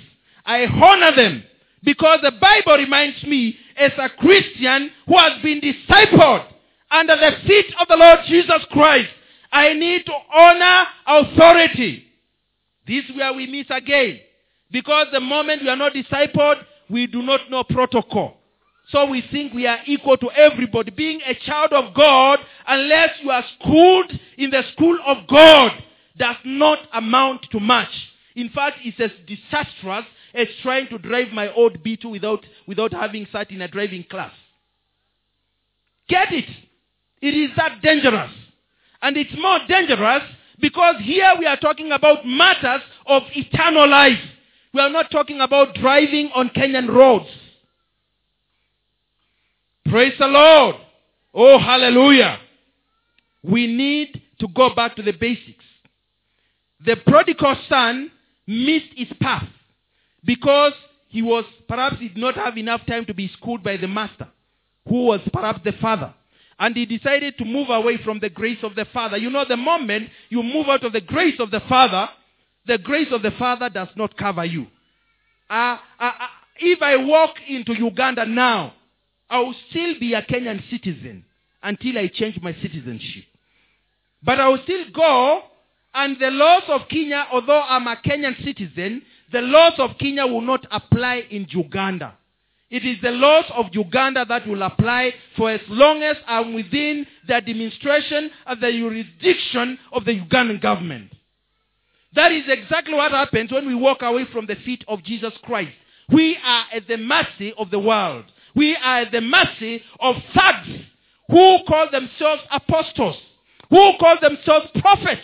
I 0.45 0.65
honor 0.65 1.15
them 1.15 1.43
because 1.83 2.19
the 2.21 2.31
Bible 2.31 2.77
reminds 2.77 3.21
me 3.23 3.57
as 3.77 3.91
a 3.97 4.09
Christian 4.09 4.91
who 5.07 5.17
has 5.17 5.41
been 5.41 5.61
discipled 5.61 6.45
under 6.89 7.15
the 7.15 7.31
feet 7.47 7.73
of 7.79 7.87
the 7.87 7.95
Lord 7.95 8.19
Jesus 8.27 8.63
Christ. 8.71 9.09
I 9.51 9.73
need 9.73 10.05
to 10.05 10.13
honor 10.33 10.85
authority. 11.07 12.05
This 12.91 13.05
is 13.05 13.15
where 13.15 13.31
we 13.31 13.47
miss 13.47 13.67
again. 13.69 14.19
Because 14.69 15.07
the 15.13 15.21
moment 15.21 15.61
we 15.61 15.69
are 15.69 15.77
not 15.77 15.93
discipled, 15.93 16.57
we 16.89 17.07
do 17.07 17.21
not 17.21 17.49
know 17.49 17.63
protocol. 17.63 18.35
So 18.89 19.05
we 19.05 19.23
think 19.31 19.53
we 19.53 19.65
are 19.65 19.77
equal 19.87 20.17
to 20.17 20.29
everybody. 20.31 20.91
Being 20.91 21.21
a 21.25 21.33
child 21.45 21.71
of 21.71 21.93
God, 21.93 22.39
unless 22.67 23.11
you 23.23 23.31
are 23.31 23.45
schooled 23.57 24.11
in 24.37 24.49
the 24.49 24.63
school 24.73 24.97
of 25.05 25.25
God, 25.29 25.71
does 26.17 26.35
not 26.43 26.79
amount 26.91 27.43
to 27.51 27.61
much. 27.61 27.87
In 28.35 28.49
fact, 28.49 28.79
it's 28.83 28.99
as 28.99 29.11
disastrous 29.25 30.05
as 30.33 30.47
trying 30.61 30.89
to 30.89 30.97
drive 30.97 31.29
my 31.31 31.49
old 31.53 31.81
B2 31.81 32.11
without, 32.11 32.45
without 32.67 32.91
having 32.91 33.25
sat 33.31 33.51
in 33.51 33.61
a 33.61 33.69
driving 33.69 34.03
class. 34.03 34.33
Get 36.09 36.33
it? 36.33 36.49
It 37.21 37.35
is 37.35 37.51
that 37.55 37.81
dangerous. 37.81 38.31
And 39.01 39.15
it's 39.15 39.33
more 39.41 39.59
dangerous 39.69 40.23
because 40.61 40.95
here 41.01 41.33
we 41.37 41.45
are 41.45 41.57
talking 41.57 41.91
about 41.91 42.25
matters 42.25 42.81
of 43.05 43.23
eternal 43.35 43.89
life. 43.89 44.19
We 44.73 44.79
are 44.79 44.89
not 44.89 45.11
talking 45.11 45.41
about 45.41 45.75
driving 45.75 46.31
on 46.33 46.49
Kenyan 46.49 46.87
roads. 46.87 47.27
Praise 49.85 50.13
the 50.17 50.27
Lord. 50.27 50.75
Oh, 51.33 51.59
hallelujah. 51.59 52.39
We 53.43 53.67
need 53.67 54.21
to 54.39 54.47
go 54.47 54.73
back 54.73 54.95
to 54.95 55.01
the 55.01 55.11
basics. 55.11 55.65
The 56.85 56.95
prodigal 57.05 57.55
son 57.67 58.11
missed 58.47 58.93
his 58.95 59.07
path 59.19 59.47
because 60.23 60.73
he 61.07 61.21
was 61.21 61.43
perhaps 61.67 61.99
did 61.99 62.17
not 62.17 62.35
have 62.35 62.57
enough 62.57 62.85
time 62.85 63.05
to 63.05 63.13
be 63.13 63.29
schooled 63.37 63.63
by 63.63 63.77
the 63.77 63.87
master, 63.87 64.27
who 64.87 65.05
was 65.05 65.19
perhaps 65.33 65.59
the 65.63 65.73
father. 65.73 66.13
And 66.59 66.75
he 66.75 66.85
decided 66.85 67.37
to 67.37 67.45
move 67.45 67.69
away 67.69 67.97
from 67.97 68.19
the 68.19 68.29
grace 68.29 68.59
of 68.63 68.75
the 68.75 68.85
father. 68.93 69.17
You 69.17 69.29
know, 69.29 69.45
the 69.47 69.57
moment 69.57 70.09
you 70.29 70.43
move 70.43 70.67
out 70.67 70.83
of 70.83 70.93
the 70.93 71.01
grace 71.01 71.39
of 71.39 71.51
the 71.51 71.61
father, 71.61 72.09
the 72.67 72.77
grace 72.77 73.07
of 73.11 73.21
the 73.23 73.31
father 73.31 73.69
does 73.69 73.87
not 73.95 74.15
cover 74.17 74.45
you. 74.45 74.67
Uh, 75.49 75.77
uh, 75.99 76.03
uh, 76.03 76.27
if 76.57 76.81
I 76.81 76.95
walk 76.97 77.35
into 77.47 77.73
Uganda 77.73 78.25
now, 78.25 78.73
I 79.29 79.39
will 79.39 79.55
still 79.69 79.99
be 79.99 80.13
a 80.13 80.21
Kenyan 80.21 80.61
citizen 80.69 81.25
until 81.63 81.97
I 81.97 82.07
change 82.13 82.39
my 82.41 82.53
citizenship. 82.61 83.23
But 84.23 84.39
I 84.39 84.47
will 84.49 84.59
still 84.63 84.85
go, 84.93 85.41
and 85.93 86.17
the 86.19 86.29
laws 86.29 86.63
of 86.67 86.81
Kenya, 86.89 87.27
although 87.31 87.61
I'm 87.61 87.87
a 87.87 87.95
Kenyan 87.95 88.43
citizen, 88.43 89.01
the 89.31 89.41
laws 89.41 89.73
of 89.77 89.97
Kenya 89.97 90.27
will 90.27 90.41
not 90.41 90.65
apply 90.69 91.23
in 91.29 91.47
Uganda. 91.49 92.17
It 92.71 92.85
is 92.85 92.97
the 93.03 93.11
laws 93.11 93.43
of 93.53 93.65
Uganda 93.73 94.25
that 94.29 94.47
will 94.47 94.63
apply 94.63 95.13
for 95.35 95.51
as 95.51 95.59
long 95.67 96.01
as 96.03 96.15
I'm 96.25 96.53
within 96.53 97.05
the 97.27 97.35
administration 97.35 98.31
of 98.47 98.61
the 98.61 98.71
jurisdiction 98.71 99.77
of 99.91 100.05
the 100.05 100.17
Ugandan 100.21 100.61
government. 100.61 101.11
That 102.15 102.31
is 102.31 102.43
exactly 102.47 102.93
what 102.93 103.11
happens 103.11 103.51
when 103.51 103.67
we 103.67 103.75
walk 103.75 104.01
away 104.01 104.25
from 104.31 104.45
the 104.45 104.55
feet 104.55 104.85
of 104.87 105.03
Jesus 105.03 105.33
Christ. 105.43 105.73
We 106.09 106.37
are 106.43 106.65
at 106.73 106.87
the 106.87 106.95
mercy 106.95 107.53
of 107.57 107.71
the 107.71 107.79
world. 107.79 108.23
We 108.55 108.75
are 108.77 109.01
at 109.01 109.11
the 109.11 109.21
mercy 109.21 109.83
of 109.99 110.15
thugs 110.33 110.69
who 111.29 111.57
call 111.67 111.89
themselves 111.91 112.43
apostles, 112.51 113.17
who 113.69 113.91
call 113.99 114.15
themselves 114.21 114.67
prophets. 114.79 115.21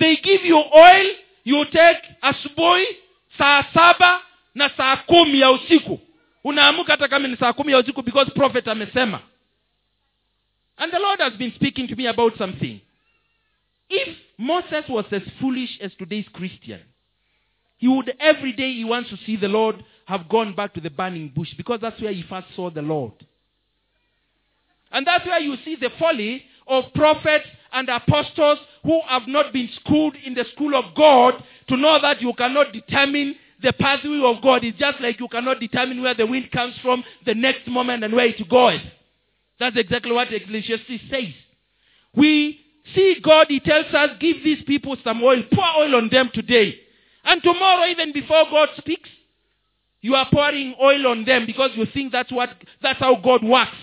They 0.00 0.16
give 0.16 0.44
you 0.44 0.56
oil, 0.56 1.06
you 1.44 1.64
take 1.72 1.96
asubuhi, 2.24 2.84
saa 3.36 3.62
saba 3.72 4.20
na 4.54 4.68
saa 4.76 4.96
kumi 5.08 5.40
ya 5.40 5.50
usiku. 5.52 6.00
Unaamuka 6.44 6.92
hata 6.92 7.08
kama 7.08 7.28
ni 7.28 7.36
saa 7.36 7.52
kumi 7.52 7.72
ya 7.72 7.78
usiku 7.78 8.02
because 8.02 8.30
prophet 8.30 8.68
amesema. 8.68 9.20
And 10.76 10.92
the 10.92 10.98
Lord 10.98 11.20
has 11.20 11.32
been 11.32 11.52
speaking 11.52 11.88
to 11.88 11.96
me 11.96 12.06
about 12.06 12.38
something. 12.38 12.80
If 13.90 14.16
Moses 14.38 14.88
was 14.88 15.04
as 15.12 15.22
foolish 15.40 15.80
as 15.80 15.92
today's 15.96 16.28
Christian, 16.32 16.80
he 17.78 17.88
would 17.88 18.14
every 18.20 18.52
day 18.52 18.72
he 18.74 18.84
wants 18.84 19.10
to 19.10 19.16
see 19.26 19.36
the 19.36 19.48
Lord 19.48 19.84
have 20.06 20.28
gone 20.28 20.54
back 20.54 20.74
to 20.74 20.80
the 20.80 20.90
burning 20.90 21.32
bush 21.34 21.48
because 21.56 21.80
that's 21.80 22.00
where 22.00 22.12
he 22.12 22.22
first 22.22 22.46
saw 22.54 22.70
the 22.70 22.82
Lord. 22.82 23.12
And 24.92 25.06
that's 25.06 25.26
where 25.26 25.40
you 25.40 25.56
see 25.64 25.76
the 25.76 25.90
folly 25.98 26.44
of 26.66 26.84
prophets 26.94 27.46
and 27.72 27.88
apostles 27.88 28.58
who 28.84 29.00
have 29.08 29.26
not 29.26 29.52
been 29.52 29.68
schooled 29.80 30.16
in 30.24 30.34
the 30.34 30.44
school 30.52 30.74
of 30.74 30.94
God 30.94 31.42
to 31.68 31.76
know 31.76 31.98
that 32.00 32.22
you 32.22 32.32
cannot 32.34 32.72
determine 32.72 33.36
the 33.62 33.72
pathway 33.72 34.20
of 34.24 34.42
God. 34.42 34.64
It's 34.64 34.78
just 34.78 35.00
like 35.00 35.20
you 35.20 35.28
cannot 35.28 35.60
determine 35.60 36.02
where 36.02 36.14
the 36.14 36.26
wind 36.26 36.50
comes 36.50 36.74
from 36.82 37.04
the 37.26 37.34
next 37.34 37.66
moment 37.66 38.04
and 38.04 38.14
where 38.14 38.26
it 38.26 38.48
goes. 38.48 38.80
That's 39.58 39.76
exactly 39.76 40.12
what 40.12 40.32
Ecclesiastes 40.32 41.02
says. 41.10 41.34
We 42.14 42.60
see 42.94 43.16
God, 43.22 43.46
He 43.48 43.60
tells 43.60 43.92
us, 43.92 44.10
give 44.20 44.42
these 44.44 44.62
people 44.64 44.96
some 45.02 45.22
oil, 45.22 45.42
pour 45.52 45.66
oil 45.78 45.96
on 45.96 46.08
them 46.10 46.30
today. 46.32 46.78
And 47.24 47.42
tomorrow, 47.42 47.86
even 47.86 48.12
before 48.12 48.44
God 48.50 48.70
speaks, 48.78 49.08
you 50.00 50.14
are 50.14 50.28
pouring 50.32 50.74
oil 50.80 51.08
on 51.08 51.24
them 51.24 51.44
because 51.44 51.70
you 51.74 51.84
think 51.92 52.12
that's 52.12 52.30
what 52.30 52.50
that's 52.80 53.00
how 53.00 53.16
God 53.16 53.42
works. 53.42 53.76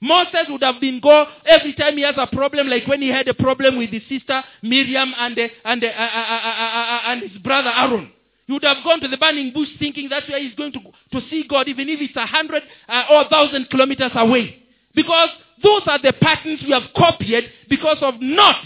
Moses 0.00 0.46
would 0.48 0.62
have 0.62 0.80
been 0.80 0.98
go 0.98 1.26
every 1.46 1.74
time 1.74 1.96
he 1.96 2.02
has 2.02 2.16
a 2.16 2.26
problem, 2.26 2.68
like 2.68 2.86
when 2.88 3.02
he 3.02 3.08
had 3.08 3.28
a 3.28 3.34
problem 3.34 3.76
with 3.76 3.90
his 3.90 4.02
sister 4.08 4.42
Miriam 4.62 5.14
and 5.16 5.38
and 5.38 5.84
uh, 5.84 5.86
uh, 5.86 5.90
uh, 5.90 7.00
and 7.06 7.22
his 7.22 7.40
brother 7.42 7.70
Aaron. 7.70 8.10
He 8.46 8.52
would 8.52 8.64
have 8.64 8.82
gone 8.84 9.00
to 9.00 9.08
the 9.08 9.16
burning 9.16 9.52
bush 9.52 9.68
thinking 9.78 10.08
that's 10.08 10.28
where 10.28 10.42
he's 10.42 10.54
going 10.54 10.72
to 10.72 10.80
to 10.80 11.28
see 11.28 11.44
God, 11.48 11.68
even 11.68 11.88
if 11.88 12.00
it's 12.00 12.16
a 12.16 12.26
hundred 12.26 12.62
uh, 12.88 13.04
or 13.10 13.22
a 13.22 13.28
thousand 13.28 13.70
kilometers 13.70 14.10
away. 14.14 14.62
Because 14.94 15.28
those 15.62 15.82
are 15.86 16.00
the 16.00 16.12
patterns 16.12 16.60
we 16.62 16.72
have 16.72 16.92
copied 16.96 17.44
because 17.68 17.98
of 18.00 18.14
not 18.20 18.56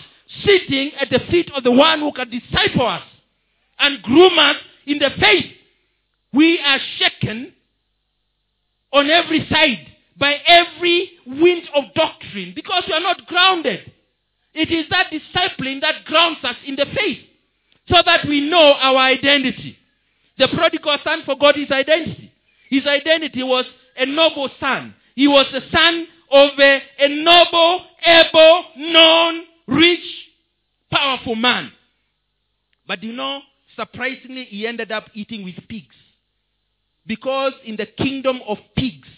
sitting 0.45 0.93
at 0.99 1.11
the 1.11 1.21
feet 1.31 1.51
of 1.55 1.63
the 1.63 1.71
one 1.71 2.01
who 2.01 2.13
can 2.13 2.31
disciple 2.31 2.87
us 2.87 3.03
and 3.79 4.03
groom 4.03 4.39
us 4.39 4.57
in 4.87 4.99
the 4.99 5.11
faith. 5.21 5.53
We 6.33 6.59
are 6.59 6.79
shaken 6.99 7.53
on 8.93 9.11
every 9.11 9.47
side 9.49 9.87
by 10.19 10.37
every 10.47 11.13
wind 11.27 11.69
of 11.75 11.85
doctrine 11.95 12.53
because 12.57 12.85
we 12.87 12.95
are 12.95 13.01
not 13.01 13.27
grounded. 13.27 13.93
It 14.55 14.71
is 14.71 14.87
that 14.89 15.11
discipline 15.11 15.81
that 15.81 16.07
grounds 16.07 16.39
us 16.43 16.57
in 16.67 16.77
the 16.77 16.87
faith 16.87 17.19
so 17.89 17.97
that 18.05 18.27
we 18.27 18.41
know 18.41 18.75
our 18.75 18.99
identity. 18.99 19.79
The 20.39 20.49
prodigal 20.49 20.99
son 21.05 21.23
forgot 21.25 21.57
his 21.57 21.71
identity. 21.71 22.33
His 22.69 22.87
identity 22.87 23.43
was 23.43 23.65
a 23.97 24.07
noble 24.07 24.51
son. 24.61 24.95
He 25.15 25.29
was 25.29 25.47
the 25.53 25.63
son 25.73 26.07
of 26.31 26.51
a, 26.59 26.83
a 26.99 27.09
noble, 27.09 27.85
able, 28.05 28.65
known, 28.77 29.43
rich, 29.67 30.05
powerful 30.91 31.37
man. 31.37 31.73
But 32.87 33.03
you 33.03 33.13
know, 33.13 33.41
surprisingly, 33.77 34.45
he 34.45 34.67
ended 34.67 34.93
up 34.93 35.07
eating 35.15 35.45
with 35.45 35.57
pigs. 35.69 35.95
Because 37.07 37.53
in 37.65 37.77
the 37.77 37.87
kingdom 37.87 38.41
of 38.49 38.59
pigs, 38.77 39.09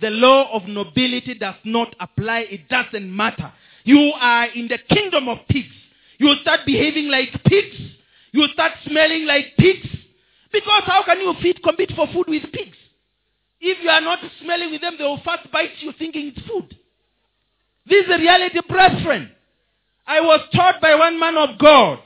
the 0.00 0.10
law 0.10 0.52
of 0.52 0.68
nobility 0.68 1.34
does 1.34 1.54
not 1.64 1.94
apply. 2.00 2.40
It 2.50 2.68
doesn't 2.68 3.14
matter. 3.14 3.52
You 3.84 4.12
are 4.20 4.46
in 4.46 4.68
the 4.68 4.78
kingdom 4.88 5.28
of 5.28 5.38
pigs. 5.48 5.74
You 6.18 6.34
start 6.42 6.60
behaving 6.64 7.08
like 7.08 7.32
pigs. 7.44 7.76
You 8.34 8.48
start 8.52 8.72
smelling 8.84 9.26
like 9.26 9.56
pigs. 9.56 9.86
Because 10.50 10.82
how 10.86 11.04
can 11.04 11.20
you 11.20 11.34
feed, 11.40 11.62
compete 11.62 11.92
for 11.94 12.08
food 12.08 12.26
with 12.26 12.42
pigs? 12.52 12.76
If 13.60 13.78
you 13.80 13.88
are 13.88 14.00
not 14.00 14.18
smelling 14.42 14.72
with 14.72 14.80
them, 14.80 14.96
they 14.98 15.04
will 15.04 15.22
first 15.24 15.52
bite 15.52 15.70
you 15.78 15.92
thinking 15.96 16.32
it's 16.34 16.46
food. 16.48 16.76
This 17.86 18.02
is 18.02 18.08
the 18.08 18.18
reality, 18.18 18.58
brethren. 18.68 19.30
I 20.04 20.20
was 20.20 20.40
taught 20.52 20.80
by 20.80 20.96
one 20.96 21.20
man 21.20 21.36
of 21.38 21.60
God. 21.60 22.00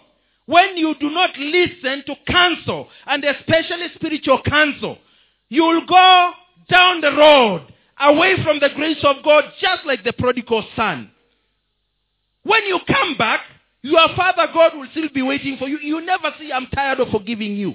When 0.44 0.76
you 0.76 0.94
do 1.00 1.08
not 1.08 1.30
listen 1.38 2.04
to 2.06 2.14
counsel, 2.30 2.88
and 3.06 3.24
especially 3.24 3.86
spiritual 3.94 4.42
counsel, 4.42 4.98
you 5.48 5.62
will 5.62 5.86
go 5.86 6.30
down 6.68 7.00
the 7.00 7.12
road 7.12 7.72
away 8.00 8.34
from 8.44 8.60
the 8.60 8.68
grace 8.76 9.02
of 9.02 9.16
God, 9.24 9.44
just 9.62 9.86
like 9.86 10.04
the 10.04 10.12
prodigal 10.12 10.62
son. 10.76 11.10
When 12.42 12.64
you 12.64 12.80
come 12.86 13.16
back, 13.16 13.40
your 13.82 14.08
father 14.16 14.46
God 14.52 14.76
will 14.76 14.88
still 14.90 15.08
be 15.14 15.22
waiting 15.22 15.56
for 15.58 15.68
you. 15.68 15.78
You 15.78 16.00
never 16.00 16.32
say, 16.38 16.50
I'm 16.52 16.66
tired 16.66 17.00
of 17.00 17.08
forgiving 17.08 17.56
you. 17.56 17.74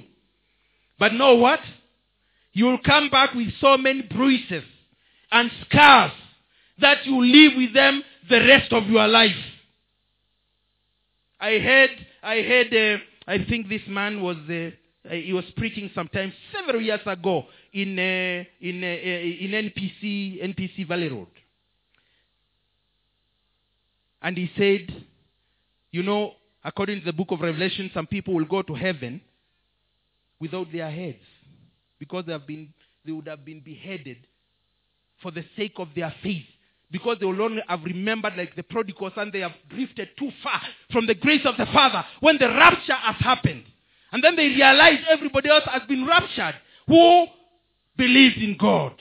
But 0.98 1.14
know 1.14 1.34
what? 1.34 1.60
you 2.54 2.66
will 2.66 2.78
come 2.78 3.10
back 3.10 3.34
with 3.34 3.48
so 3.60 3.76
many 3.76 4.02
bruises 4.02 4.62
and 5.30 5.50
scars 5.66 6.12
that 6.80 7.04
you 7.04 7.22
live 7.22 7.52
with 7.56 7.74
them 7.74 8.02
the 8.30 8.38
rest 8.38 8.72
of 8.72 8.86
your 8.86 9.06
life. 9.06 9.32
I 11.40 11.58
heard, 11.58 11.90
I 12.22 12.36
heard, 12.40 12.72
uh, 12.72 13.02
I 13.26 13.44
think 13.44 13.68
this 13.68 13.82
man 13.88 14.22
was, 14.22 14.36
uh, 14.48 14.70
uh, 15.08 15.14
he 15.14 15.32
was 15.32 15.44
preaching 15.56 15.90
sometime 15.94 16.32
several 16.52 16.80
years 16.80 17.00
ago 17.04 17.44
in, 17.72 17.98
uh, 17.98 18.44
in, 18.60 18.82
uh, 18.82 18.86
uh, 18.86 19.44
in 19.44 19.50
NPC, 19.50 20.42
NPC 20.42 20.86
Valley 20.86 21.08
Road. 21.08 21.26
And 24.22 24.38
he 24.38 24.50
said, 24.56 25.04
you 25.94 26.02
know, 26.02 26.32
according 26.64 26.98
to 26.98 27.04
the 27.04 27.12
book 27.12 27.28
of 27.30 27.40
Revelation, 27.40 27.88
some 27.94 28.08
people 28.08 28.34
will 28.34 28.44
go 28.46 28.62
to 28.62 28.74
heaven 28.74 29.20
without 30.40 30.66
their 30.72 30.90
heads 30.90 31.22
because 32.00 32.24
they 32.26 32.32
have 32.32 32.48
been 32.48 32.74
they 33.06 33.12
would 33.12 33.28
have 33.28 33.44
been 33.44 33.60
beheaded 33.60 34.16
for 35.22 35.30
the 35.30 35.44
sake 35.56 35.74
of 35.76 35.86
their 35.94 36.12
faith 36.20 36.42
because 36.90 37.18
they 37.20 37.26
will 37.26 37.40
only 37.40 37.62
have 37.68 37.84
remembered 37.84 38.32
like 38.36 38.56
the 38.56 38.64
prodigal 38.64 39.12
son 39.14 39.30
they 39.32 39.38
have 39.38 39.52
drifted 39.68 40.08
too 40.18 40.32
far 40.42 40.60
from 40.90 41.06
the 41.06 41.14
grace 41.14 41.42
of 41.44 41.56
the 41.58 41.66
father 41.66 42.04
when 42.18 42.38
the 42.38 42.48
rapture 42.48 42.94
has 42.94 43.14
happened. 43.20 43.62
And 44.10 44.24
then 44.24 44.34
they 44.34 44.48
realize 44.48 44.98
everybody 45.08 45.48
else 45.48 45.62
has 45.66 45.82
been 45.86 46.04
raptured 46.04 46.56
who 46.88 47.26
believes 47.96 48.34
in 48.38 48.56
god. 48.58 48.94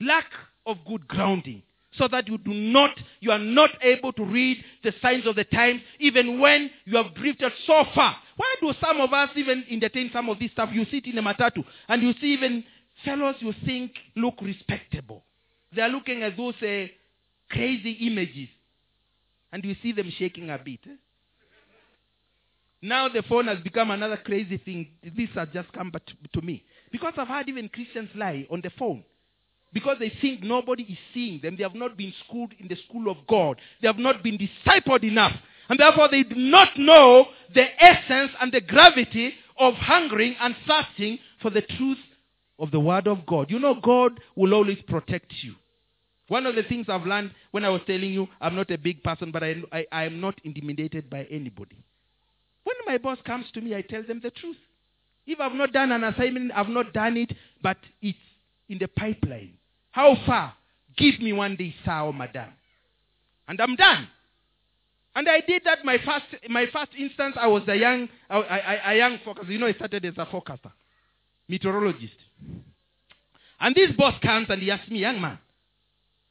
Lack 0.00 0.26
of 0.66 0.78
good 0.88 1.06
grounding 1.06 1.62
so 1.98 2.08
that 2.08 2.28
you 2.28 2.38
do 2.38 2.52
not 2.52 2.90
you 3.20 3.30
are 3.30 3.38
not 3.38 3.70
able 3.82 4.12
to 4.12 4.24
read 4.24 4.62
the 4.82 4.92
signs 5.02 5.26
of 5.26 5.36
the 5.36 5.44
times 5.44 5.80
even 5.98 6.40
when 6.40 6.70
you 6.84 6.96
have 6.96 7.14
drifted 7.14 7.52
so 7.66 7.84
far. 7.94 8.16
Why 8.36 8.54
do 8.60 8.72
some 8.80 9.00
of 9.00 9.12
us 9.12 9.30
even 9.36 9.64
entertain 9.70 10.10
some 10.12 10.28
of 10.28 10.38
this 10.38 10.50
stuff? 10.52 10.70
You 10.72 10.84
sit 10.90 11.06
in 11.06 11.18
a 11.18 11.22
matatu. 11.22 11.64
And 11.88 12.02
you 12.02 12.12
see 12.20 12.34
even 12.34 12.64
fellows 13.04 13.36
you 13.40 13.54
think 13.64 13.92
look 14.14 14.34
respectable. 14.42 15.24
They 15.74 15.82
are 15.82 15.88
looking 15.88 16.22
at 16.22 16.36
those 16.36 16.54
uh, 16.62 16.86
crazy 17.50 17.92
images. 18.06 18.48
And 19.52 19.64
you 19.64 19.74
see 19.82 19.92
them 19.92 20.12
shaking 20.18 20.50
a 20.50 20.58
bit 20.58 20.80
eh? 20.86 20.96
now 22.82 23.08
the 23.08 23.22
phone 23.22 23.46
has 23.46 23.58
become 23.60 23.90
another 23.90 24.18
crazy 24.18 24.58
thing. 24.58 24.88
This 25.02 25.30
has 25.34 25.48
just 25.52 25.72
come 25.72 25.90
to, 25.90 26.40
to 26.40 26.46
me. 26.46 26.62
Because 26.92 27.14
i've 27.18 27.28
had 27.28 27.48
even 27.48 27.68
christians 27.68 28.10
lie 28.14 28.46
on 28.50 28.60
the 28.62 28.70
phone 28.78 29.04
because 29.76 29.98
they 29.98 30.10
think 30.22 30.42
nobody 30.42 30.84
is 30.84 30.96
seeing 31.12 31.38
them. 31.42 31.54
They 31.54 31.62
have 31.62 31.74
not 31.74 31.98
been 31.98 32.10
schooled 32.24 32.54
in 32.58 32.66
the 32.66 32.78
school 32.88 33.10
of 33.10 33.18
God. 33.28 33.60
They 33.82 33.86
have 33.86 33.98
not 33.98 34.22
been 34.22 34.38
discipled 34.38 35.04
enough. 35.04 35.34
And 35.68 35.78
therefore 35.78 36.08
they 36.10 36.22
do 36.22 36.34
not 36.34 36.78
know 36.78 37.26
the 37.54 37.66
essence 37.78 38.30
and 38.40 38.50
the 38.50 38.62
gravity 38.62 39.34
of 39.58 39.74
hungering 39.74 40.34
and 40.40 40.56
thirsting 40.66 41.18
for 41.42 41.50
the 41.50 41.60
truth 41.60 41.98
of 42.58 42.70
the 42.70 42.80
word 42.80 43.06
of 43.06 43.26
God. 43.26 43.50
You 43.50 43.58
know, 43.58 43.74
God 43.74 44.18
will 44.34 44.54
always 44.54 44.78
protect 44.88 45.30
you. 45.42 45.52
One 46.28 46.46
of 46.46 46.54
the 46.54 46.62
things 46.62 46.86
I've 46.88 47.04
learned 47.04 47.32
when 47.50 47.66
I 47.66 47.68
was 47.68 47.82
telling 47.86 48.14
you, 48.14 48.28
I'm 48.40 48.56
not 48.56 48.70
a 48.70 48.78
big 48.78 49.02
person, 49.02 49.30
but 49.30 49.44
I, 49.44 49.56
I, 49.72 49.86
I 49.92 50.04
am 50.04 50.22
not 50.22 50.40
intimidated 50.42 51.10
by 51.10 51.24
anybody. 51.24 51.76
When 52.64 52.76
my 52.86 52.96
boss 52.96 53.18
comes 53.26 53.44
to 53.52 53.60
me, 53.60 53.74
I 53.76 53.82
tell 53.82 54.02
them 54.02 54.20
the 54.22 54.30
truth. 54.30 54.56
If 55.26 55.38
I've 55.38 55.52
not 55.52 55.74
done 55.74 55.92
an 55.92 56.02
assignment, 56.02 56.52
I've 56.54 56.70
not 56.70 56.94
done 56.94 57.18
it, 57.18 57.36
but 57.62 57.76
it's 58.00 58.16
in 58.70 58.78
the 58.78 58.88
pipeline. 58.88 59.52
How 59.96 60.14
far? 60.26 60.52
Give 60.98 61.18
me 61.20 61.32
one 61.32 61.56
day, 61.56 61.74
sir 61.82 62.00
or 62.00 62.12
madam. 62.12 62.50
And 63.48 63.58
I'm 63.58 63.76
done. 63.76 64.06
And 65.14 65.26
I 65.26 65.40
did 65.40 65.62
that 65.64 65.86
my 65.86 65.96
first 66.04 66.26
my 66.50 66.66
first 66.70 66.90
instance. 66.98 67.34
I 67.40 67.46
was 67.46 67.62
a 67.66 67.74
young 67.74 68.06
a, 68.28 68.38
a, 68.38 68.80
a 68.88 68.94
young 68.94 69.18
forecaster. 69.24 69.50
You 69.50 69.58
know, 69.58 69.66
I 69.66 69.72
started 69.72 70.04
as 70.04 70.12
a 70.18 70.26
forecaster, 70.26 70.70
meteorologist. 71.48 72.12
And 73.58 73.74
this 73.74 73.90
boss 73.96 74.20
comes 74.22 74.48
and 74.50 74.60
he 74.60 74.70
asks 74.70 74.90
me, 74.90 74.98
young 74.98 75.18
man, 75.18 75.38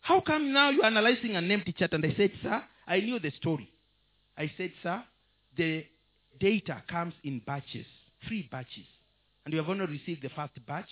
how 0.01 0.21
come 0.21 0.53
now 0.53 0.69
you're 0.69 0.85
analyzing 0.85 1.35
an 1.35 1.49
empty 1.49 1.71
chart? 1.71 1.93
And 1.93 2.05
I 2.05 2.13
said, 2.15 2.33
sir, 2.43 2.63
I 2.85 2.99
knew 2.99 3.17
the 3.17 3.31
story. 3.31 3.67
I 4.37 4.51
said, 4.57 4.73
sir, 4.83 5.03
the 5.57 5.83
data 6.39 6.83
comes 6.87 7.15
in 7.23 7.41
batches, 7.43 7.87
three 8.27 8.47
batches. 8.51 8.85
And 9.43 9.55
you 9.55 9.59
have 9.59 9.69
only 9.69 9.87
received 9.87 10.21
the 10.21 10.29
first 10.29 10.53
batch, 10.67 10.89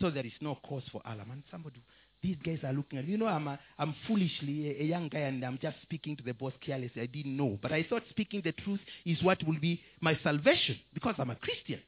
so 0.00 0.10
there 0.10 0.26
is 0.26 0.32
no 0.40 0.58
cause 0.66 0.82
for 0.90 1.00
alarm. 1.04 1.30
And 1.30 1.42
somebody, 1.50 1.82
these 2.22 2.36
guys 2.44 2.58
are 2.64 2.72
looking 2.72 2.98
at, 2.98 3.06
you 3.06 3.16
know, 3.16 3.26
I'm, 3.26 3.46
a, 3.48 3.58
I'm 3.78 3.94
foolishly 4.06 4.70
a, 4.70 4.82
a 4.82 4.84
young 4.84 5.08
guy 5.08 5.20
and 5.20 5.44
I'm 5.44 5.58
just 5.60 5.76
speaking 5.82 6.16
to 6.16 6.22
the 6.22 6.32
boss 6.32 6.52
carelessly. 6.64 7.02
I 7.02 7.06
didn't 7.06 7.36
know. 7.36 7.58
But 7.60 7.72
I 7.72 7.84
thought 7.88 8.02
speaking 8.10 8.42
the 8.44 8.52
truth 8.52 8.80
is 9.04 9.22
what 9.22 9.42
will 9.46 9.60
be 9.60 9.80
my 10.00 10.18
salvation 10.22 10.78
because 10.92 11.14
I'm 11.18 11.30
a 11.30 11.36
Christian. 11.36 11.80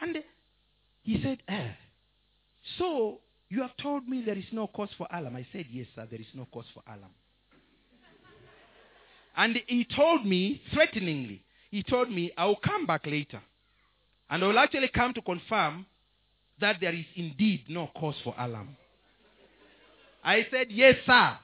And 0.00 0.16
he 1.02 1.20
said, 1.22 1.38
eh, 1.48 1.72
so 2.78 3.20
you 3.50 3.62
have 3.62 3.76
told 3.76 4.08
me 4.08 4.22
there 4.24 4.38
is 4.38 4.44
no 4.52 4.66
cause 4.66 4.88
for 4.96 5.06
alarm. 5.12 5.36
I 5.36 5.46
said, 5.52 5.66
yes, 5.70 5.86
sir, 5.94 6.06
there 6.10 6.20
is 6.20 6.26
no 6.34 6.46
cause 6.52 6.64
for 6.72 6.82
alarm. 6.86 7.12
and 9.36 9.56
he 9.66 9.86
told 9.94 10.24
me, 10.24 10.62
threateningly, 10.72 11.42
he 11.70 11.82
told 11.82 12.10
me, 12.10 12.32
I 12.36 12.46
will 12.46 12.56
come 12.56 12.86
back 12.86 13.06
later. 13.06 13.40
And 14.30 14.42
I 14.42 14.46
will 14.46 14.58
actually 14.58 14.88
come 14.88 15.12
to 15.14 15.20
confirm 15.20 15.86
that 16.60 16.76
there 16.80 16.94
is 16.94 17.04
indeed 17.16 17.64
no 17.68 17.90
cause 17.98 18.16
for 18.22 18.34
alarm. 18.38 18.76
I 20.22 20.46
said, 20.50 20.68
Yes, 20.70 20.96
sir. 21.06 21.38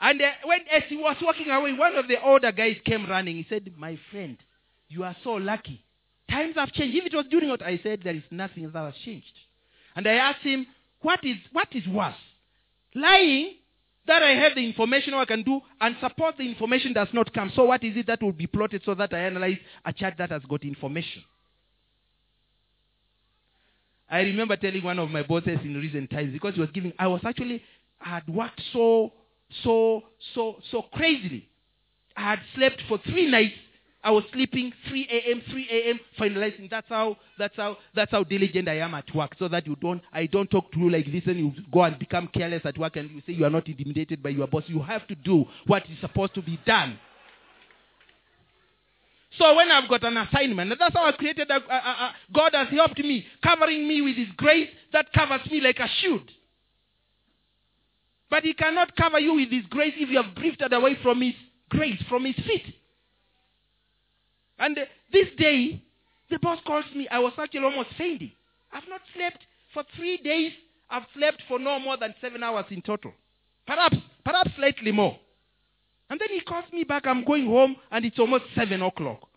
And 0.00 0.20
uh, 0.20 0.30
when 0.44 0.60
as 0.74 0.82
he 0.88 0.96
was 0.96 1.16
walking 1.22 1.48
away, 1.48 1.72
one 1.72 1.94
of 1.96 2.08
the 2.08 2.20
older 2.22 2.52
guys 2.52 2.76
came 2.84 3.08
running. 3.08 3.36
He 3.36 3.46
said, 3.48 3.72
My 3.76 3.98
friend, 4.10 4.36
you 4.88 5.04
are 5.04 5.16
so 5.24 5.32
lucky. 5.34 5.84
Times 6.30 6.54
have 6.56 6.72
changed. 6.72 6.96
If 6.96 7.06
it 7.06 7.14
was 7.14 7.26
during 7.30 7.48
what 7.48 7.62
I 7.62 7.78
said, 7.82 8.00
there 8.02 8.14
is 8.14 8.22
nothing 8.30 8.70
that 8.70 8.84
has 8.84 8.94
changed. 9.04 9.32
And 9.94 10.06
I 10.06 10.14
asked 10.14 10.42
him, 10.42 10.66
What 11.00 11.24
is 11.24 11.36
what 11.52 11.68
is 11.72 11.86
worse? 11.86 12.14
Lying 12.94 13.54
that 14.06 14.22
I 14.22 14.30
have 14.30 14.54
the 14.54 14.64
information 14.66 15.14
I 15.14 15.24
can 15.24 15.42
do 15.44 15.60
and 15.80 15.96
suppose 16.00 16.34
the 16.36 16.48
information 16.48 16.92
does 16.92 17.08
not 17.12 17.32
come. 17.32 17.52
So 17.54 17.64
what 17.64 17.84
is 17.84 17.96
it 17.96 18.08
that 18.08 18.20
will 18.22 18.32
be 18.32 18.46
plotted 18.48 18.82
so 18.84 18.94
that 18.96 19.14
I 19.14 19.20
analyze 19.20 19.58
a 19.84 19.92
chart 19.92 20.14
that 20.18 20.30
has 20.30 20.42
got 20.48 20.64
information? 20.64 21.22
I 24.12 24.20
remember 24.20 24.56
telling 24.56 24.84
one 24.84 24.98
of 24.98 25.10
my 25.10 25.22
bosses 25.22 25.58
in 25.64 25.74
recent 25.74 26.10
times 26.10 26.34
because 26.34 26.54
he 26.54 26.60
was 26.60 26.68
giving, 26.70 26.92
I 26.98 27.06
was 27.06 27.22
actually, 27.24 27.62
I 27.98 28.10
had 28.10 28.28
worked 28.28 28.60
so, 28.70 29.10
so, 29.64 30.02
so, 30.34 30.56
so 30.70 30.82
crazily. 30.92 31.48
I 32.14 32.20
had 32.20 32.40
slept 32.54 32.82
for 32.88 32.98
three 32.98 33.30
nights. 33.30 33.54
I 34.04 34.10
was 34.10 34.24
sleeping 34.32 34.70
3 34.88 35.08
a.m., 35.10 35.42
3 35.50 35.68
a.m., 35.70 36.00
finalizing. 36.18 36.68
That's 36.68 36.88
how, 36.90 37.16
that's 37.38 37.56
how, 37.56 37.78
that's 37.94 38.10
how 38.10 38.22
diligent 38.24 38.68
I 38.68 38.80
am 38.80 38.92
at 38.94 39.14
work. 39.14 39.32
So 39.38 39.48
that 39.48 39.66
you 39.66 39.76
don't, 39.76 40.02
I 40.12 40.26
don't 40.26 40.50
talk 40.50 40.70
to 40.72 40.78
you 40.78 40.90
like 40.90 41.06
this 41.10 41.22
and 41.26 41.38
you 41.38 41.52
go 41.72 41.84
and 41.84 41.98
become 41.98 42.28
careless 42.34 42.62
at 42.66 42.76
work 42.76 42.96
and 42.96 43.10
you 43.12 43.22
say 43.26 43.32
you 43.32 43.46
are 43.46 43.50
not 43.50 43.66
intimidated 43.66 44.22
by 44.22 44.30
your 44.30 44.46
boss. 44.46 44.64
You 44.66 44.82
have 44.82 45.06
to 45.06 45.14
do 45.14 45.46
what 45.66 45.84
is 45.84 45.98
supposed 46.02 46.34
to 46.34 46.42
be 46.42 46.60
done. 46.66 46.98
So 49.38 49.54
when 49.54 49.70
I've 49.70 49.88
got 49.88 50.04
an 50.04 50.16
assignment, 50.16 50.74
that's 50.78 50.94
how 50.94 51.06
I 51.06 51.12
created. 51.12 51.50
A, 51.50 51.54
a, 51.54 51.76
a, 51.76 52.14
God 52.34 52.50
has 52.54 52.68
helped 52.68 52.98
me, 52.98 53.24
covering 53.42 53.88
me 53.88 54.02
with 54.02 54.16
His 54.16 54.28
grace 54.36 54.68
that 54.92 55.12
covers 55.12 55.40
me 55.50 55.60
like 55.60 55.78
a 55.78 55.88
shield. 56.00 56.30
But 58.30 58.42
He 58.44 58.52
cannot 58.52 58.94
cover 58.96 59.18
you 59.18 59.34
with 59.34 59.50
His 59.50 59.64
grace 59.70 59.94
if 59.96 60.10
you 60.10 60.22
have 60.22 60.34
drifted 60.34 60.72
away 60.72 60.98
from 61.02 61.22
His 61.22 61.34
grace, 61.70 62.02
from 62.08 62.26
His 62.26 62.36
feet. 62.46 62.74
And 64.58 64.76
uh, 64.78 64.82
this 65.12 65.28
day, 65.38 65.82
the 66.30 66.38
boss 66.38 66.58
calls 66.66 66.84
me. 66.94 67.08
I 67.08 67.18
was 67.18 67.32
actually 67.38 67.64
almost 67.64 67.90
fainting. 67.96 68.32
I've 68.72 68.88
not 68.88 69.00
slept 69.16 69.38
for 69.72 69.82
three 69.96 70.18
days. 70.18 70.52
I've 70.90 71.06
slept 71.16 71.42
for 71.48 71.58
no 71.58 71.78
more 71.78 71.96
than 71.96 72.14
seven 72.20 72.42
hours 72.42 72.66
in 72.70 72.82
total. 72.82 73.12
Perhaps, 73.66 73.96
perhaps 74.24 74.50
slightly 74.56 74.92
more. 74.92 75.18
And 76.12 76.20
then 76.20 76.28
he 76.28 76.40
calls 76.42 76.66
me 76.74 76.84
back. 76.84 77.06
I'm 77.06 77.24
going 77.24 77.46
home, 77.46 77.74
and 77.90 78.04
it's 78.04 78.18
almost 78.18 78.44
7 78.54 78.82
o'clock. 78.82 79.30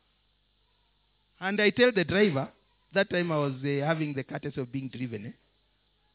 And 1.40 1.62
I 1.62 1.70
tell 1.70 1.94
the 1.94 2.04
driver, 2.04 2.50
that 2.94 3.10
time 3.10 3.32
I 3.32 3.38
was 3.38 3.54
uh, 3.64 3.86
having 3.86 4.14
the 4.14 4.26
courtesy 4.26 4.60
of 4.60 4.74
being 4.74 4.90
driven. 4.90 5.28
Eh? 5.28 5.32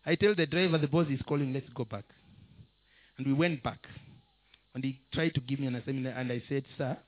I 0.05 0.17
tell 0.17 0.35
the 0.35 0.45
driver, 0.45 0.77
the 0.77 0.87
boss 0.87 1.07
is 1.09 1.23
calling, 1.27 1.55
let's 1.55 1.71
go 1.75 1.87
back. 1.87 2.05
And 3.17 3.27
we 3.27 3.33
went 3.33 3.63
back. 3.63 3.79
And 4.75 4.85
he 4.85 5.01
tried 5.15 5.33
to 5.37 5.41
give 5.41 5.61
me 5.61 5.67
an 5.67 5.77
assignment, 5.77 6.15
and 6.15 6.31
I 6.31 6.43
said, 6.47 6.65
Sir, 6.77 6.99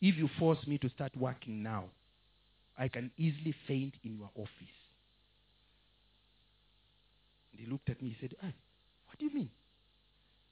if 0.00 0.16
you 0.16 0.28
force 0.38 0.64
me 0.68 0.78
to 0.78 0.88
start 0.90 1.10
working 1.16 1.64
now, 1.64 1.86
I 2.78 2.86
can 2.86 3.10
easily 3.18 3.52
faint 3.66 3.94
in 4.04 4.16
your 4.16 4.30
office. 4.36 4.78
And 7.50 7.66
he 7.66 7.66
looked 7.66 7.90
at 7.90 8.00
me, 8.00 8.10
he 8.10 8.16
said, 8.20 8.36
ah, 8.40 8.52
What 9.08 9.18
do 9.18 9.24
you 9.24 9.34
mean? 9.34 9.50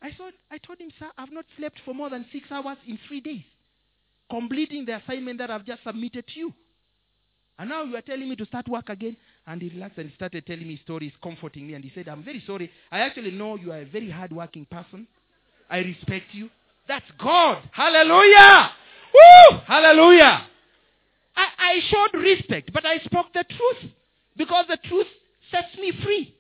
I 0.00 0.10
thought 0.16 0.32
I 0.50 0.58
told 0.58 0.80
him, 0.80 0.90
sir, 0.98 1.08
I've 1.16 1.32
not 1.32 1.44
slept 1.56 1.80
for 1.84 1.94
more 1.94 2.10
than 2.10 2.24
six 2.32 2.46
hours 2.50 2.76
in 2.86 2.98
three 3.08 3.20
days, 3.20 3.42
completing 4.30 4.84
the 4.84 4.96
assignment 4.96 5.38
that 5.38 5.50
I've 5.50 5.64
just 5.66 5.82
submitted 5.84 6.26
to 6.26 6.38
you. 6.38 6.54
And 7.58 7.70
now 7.70 7.82
you 7.82 7.96
are 7.96 8.02
telling 8.02 8.28
me 8.28 8.36
to 8.36 8.46
start 8.46 8.68
work 8.68 8.88
again. 8.88 9.16
And 9.46 9.60
he 9.60 9.68
relaxed 9.70 9.98
and 9.98 10.12
started 10.14 10.46
telling 10.46 10.68
me 10.68 10.80
stories, 10.84 11.12
comforting 11.20 11.66
me. 11.66 11.74
And 11.74 11.82
he 11.82 11.90
said, 11.92 12.06
I'm 12.06 12.22
very 12.22 12.42
sorry. 12.46 12.70
I 12.92 13.00
actually 13.00 13.32
know 13.32 13.56
you 13.56 13.72
are 13.72 13.80
a 13.80 13.84
very 13.84 14.08
hardworking 14.10 14.64
person. 14.66 15.08
I 15.68 15.78
respect 15.78 16.26
you. 16.32 16.50
That's 16.86 17.04
God. 17.18 17.62
Hallelujah. 17.72 18.70
Woo! 19.12 19.58
Hallelujah. 19.66 20.46
I, 21.36 21.46
I 21.58 21.80
showed 21.90 22.20
respect, 22.20 22.72
but 22.72 22.86
I 22.86 22.98
spoke 22.98 23.26
the 23.34 23.44
truth. 23.44 23.92
Because 24.36 24.66
the 24.68 24.78
truth 24.88 25.08
sets 25.50 25.76
me 25.80 25.92
free. 26.04 26.34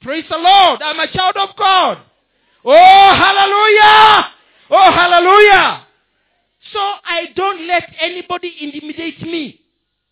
Praise 0.00 0.24
the 0.30 0.38
Lord. 0.38 0.80
I'm 0.82 0.98
a 0.98 1.12
child 1.12 1.36
of 1.36 1.54
God. 1.56 1.98
Oh, 2.64 3.14
hallelujah. 3.14 4.30
Oh, 4.70 4.92
hallelujah. 4.92 5.86
So 6.72 6.78
I 6.78 7.26
don't 7.36 7.66
let 7.66 7.84
anybody 8.00 8.54
intimidate 8.60 9.20
me. 9.22 9.60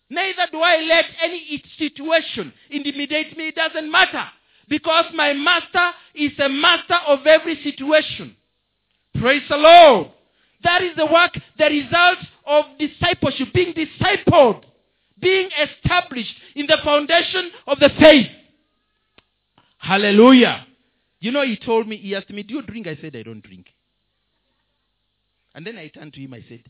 Neither 0.09 0.47
do 0.51 0.59
I 0.59 0.77
let 0.81 1.05
any 1.23 1.63
situation 1.77 2.53
intimidate 2.69 3.35
me. 3.35 3.47
It 3.47 3.55
doesn't 3.55 3.91
matter. 3.91 4.25
Because 4.69 5.05
my 5.15 5.33
master 5.33 5.91
is 6.13 6.31
a 6.39 6.49
master 6.49 6.97
of 7.07 7.25
every 7.25 7.61
situation. 7.63 8.35
Praise 9.19 9.41
the 9.49 9.57
Lord. 9.57 10.11
That 10.63 10.83
is 10.83 10.95
the 10.95 11.05
work, 11.05 11.37
the 11.57 11.65
result 11.65 12.19
of 12.45 12.65
discipleship, 12.79 13.49
being 13.53 13.73
discipled, 13.73 14.63
being 15.19 15.49
established 15.59 16.35
in 16.55 16.67
the 16.67 16.77
foundation 16.83 17.51
of 17.67 17.79
the 17.79 17.89
faith. 17.99 18.27
Hallelujah. 19.79 20.65
You 21.23 21.31
know, 21.31 21.45
he 21.45 21.55
told 21.55 21.87
me, 21.87 21.95
he 21.95 22.13
asked 22.15 22.29
me, 22.31 22.43
Do 22.43 22.55
you 22.55 22.61
drink? 22.63 22.85
I 22.85 22.97
said, 22.99 23.15
I 23.15 23.23
don't 23.23 23.41
drink. 23.41 23.67
And 25.55 25.65
then 25.65 25.77
I 25.77 25.87
turned 25.87 26.11
to 26.15 26.19
him, 26.19 26.33
I 26.33 26.43
said, 26.49 26.63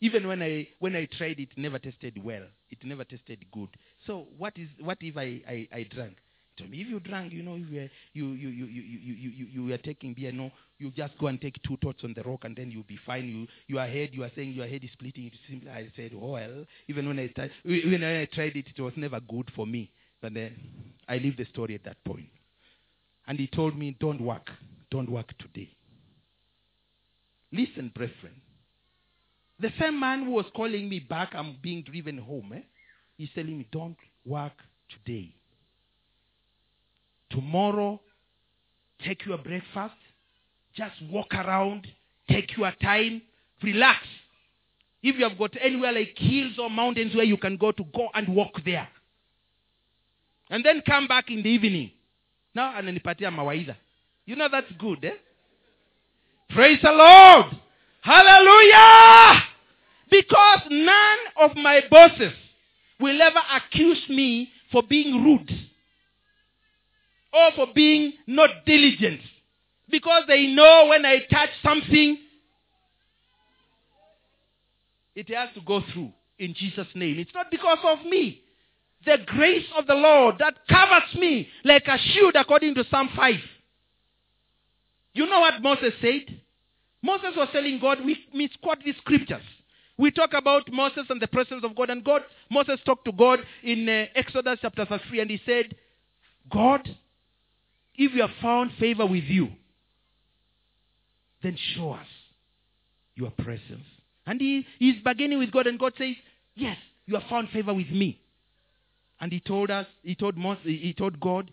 even 0.00 0.26
when 0.26 0.42
I 0.42 0.68
when 0.78 0.96
I 0.96 1.04
tried 1.04 1.38
it 1.38 1.50
never 1.54 1.78
tasted 1.78 2.18
well. 2.24 2.44
It 2.70 2.78
never 2.82 3.04
tasted 3.04 3.44
good. 3.52 3.68
So 4.06 4.26
what 4.38 4.54
is 4.56 4.68
what 4.80 4.96
if 5.02 5.18
I, 5.18 5.42
I, 5.46 5.68
I 5.70 5.86
drank? 5.94 6.16
He 6.54 6.62
told 6.62 6.70
me, 6.70 6.80
if 6.80 6.88
you 6.88 6.98
drank, 6.98 7.34
you 7.34 7.42
know, 7.42 7.56
if 7.56 7.70
you, 7.70 7.90
you, 8.14 8.28
you, 8.32 8.48
you, 8.48 8.64
you, 8.64 8.80
you, 8.80 9.30
you, 9.30 9.46
you 9.52 9.64
were 9.66 9.76
taking 9.76 10.14
beer, 10.14 10.32
no, 10.32 10.50
you 10.78 10.90
just 10.96 11.18
go 11.18 11.26
and 11.26 11.38
take 11.38 11.62
two 11.62 11.76
tots 11.82 12.04
on 12.04 12.14
the 12.16 12.22
rock 12.22 12.44
and 12.44 12.56
then 12.56 12.70
you'll 12.70 12.84
be 12.84 12.98
fine. 13.04 13.26
You 13.28 13.46
your 13.66 13.86
head, 13.86 14.10
you 14.12 14.24
are 14.24 14.30
saying 14.34 14.52
your 14.52 14.66
head 14.66 14.82
is 14.82 14.90
splitting. 14.94 15.30
I 15.70 15.88
said, 15.94 16.12
oh, 16.14 16.32
well, 16.32 16.64
even 16.88 17.06
when 17.06 17.18
I 17.18 17.26
tried, 17.26 17.50
even 17.66 18.00
when 18.00 18.04
I 18.04 18.24
tried 18.24 18.56
it, 18.56 18.66
it 18.74 18.80
was 18.80 18.94
never 18.96 19.20
good 19.20 19.50
for 19.54 19.66
me. 19.66 19.90
But 20.22 20.32
then 20.32 20.54
I 21.06 21.18
leave 21.18 21.36
the 21.36 21.44
story 21.52 21.74
at 21.74 21.84
that 21.84 22.02
point. 22.02 22.28
And 23.26 23.38
he 23.38 23.46
told 23.48 23.76
me, 23.76 23.96
don't 23.98 24.20
work, 24.20 24.50
don't 24.90 25.10
work 25.10 25.32
today. 25.38 25.70
Listen, 27.52 27.90
brethren. 27.94 28.40
The 29.58 29.70
same 29.80 29.98
man 29.98 30.24
who 30.24 30.32
was 30.32 30.46
calling 30.54 30.88
me 30.88 31.00
back, 31.00 31.30
I'm 31.32 31.56
being 31.62 31.82
driven 31.82 32.18
home. 32.18 32.52
Eh? 32.54 32.60
He's 33.16 33.30
telling 33.34 33.58
me, 33.58 33.66
don't 33.72 33.96
work 34.24 34.52
today. 34.90 35.34
Tomorrow, 37.30 38.00
take 39.04 39.24
your 39.26 39.38
breakfast, 39.38 39.94
just 40.74 40.94
walk 41.10 41.34
around, 41.34 41.86
take 42.28 42.56
your 42.56 42.72
time, 42.82 43.22
relax. 43.62 44.00
If 45.02 45.16
you 45.16 45.28
have 45.28 45.38
got 45.38 45.54
anywhere 45.60 45.92
like 45.92 46.14
hills 46.16 46.58
or 46.58 46.68
mountains 46.68 47.14
where 47.14 47.24
you 47.24 47.36
can 47.36 47.56
go 47.56 47.72
to, 47.72 47.84
go 47.94 48.08
and 48.14 48.28
walk 48.28 48.60
there. 48.64 48.88
And 50.50 50.64
then 50.64 50.82
come 50.86 51.08
back 51.08 51.30
in 51.30 51.42
the 51.42 51.48
evening. 51.48 51.90
Now 52.56 52.72
ananipatia 52.72 53.30
mawaidha. 53.30 53.76
You 54.24 54.34
know 54.34 54.48
that's 54.50 54.72
good, 54.78 55.04
eh? 55.04 55.12
Praise 56.48 56.78
the 56.82 56.90
Lord. 56.90 57.54
Hallelujah. 58.00 59.42
Because 60.10 60.60
none 60.70 61.18
of 61.38 61.54
my 61.56 61.82
bosses 61.90 62.32
will 62.98 63.20
ever 63.20 63.40
accuse 63.56 64.02
me 64.08 64.48
for 64.72 64.82
being 64.82 65.22
rude 65.22 65.50
or 67.30 67.50
for 67.56 67.66
being 67.74 68.14
not 68.26 68.48
diligent. 68.64 69.20
Because 69.90 70.22
they 70.26 70.46
know 70.46 70.86
when 70.88 71.04
I 71.04 71.18
touch 71.30 71.50
something, 71.62 72.16
it 75.14 75.28
has 75.28 75.50
to 75.56 75.60
go 75.60 75.82
through 75.92 76.10
in 76.38 76.54
Jesus' 76.54 76.88
name. 76.94 77.18
It's 77.18 77.34
not 77.34 77.50
because 77.50 77.78
of 77.84 78.06
me. 78.06 78.40
The 79.06 79.18
grace 79.24 79.66
of 79.78 79.86
the 79.86 79.94
Lord 79.94 80.36
that 80.40 80.54
covers 80.68 81.14
me 81.14 81.48
like 81.64 81.86
a 81.86 81.96
shield 81.96 82.34
according 82.34 82.74
to 82.74 82.84
Psalm 82.90 83.08
5. 83.16 83.34
You 85.14 85.26
know 85.26 85.40
what 85.40 85.62
Moses 85.62 85.94
said? 86.02 86.40
Moses 87.02 87.30
was 87.36 87.48
telling 87.52 87.78
God, 87.80 88.04
we 88.04 88.18
misquote 88.34 88.78
these 88.84 88.96
scriptures. 88.98 89.42
We 89.96 90.10
talk 90.10 90.34
about 90.34 90.70
Moses 90.70 91.04
and 91.08 91.22
the 91.22 91.28
presence 91.28 91.64
of 91.64 91.74
God, 91.74 91.88
and 91.88 92.04
God, 92.04 92.22
Moses 92.50 92.78
talked 92.84 93.06
to 93.06 93.12
God 93.12 93.38
in 93.62 93.88
uh, 93.88 94.06
Exodus 94.14 94.58
chapter 94.60 94.84
3, 94.84 95.20
and 95.20 95.30
he 95.30 95.40
said, 95.46 95.74
God, 96.52 96.86
if 97.94 98.12
you 98.12 98.20
have 98.20 98.30
found 98.42 98.72
favor 98.78 99.06
with 99.06 99.24
you, 99.24 99.48
then 101.42 101.56
show 101.74 101.92
us 101.92 102.06
your 103.14 103.30
presence. 103.30 103.86
And 104.26 104.40
he 104.40 104.66
is 104.80 104.96
beginning 105.02 105.38
with 105.38 105.50
God, 105.52 105.66
and 105.66 105.78
God 105.78 105.92
says, 105.96 106.14
Yes, 106.54 106.76
you 107.06 107.14
have 107.14 107.28
found 107.28 107.48
favor 107.50 107.72
with 107.72 107.88
me. 107.90 108.20
And 109.20 109.32
he 109.32 109.40
told 109.40 109.70
us, 109.70 109.86
he 110.02 110.14
told 110.14 110.34
he 110.64 110.94
told 110.96 111.18
God, 111.20 111.50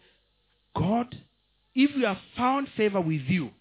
God, 0.75 1.15
if 1.75 1.95
you 1.95 2.05
have 2.05 2.17
found 2.35 2.67
favor 2.75 2.99
with 3.01 3.21
you, 3.21 3.51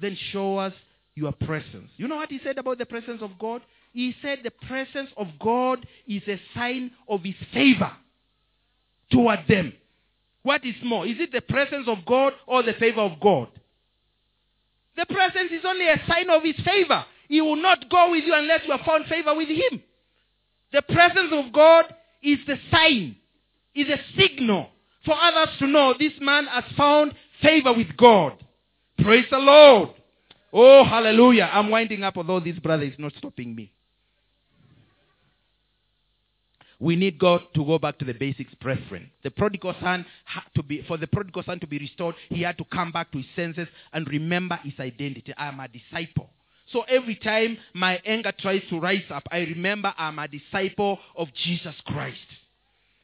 then 0.00 0.16
show 0.32 0.58
us 0.58 0.72
your 1.14 1.32
presence. 1.32 1.90
You 1.96 2.08
know 2.08 2.16
what 2.16 2.30
he 2.30 2.40
said 2.44 2.58
about 2.58 2.78
the 2.78 2.86
presence 2.86 3.22
of 3.22 3.30
God? 3.38 3.62
He 3.92 4.14
said 4.20 4.40
the 4.42 4.50
presence 4.50 5.10
of 5.16 5.28
God 5.40 5.86
is 6.06 6.22
a 6.26 6.40
sign 6.54 6.90
of 7.08 7.22
his 7.22 7.36
favor 7.52 7.92
toward 9.10 9.40
them. 9.48 9.72
What 10.42 10.64
is 10.64 10.74
more? 10.82 11.06
Is 11.06 11.16
it 11.20 11.32
the 11.32 11.40
presence 11.40 11.86
of 11.88 11.98
God 12.04 12.32
or 12.46 12.62
the 12.62 12.74
favor 12.74 13.00
of 13.00 13.20
God? 13.20 13.48
The 14.96 15.06
presence 15.06 15.50
is 15.52 15.64
only 15.64 15.86
a 15.86 16.00
sign 16.08 16.28
of 16.30 16.42
his 16.42 16.56
favor. 16.64 17.04
He 17.28 17.40
will 17.40 17.56
not 17.56 17.88
go 17.88 18.10
with 18.10 18.24
you 18.24 18.34
unless 18.34 18.60
you 18.66 18.72
have 18.72 18.84
found 18.84 19.06
favor 19.06 19.34
with 19.34 19.48
him. 19.48 19.82
The 20.72 20.82
presence 20.82 21.30
of 21.32 21.52
God 21.52 21.86
is 22.24 22.38
the 22.46 22.56
sign, 22.70 23.16
is 23.74 23.88
a 23.88 23.98
signal 24.18 24.68
for 25.04 25.14
others 25.20 25.54
to 25.58 25.66
know 25.66 25.94
this 25.98 26.12
man 26.20 26.46
has 26.46 26.64
found 26.76 27.12
favor 27.42 27.72
with 27.72 27.96
God. 27.96 28.42
Praise 28.98 29.26
the 29.30 29.38
Lord. 29.38 29.90
Oh, 30.52 30.84
hallelujah. 30.84 31.50
I'm 31.52 31.68
winding 31.68 32.02
up, 32.02 32.16
although 32.16 32.40
this 32.40 32.58
brother 32.58 32.84
is 32.84 32.94
not 32.98 33.12
stopping 33.18 33.54
me. 33.54 33.72
We 36.80 36.96
need 36.96 37.18
God 37.18 37.40
to 37.54 37.64
go 37.64 37.78
back 37.78 37.98
to 37.98 38.04
the 38.04 38.12
basics, 38.12 38.54
brethren. 38.54 39.10
The 39.22 39.30
prodigal 39.30 39.74
son 39.80 40.04
had 40.24 40.42
to 40.54 40.62
be, 40.62 40.82
for 40.86 40.96
the 40.96 41.06
prodigal 41.06 41.42
son 41.44 41.60
to 41.60 41.66
be 41.66 41.78
restored, 41.78 42.14
he 42.28 42.42
had 42.42 42.58
to 42.58 42.64
come 42.64 42.92
back 42.92 43.10
to 43.12 43.18
his 43.18 43.26
senses 43.34 43.68
and 43.92 44.06
remember 44.08 44.58
his 44.62 44.74
identity. 44.78 45.32
I 45.36 45.48
am 45.48 45.60
a 45.60 45.68
disciple. 45.68 46.30
So 46.72 46.82
every 46.82 47.16
time 47.16 47.58
my 47.74 48.00
anger 48.06 48.32
tries 48.38 48.62
to 48.70 48.80
rise 48.80 49.04
up, 49.10 49.24
I 49.30 49.38
remember 49.38 49.92
I'm 49.96 50.18
a 50.18 50.28
disciple 50.28 50.98
of 51.16 51.28
Jesus 51.44 51.74
Christ. 51.86 52.18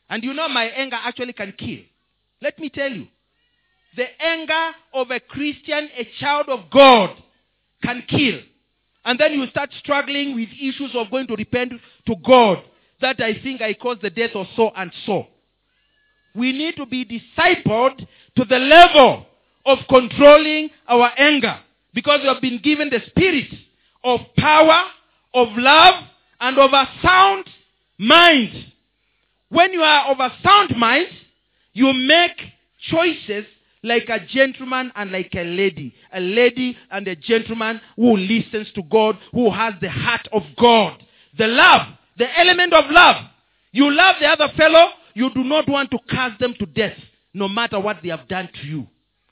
And 0.09 0.25
you 0.25 0.33
know 0.33 0.49
my 0.49 0.65
anger 0.65 0.97
actually 1.03 1.35
can 1.35 1.53
kill. 1.53 1.81
Let 2.43 2.59
me 2.59 2.71
tell 2.71 2.91
you. 2.91 3.07
The 3.97 4.07
anger 4.21 4.71
of 4.95 5.11
a 5.11 5.21
Christian, 5.21 5.89
a 5.97 6.09
child 6.21 6.49
of 6.49 6.71
God, 6.71 7.11
can 7.83 8.03
kill. 8.09 8.41
And 9.05 9.19
then 9.19 9.33
you 9.33 9.47
start 9.49 9.71
struggling 9.79 10.35
with 10.35 10.49
issues 10.61 10.93
of 10.95 11.11
going 11.11 11.27
to 11.27 11.37
repent 11.37 11.73
to 12.07 12.15
God 12.25 12.63
that 13.01 13.21
I 13.21 13.35
think 13.43 13.63
I 13.63 13.75
caused 13.75 14.03
the 14.03 14.11
death 14.11 14.35
of 14.35 14.47
so 14.57 14.71
and 14.77 14.93
so. 15.07 15.27
We 16.35 16.53
need 16.53 16.77
to 16.77 16.87
be 16.87 17.05
discipled 17.05 18.07
to 18.37 18.45
the 18.45 18.59
level 18.59 19.27
of 19.67 19.79
controlling 19.89 20.71
our 20.87 21.11
anger 21.17 21.59
because 21.95 22.21
you 22.23 22.29
have 22.29 22.43
been 22.43 22.61
given 22.63 22.91
the 22.91 23.01
spirit 23.09 23.49
of 24.05 24.21
power, 24.37 24.85
of 25.35 25.49
love, 25.57 26.05
and 26.41 26.59
of 26.59 26.73
a 26.73 26.89
sound 27.03 27.45
mind. 27.99 28.73
When 29.49 29.73
you 29.73 29.83
are 29.83 30.11
of 30.11 30.21
a 30.21 30.33
sound 30.43 30.77
mind, 30.77 31.09
you 31.73 31.93
make 31.93 32.41
choices 32.91 33.45
like 33.83 34.09
a 34.09 34.21
gentleman 34.27 34.93
and 34.95 35.11
like 35.11 35.35
a 35.35 35.43
lady. 35.43 35.95
A 36.13 36.21
lady 36.21 36.77
and 36.91 37.07
a 37.09 37.17
gentleman 37.17 37.81
who 37.97 38.17
listens 38.17 38.69
to 38.75 38.83
God, 38.85 39.19
who 39.33 39.51
has 39.51 39.75
the 39.81 39.91
heart 39.91 40.29
of 40.33 40.43
God. 40.59 41.03
The 41.39 41.47
love, 41.47 41.87
the 42.19 42.39
element 42.39 42.73
of 42.73 42.91
love. 42.91 43.17
You 43.73 43.91
love 43.91 44.17
the 44.21 44.27
other 44.27 44.49
fellow, 44.57 44.89
you 45.15 45.33
do 45.33 45.45
not 45.45 45.69
want 45.69 45.91
to 45.93 45.99
cast 46.09 46.39
them 46.41 46.55
to 46.59 46.67
death, 46.67 46.97
no 47.35 47.49
matter 47.49 47.79
what 47.79 47.99
they 48.03 48.09
have 48.09 48.29
done 48.29 48.49
to 48.61 48.67
you. 48.67 48.87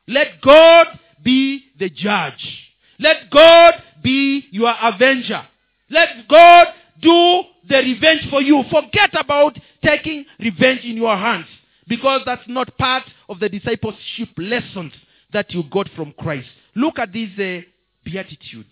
Let 0.07 0.41
God 0.43 0.87
be 1.23 1.65
the 1.79 1.91
judge. 1.91 2.69
Let 2.99 3.31
God 3.31 3.75
be 4.03 4.47
your 4.51 4.75
avenger. 4.81 5.43
Let 5.91 6.29
God 6.29 6.69
do 7.01 7.43
the 7.69 7.77
revenge 7.77 8.29
for 8.31 8.43
you. 8.43 8.65
Forget 8.71 9.11
about 9.19 9.59
taking 9.85 10.25
revenge 10.41 10.81
in 10.85 10.97
your 10.97 11.17
hands 11.17 11.47
because 11.87 12.23
that's 12.27 12.47
not 12.47 12.77
part 12.79 13.05
of 13.29 13.41
the 13.41 13.49
discipleship 13.49 14.29
lessons 14.37 14.93
that 15.33 15.53
you 15.53 15.63
got 15.71 15.89
from 15.95 16.13
Christ. 16.19 16.49
Look 16.75 16.99
at 16.99 17.13
these 17.13 17.39
uh, 17.39 17.61
beatitudes. 18.05 18.69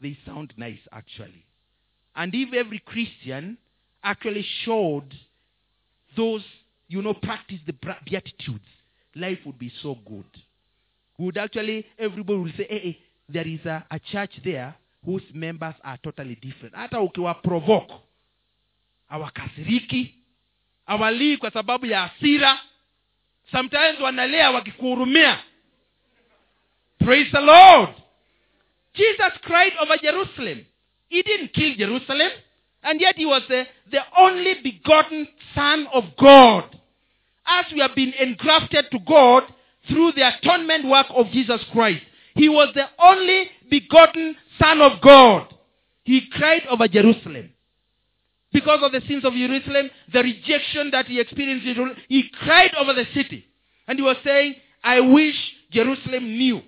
They 0.00 0.16
sound 0.24 0.52
nice, 0.56 0.78
actually. 0.92 1.44
And 2.14 2.34
if 2.34 2.54
every 2.54 2.78
Christian 2.80 3.58
actually 4.02 4.46
showed 4.64 5.14
those, 6.16 6.42
you 6.88 7.02
know, 7.02 7.14
practice 7.14 7.58
the 7.66 7.74
beatitudes, 8.04 8.64
life 9.14 9.38
would 9.44 9.58
be 9.58 9.72
so 9.82 9.96
good. 10.06 10.24
Would 11.18 11.36
actually, 11.36 11.84
everybody 11.98 12.38
will 12.38 12.52
say, 12.56 12.66
hey, 12.68 12.78
hey 12.78 12.98
there 13.28 13.46
is 13.46 13.64
a, 13.66 13.84
a 13.90 13.98
church 13.98 14.30
there 14.44 14.74
whose 15.04 15.22
members 15.34 15.74
are 15.84 15.98
totally 16.02 16.36
different. 16.36 16.74
Hata 16.74 17.00
ukiwa 17.00 17.34
provoke, 17.34 17.94
hawakasiriki, 19.08 20.14
hawalii 20.86 21.36
kwa 21.36 21.50
sababu 21.50 21.86
ya 21.86 22.00
hasira. 22.00 22.58
Sometimes 23.50 24.00
wanalia 24.00 24.50
wakikuhurumia. 24.50 25.38
Praise 26.98 27.30
the 27.30 27.40
lord. 27.40 27.90
Jesus 28.94 29.32
cried 29.42 29.72
over 29.80 29.98
jerusalem. 30.02 30.64
He 31.08 31.22
didn't 31.22 31.52
kill 31.52 31.74
jerusalem 31.76 32.30
and 32.82 33.00
yet 33.00 33.16
he 33.16 33.26
was 33.26 33.42
the, 33.48 33.66
the 33.90 34.02
only 34.20 34.54
begotten 34.54 35.26
son 35.54 35.86
of 35.92 36.04
god. 36.16 36.64
As 37.44 37.72
we 37.72 37.80
have 37.80 37.94
been 37.94 38.12
engrafted 38.20 38.90
to 38.90 38.98
god 38.98 39.44
through 39.88 40.12
the 40.12 40.26
atonement 40.26 40.86
work 40.86 41.06
of 41.10 41.26
jesus 41.30 41.60
christ 41.72 42.02
he 42.34 42.48
was 42.48 42.72
the 42.74 42.84
only 42.98 43.50
begotten 43.70 44.36
son 44.60 44.80
of 44.80 45.00
god 45.00 45.52
he 46.04 46.22
cried 46.32 46.62
over 46.70 46.88
jerusalem 46.88 47.50
because 48.52 48.80
of 48.82 48.92
the 48.92 49.02
sins 49.06 49.24
of 49.24 49.34
Jerusalem, 49.34 49.90
the 50.12 50.22
rejection 50.22 50.90
that 50.92 51.06
he 51.06 51.20
experienced, 51.20 51.66
in 51.66 51.74
Jerusalem, 51.74 51.98
he 52.08 52.24
cried 52.40 52.74
over 52.74 52.94
the 52.94 53.04
city. 53.14 53.46
And 53.86 53.98
he 53.98 54.02
was 54.02 54.16
saying, 54.24 54.54
I 54.82 55.00
wish 55.00 55.34
Jerusalem 55.70 56.24
knew 56.24 56.62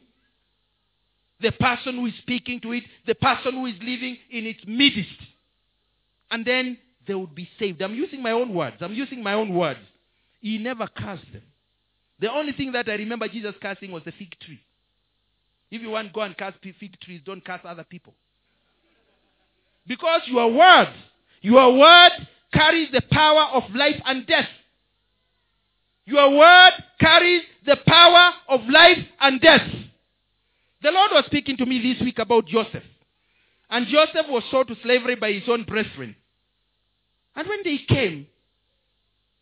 the 1.41 1.53
person 1.53 1.97
who 1.97 2.07
is 2.07 2.15
speaking 2.21 2.61
to 2.61 2.73
it, 2.73 2.85
the 3.07 3.15
person 3.15 3.53
who 3.55 3.67
is 3.67 3.77
living 3.81 4.19
in 4.31 4.47
its 4.47 4.61
midst. 4.67 5.09
And 6.31 6.45
then 6.45 6.77
they 7.07 7.15
would 7.15 7.35
be 7.35 7.49
saved. 7.59 7.81
I'm 7.81 7.95
using 7.95 8.23
my 8.23 8.33
own 8.33 8.53
words. 8.53 8.77
I'm 8.81 8.93
using 8.93 9.23
my 9.23 9.33
own 9.33 9.55
words. 9.55 9.81
He 10.41 10.59
never 10.59 10.87
cursed 10.87 11.33
them. 11.33 11.43
The 12.21 12.31
only 12.31 12.53
thing 12.53 12.73
that 12.73 12.89
I 12.89 12.95
remember 12.95 13.29
Jesus 13.29 13.55
cursing 13.63 13.91
was 13.91 14.03
the 14.05 14.13
fig 14.13 14.39
tree. 14.41 14.61
If 15.71 15.83
you 15.83 15.91
want 15.91 16.09
to 16.09 16.13
go 16.13 16.21
and 16.21 16.37
curse 16.37 16.55
fig 16.63 17.01
trees, 17.01 17.21
don't 17.25 17.45
curse 17.45 17.61
other 17.65 17.85
people. 17.85 18.15
Because 19.87 20.23
your 20.27 20.53
word 20.53 20.93
your 21.41 21.79
word 21.79 22.11
carries 22.53 22.91
the 22.93 23.03
power 23.11 23.49
of 23.55 23.63
life 23.75 24.01
and 24.05 24.27
death. 24.27 24.49
Your 26.05 26.37
word 26.37 26.73
carries 26.99 27.43
the 27.65 27.77
power 27.87 28.33
of 28.49 28.61
life 28.69 28.99
and 29.21 29.41
death. 29.41 29.69
The 30.83 30.91
Lord 30.91 31.11
was 31.13 31.25
speaking 31.27 31.57
to 31.59 31.67
me 31.67 31.81
this 31.81 32.03
week 32.03 32.19
about 32.19 32.47
Joseph. 32.47 32.83
And 33.69 33.87
Joseph 33.87 34.27
was 34.29 34.43
sold 34.51 34.69
to 34.69 34.77
slavery 34.83 35.15
by 35.15 35.33
his 35.33 35.49
own 35.49 35.65
brethren. 35.65 36.17
And 37.37 37.49
when 37.49 37.61
they 37.65 37.79
came, 37.89 38.27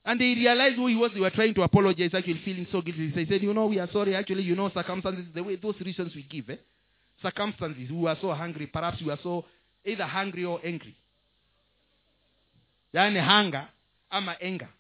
and 0.09 0.19
they 0.19 0.25
realized 0.25 0.77
who 0.77 0.87
he 0.87 0.97
was, 0.97 1.11
they 1.13 1.21
were 1.21 1.29
trying 1.29 1.53
to 1.53 1.61
apologize, 1.61 2.13
actually 2.15 2.41
feeling 2.43 2.67
so 2.73 2.81
guilty. 2.81 3.13
They 3.15 3.27
said, 3.27 3.43
You 3.43 3.53
know, 3.53 3.67
we 3.67 3.79
are 3.79 3.91
sorry. 3.93 4.15
Actually, 4.15 4.43
you 4.43 4.57
know, 4.57 4.71
circumstances, 4.71 5.27
the 5.35 5.43
way 5.45 5.57
those 5.57 5.75
reasons 5.83 6.15
we 6.15 6.23
give, 6.23 6.49
eh? 6.49 6.57
circumstances, 7.21 7.91
we 7.91 7.99
were 7.99 8.17
so 8.19 8.33
hungry. 8.33 8.67
Perhaps 8.69 9.01
we 9.01 9.09
were 9.09 9.19
so 9.23 9.45
either 9.85 10.05
hungry 10.05 10.47
or 10.47 10.61
angry. 10.65 10.97
Yani 12.95 13.23
hunger 13.23 13.69
ama 14.11 14.35
anger. 14.41 14.71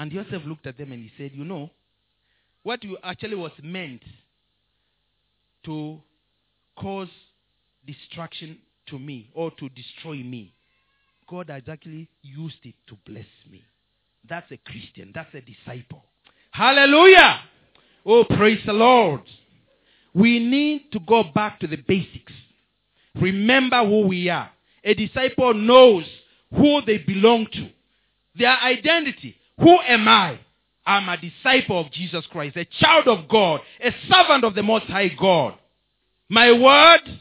And 0.00 0.10
Joseph 0.10 0.42
looked 0.44 0.66
at 0.66 0.76
them 0.76 0.90
and 0.90 1.00
he 1.00 1.12
said, 1.16 1.30
You 1.34 1.44
know, 1.44 1.70
what 2.64 2.82
you 2.82 2.98
actually 3.04 3.36
was 3.36 3.52
meant 3.62 4.02
to 5.66 6.00
cause 6.76 7.08
destruction 7.86 8.58
to 8.86 8.98
me 8.98 9.30
or 9.34 9.52
to 9.52 9.68
destroy 9.68 10.16
me, 10.16 10.52
God 11.28 11.50
has 11.50 11.62
actually 11.70 12.08
used 12.22 12.64
it 12.64 12.74
to 12.86 12.96
bless 13.04 13.26
me. 13.50 13.64
That's 14.28 14.50
a 14.50 14.56
Christian. 14.56 15.12
That's 15.14 15.32
a 15.34 15.40
disciple. 15.40 16.02
Hallelujah. 16.50 17.40
Oh, 18.06 18.24
praise 18.24 18.60
the 18.64 18.72
Lord. 18.72 19.20
We 20.14 20.38
need 20.38 20.90
to 20.92 21.00
go 21.00 21.24
back 21.34 21.60
to 21.60 21.66
the 21.66 21.76
basics. 21.76 22.32
Remember 23.14 23.84
who 23.84 24.06
we 24.08 24.28
are. 24.30 24.50
A 24.84 24.94
disciple 24.94 25.54
knows 25.54 26.04
who 26.54 26.80
they 26.86 26.98
belong 26.98 27.46
to, 27.52 27.68
their 28.38 28.56
identity. 28.58 29.36
Who 29.60 29.78
am 29.80 30.08
I? 30.08 30.38
I'm 30.86 31.08
a 31.08 31.18
disciple 31.18 31.80
of 31.80 31.92
Jesus 31.92 32.24
Christ, 32.30 32.56
a 32.56 32.64
child 32.64 33.06
of 33.06 33.28
God, 33.28 33.60
a 33.84 33.92
servant 34.10 34.44
of 34.44 34.54
the 34.54 34.62
Most 34.62 34.86
High 34.86 35.08
God. 35.08 35.54
My 36.30 36.52
word 36.52 37.20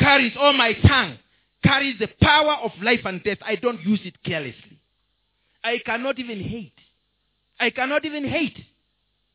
carries, 0.00 0.32
or 0.40 0.52
my 0.52 0.72
tongue 0.72 1.18
carries 1.62 1.98
the 1.98 2.08
power 2.20 2.56
of 2.62 2.70
life 2.82 3.00
and 3.04 3.22
death. 3.22 3.38
I 3.44 3.56
don't 3.56 3.80
use 3.82 4.00
it 4.04 4.22
carelessly. 4.24 4.80
I 5.62 5.78
cannot 5.84 6.18
even 6.18 6.40
hate. 6.40 6.72
I 7.58 7.70
cannot 7.70 8.04
even 8.04 8.24
hate. 8.24 8.58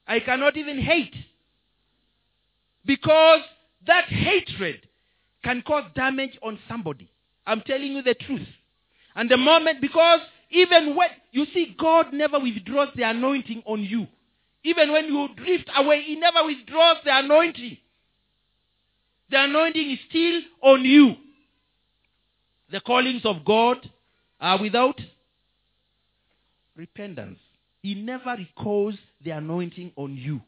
I 0.08 0.20
cannot 0.20 0.58
even 0.58 0.80
hate. 0.80 1.14
Because 2.86 3.42
that 3.88 4.06
hatred 4.06 4.88
can 5.44 5.62
cause 5.62 5.84
damage 5.96 6.38
on 6.42 6.60
somebody. 6.68 7.10
I'm 7.46 7.62
telling 7.62 7.92
you 7.94 8.02
the 8.02 8.14
truth. 8.14 8.48
And 9.16 9.30
the 9.30 9.38
moment, 9.38 9.82
because 9.82 10.22
even 10.50 10.96
when, 10.96 11.10
you 11.32 11.46
see, 11.54 11.76
God 11.78 12.14
never 12.14 12.40
withdraws 12.40 12.90
the 12.96 13.04
anointing 13.04 13.64
on 13.66 13.82
you. 13.82 14.08
Even 14.64 14.92
when 14.92 15.06
you 15.06 15.28
drift 15.36 15.70
away, 15.76 16.04
He 16.04 16.16
never 16.16 16.46
withdraws 16.46 16.98
the 17.04 17.18
anointing. 17.18 17.78
The 19.30 19.44
anointing 19.44 19.92
is 19.92 20.00
still 20.10 20.42
on 20.62 20.86
you. 20.86 21.16
The 22.74 22.80
callings 22.80 23.22
of 23.24 23.46
God 23.46 23.88
are 24.42 24.60
without 24.60 25.00
repentance. 26.76 27.38
He 27.84 27.94
never 27.94 28.36
recalls 28.36 28.96
the 29.24 29.30
anointing 29.30 29.92
on 29.96 30.18
you. 30.18 30.42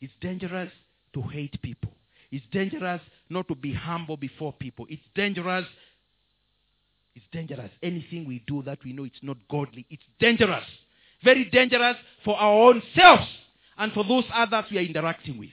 It's 0.00 0.12
dangerous 0.20 0.72
to 1.14 1.22
hate 1.22 1.62
people. 1.62 1.92
It's 2.32 2.44
dangerous 2.50 3.00
not 3.30 3.46
to 3.46 3.54
be 3.54 3.72
humble 3.74 4.16
before 4.16 4.52
people. 4.54 4.86
It's 4.88 5.04
dangerous. 5.14 5.66
It's 7.14 7.26
dangerous. 7.30 7.70
Anything 7.80 8.26
we 8.26 8.42
do 8.48 8.64
that 8.64 8.80
we 8.84 8.92
know 8.92 9.04
it's 9.04 9.22
not 9.22 9.36
godly, 9.48 9.86
it's 9.88 10.02
dangerous. 10.18 10.64
Very 11.22 11.44
dangerous 11.44 11.96
for 12.24 12.36
our 12.36 12.70
own 12.70 12.82
selves 12.96 13.28
and 13.78 13.92
for 13.92 14.02
those 14.02 14.24
others 14.34 14.64
we 14.72 14.78
are 14.78 14.82
interacting 14.82 15.38
with. 15.38 15.50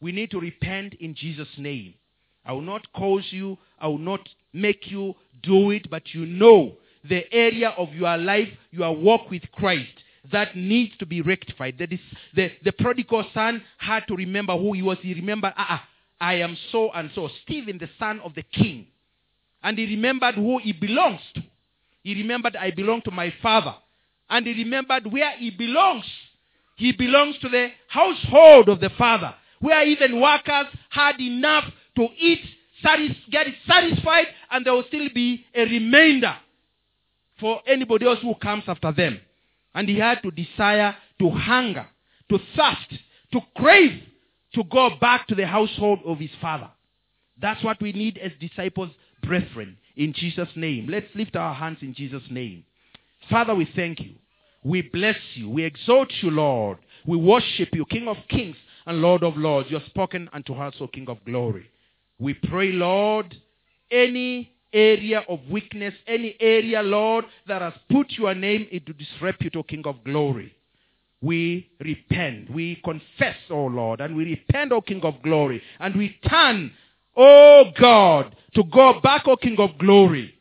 We 0.00 0.10
need 0.10 0.32
to 0.32 0.40
repent 0.40 0.94
in 0.94 1.14
Jesus' 1.14 1.56
name. 1.56 1.94
I 2.44 2.52
will 2.52 2.62
not 2.62 2.92
cause 2.92 3.24
you, 3.30 3.58
I 3.78 3.88
will 3.88 3.98
not 3.98 4.28
make 4.52 4.90
you 4.90 5.14
do 5.42 5.70
it, 5.70 5.90
but 5.90 6.14
you 6.14 6.26
know 6.26 6.74
the 7.08 7.32
area 7.32 7.70
of 7.70 7.92
your 7.94 8.16
life, 8.16 8.48
your 8.70 8.94
walk 8.94 9.30
with 9.30 9.42
Christ, 9.52 9.90
that 10.32 10.56
needs 10.56 10.96
to 10.98 11.06
be 11.06 11.22
rectified. 11.22 11.76
That 11.78 11.92
is, 11.92 12.00
the, 12.34 12.50
the 12.64 12.72
prodigal 12.72 13.24
son 13.32 13.62
had 13.78 14.06
to 14.08 14.16
remember 14.16 14.56
who 14.56 14.72
he 14.74 14.82
was. 14.82 14.98
He 15.00 15.14
remembered, 15.14 15.54
ah, 15.56 15.66
ah, 15.68 15.88
I 16.20 16.34
am 16.34 16.56
so 16.70 16.90
and 16.90 17.10
so. 17.14 17.28
Stephen, 17.42 17.78
the 17.78 17.88
son 17.98 18.20
of 18.20 18.34
the 18.34 18.42
king. 18.42 18.86
And 19.62 19.78
he 19.78 19.86
remembered 19.86 20.34
who 20.34 20.58
he 20.58 20.72
belongs 20.72 21.20
to. 21.34 21.42
He 22.02 22.14
remembered, 22.14 22.56
I 22.56 22.70
belong 22.70 23.02
to 23.02 23.10
my 23.10 23.32
father. 23.42 23.74
And 24.28 24.46
he 24.46 24.52
remembered 24.52 25.10
where 25.10 25.32
he 25.38 25.50
belongs. 25.50 26.04
He 26.76 26.92
belongs 26.92 27.36
to 27.38 27.48
the 27.48 27.68
household 27.88 28.68
of 28.68 28.80
the 28.80 28.90
father, 28.96 29.34
where 29.60 29.86
even 29.86 30.20
workers 30.20 30.66
had 30.88 31.20
enough 31.20 31.64
to 32.00 32.08
eat, 32.18 32.40
satis- 32.82 33.16
get 33.30 33.46
satisfied, 33.68 34.26
and 34.50 34.64
there 34.64 34.72
will 34.72 34.84
still 34.88 35.08
be 35.14 35.44
a 35.54 35.64
remainder 35.64 36.34
for 37.38 37.60
anybody 37.66 38.06
else 38.06 38.20
who 38.22 38.34
comes 38.36 38.64
after 38.66 38.90
them. 38.90 39.20
And 39.74 39.88
he 39.88 39.98
had 39.98 40.22
to 40.22 40.30
desire, 40.30 40.96
to 41.18 41.30
hunger, 41.30 41.86
to 42.30 42.38
thirst, 42.56 43.02
to 43.32 43.40
crave 43.54 44.02
to 44.54 44.64
go 44.64 44.90
back 45.00 45.28
to 45.28 45.34
the 45.34 45.46
household 45.46 46.00
of 46.04 46.18
his 46.18 46.30
father. 46.40 46.70
That's 47.40 47.62
what 47.62 47.80
we 47.80 47.92
need 47.92 48.18
as 48.18 48.32
disciples, 48.40 48.90
brethren, 49.22 49.76
in 49.96 50.12
Jesus' 50.12 50.48
name. 50.56 50.88
Let's 50.88 51.06
lift 51.14 51.36
our 51.36 51.54
hands 51.54 51.78
in 51.82 51.94
Jesus' 51.94 52.22
name. 52.30 52.64
Father, 53.28 53.54
we 53.54 53.70
thank 53.76 54.00
you. 54.00 54.14
We 54.64 54.82
bless 54.82 55.16
you. 55.34 55.48
We 55.48 55.64
exalt 55.64 56.12
you, 56.22 56.30
Lord. 56.30 56.78
We 57.06 57.16
worship 57.16 57.68
you, 57.72 57.84
King 57.86 58.08
of 58.08 58.16
kings 58.28 58.56
and 58.86 59.00
Lord 59.00 59.22
of 59.22 59.36
lords. 59.36 59.70
You 59.70 59.78
have 59.78 59.86
spoken 59.88 60.28
unto 60.32 60.54
us, 60.54 60.74
O 60.80 60.88
King 60.88 61.08
of 61.08 61.24
glory. 61.24 61.70
We 62.20 62.34
pray, 62.34 62.72
Lord, 62.72 63.34
any 63.90 64.52
area 64.72 65.24
of 65.28 65.40
weakness, 65.50 65.94
any 66.06 66.36
area, 66.38 66.82
Lord, 66.82 67.24
that 67.48 67.62
has 67.62 67.72
put 67.90 68.12
your 68.12 68.34
name 68.34 68.68
into 68.70 68.92
disrepute, 68.92 69.56
O 69.56 69.62
King 69.64 69.82
of 69.86 70.04
glory 70.04 70.54
we 71.22 71.70
repent. 71.80 72.50
We 72.50 72.76
confess, 72.76 73.36
O 73.50 73.66
Lord, 73.66 74.00
and 74.00 74.16
we 74.16 74.24
repent, 74.24 74.72
O 74.72 74.80
King 74.80 75.02
of 75.02 75.22
glory. 75.22 75.62
And 75.78 75.94
we 75.94 76.16
turn, 76.28 76.72
O 77.16 77.64
God, 77.78 78.34
to 78.54 78.64
go 78.64 79.00
back, 79.02 79.26
O 79.26 79.36
King 79.36 79.56
of 79.58 79.76
glory, 79.78 80.34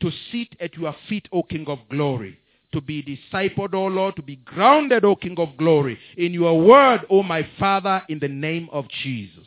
to 0.00 0.10
sit 0.30 0.48
at 0.60 0.74
your 0.74 0.94
feet, 1.08 1.28
O 1.32 1.42
King 1.42 1.66
of 1.68 1.80
glory. 1.90 2.38
To 2.72 2.80
be 2.80 3.02
discipled, 3.02 3.72
O 3.74 3.86
Lord, 3.86 4.16
to 4.16 4.22
be 4.22 4.36
grounded, 4.36 5.04
O 5.04 5.14
King 5.14 5.36
of 5.38 5.56
glory, 5.56 5.98
in 6.16 6.32
your 6.32 6.60
word, 6.60 7.02
O 7.08 7.22
my 7.22 7.46
Father, 7.58 8.02
in 8.08 8.18
the 8.18 8.28
name 8.28 8.68
of 8.72 8.86
Jesus. 9.02 9.46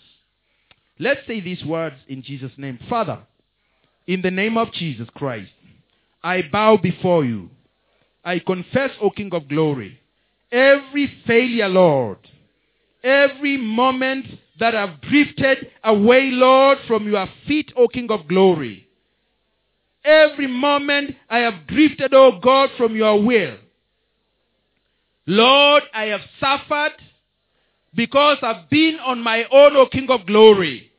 Let's 0.99 1.21
say 1.27 1.39
these 1.41 1.63
words 1.63 1.95
in 2.07 2.23
Jesus' 2.23 2.51
name. 2.57 2.79
Father, 2.89 3.19
in 4.07 4.21
the 4.21 4.31
name 4.31 4.57
of 4.57 4.71
Jesus 4.73 5.07
Christ, 5.15 5.51
I 6.23 6.41
bow 6.51 6.77
before 6.77 7.23
you. 7.23 7.49
I 8.23 8.39
confess, 8.39 8.91
O 9.01 9.09
King 9.09 9.29
of 9.33 9.47
glory, 9.47 9.99
every 10.51 11.11
failure, 11.25 11.69
Lord, 11.69 12.17
every 13.03 13.57
moment 13.57 14.25
that 14.59 14.75
I've 14.75 14.99
drifted 15.01 15.69
away, 15.83 16.29
Lord, 16.31 16.79
from 16.87 17.07
your 17.07 17.27
feet, 17.47 17.71
O 17.77 17.87
King 17.87 18.09
of 18.11 18.27
glory, 18.27 18.87
every 20.03 20.47
moment 20.47 21.15
I 21.29 21.39
have 21.39 21.67
drifted, 21.67 22.13
O 22.13 22.39
God, 22.39 22.69
from 22.77 22.95
your 22.95 23.21
will. 23.23 23.57
Lord, 25.27 25.83
I 25.93 26.05
have 26.05 26.21
suffered 26.39 26.93
because 27.97 28.37
I've 28.43 28.69
been 28.69 28.99
on 29.03 29.19
my 29.21 29.43
own, 29.51 29.75
O 29.75 29.87
King 29.87 30.07
of 30.11 30.27
glory. 30.27 30.91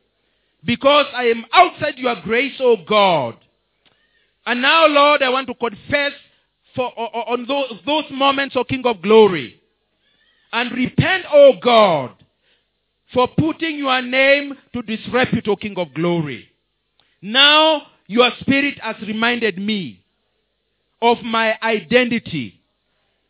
Because 0.65 1.07
I 1.15 1.27
am 1.27 1.47
outside 1.53 1.97
your 1.97 2.17
grace, 2.23 2.57
O 2.59 2.77
God. 2.87 3.37
And 4.45 4.61
now, 4.61 4.87
Lord, 4.89 5.23
I 5.23 5.29
want 5.29 5.47
to 5.47 5.55
confess 5.55 6.13
for 6.75 6.93
on 6.99 7.47
those, 7.47 7.79
those 7.87 8.05
moments, 8.11 8.57
O 8.57 8.65
King 8.65 8.83
of 8.85 9.01
glory. 9.01 9.61
And 10.53 10.73
repent, 10.73 11.25
O 11.33 11.53
God, 11.63 12.11
for 13.15 13.29
putting 13.29 13.79
your 13.79 14.03
name 14.03 14.55
to 14.73 14.83
disrepute, 14.83 15.47
O 15.47 15.55
King 15.55 15.79
of 15.79 15.95
glory. 15.95 16.49
Now, 17.23 17.83
your 18.09 18.31
spirit 18.41 18.81
has 18.81 18.97
reminded 19.07 19.57
me 19.57 20.03
of 21.01 21.23
my 21.23 21.57
identity. 21.63 22.61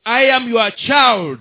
I 0.07 0.23
am 0.25 0.49
your 0.49 0.71
child. 0.87 1.41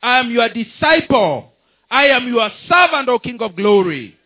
I 0.00 0.20
am 0.20 0.30
your 0.30 0.48
disciple. 0.48 1.54
I 1.90 2.06
am 2.06 2.28
your 2.28 2.50
servant, 2.68 3.08
O 3.08 3.18
King 3.18 3.38
of 3.40 3.56
glory. 3.56 4.16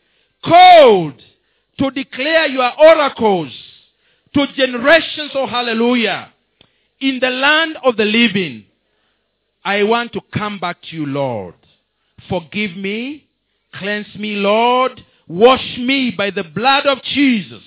Called 0.45 1.21
to 1.79 1.91
declare 1.91 2.47
your 2.49 2.71
oracles 2.79 3.53
to 4.35 4.47
generations, 4.55 5.33
oh 5.35 5.47
hallelujah, 5.47 6.33
in 7.01 7.19
the 7.21 7.31
land 7.31 7.77
of 7.85 7.97
the 7.97 8.05
living. 8.05 8.65
I 9.65 9.83
want 9.83 10.13
to 10.13 10.21
come 10.33 10.59
back 10.59 10.81
to 10.83 10.97
you, 10.97 11.07
Lord. 11.07 11.55
Forgive 12.29 12.77
me. 12.77 13.27
Cleanse 13.75 14.15
me, 14.17 14.37
Lord. 14.37 15.05
Wash 15.29 15.79
me 15.79 16.11
by 16.17 16.31
the 16.31 16.45
blood 16.45 16.87
of 16.87 17.03
Jesus. 17.03 17.63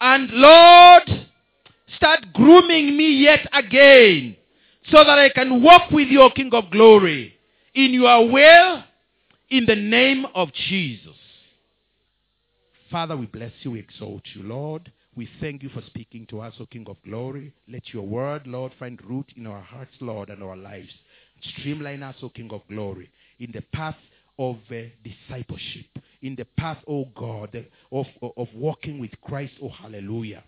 And 0.00 0.30
Lord, 0.30 1.28
start 1.96 2.32
grooming 2.32 2.96
me 2.96 3.22
yet 3.22 3.46
again 3.52 4.36
so 4.90 5.04
that 5.04 5.18
I 5.18 5.28
can 5.28 5.62
walk 5.62 5.90
with 5.90 6.08
you, 6.08 6.28
King 6.34 6.50
of 6.52 6.70
glory, 6.70 7.34
in 7.74 7.94
your 7.94 8.28
will, 8.28 8.84
in 9.52 9.66
the 9.66 9.76
name 9.76 10.24
of 10.34 10.48
Jesus. 10.70 11.14
Father, 12.90 13.14
we 13.14 13.26
bless 13.26 13.52
you, 13.60 13.72
we 13.72 13.80
exalt 13.80 14.22
you, 14.34 14.42
Lord. 14.44 14.90
We 15.14 15.28
thank 15.42 15.62
you 15.62 15.68
for 15.68 15.82
speaking 15.88 16.26
to 16.30 16.40
us, 16.40 16.54
O 16.58 16.64
King 16.64 16.86
of 16.88 16.96
glory. 17.04 17.52
Let 17.68 17.92
your 17.92 18.06
word, 18.06 18.46
Lord, 18.46 18.72
find 18.78 18.98
root 19.04 19.30
in 19.36 19.46
our 19.46 19.60
hearts, 19.60 19.92
Lord, 20.00 20.30
and 20.30 20.42
our 20.42 20.56
lives. 20.56 20.88
Streamline 21.58 22.02
us, 22.02 22.16
O 22.22 22.30
King 22.30 22.48
of 22.50 22.62
glory, 22.66 23.10
in 23.40 23.52
the 23.52 23.60
path 23.74 23.96
of 24.38 24.56
uh, 24.70 24.74
discipleship, 25.04 25.98
in 26.22 26.34
the 26.34 26.46
path, 26.56 26.78
O 26.88 27.04
God, 27.14 27.66
of, 27.92 28.06
of 28.22 28.48
walking 28.54 28.98
with 28.98 29.10
Christ, 29.20 29.52
O 29.62 29.68
hallelujah. 29.68 30.44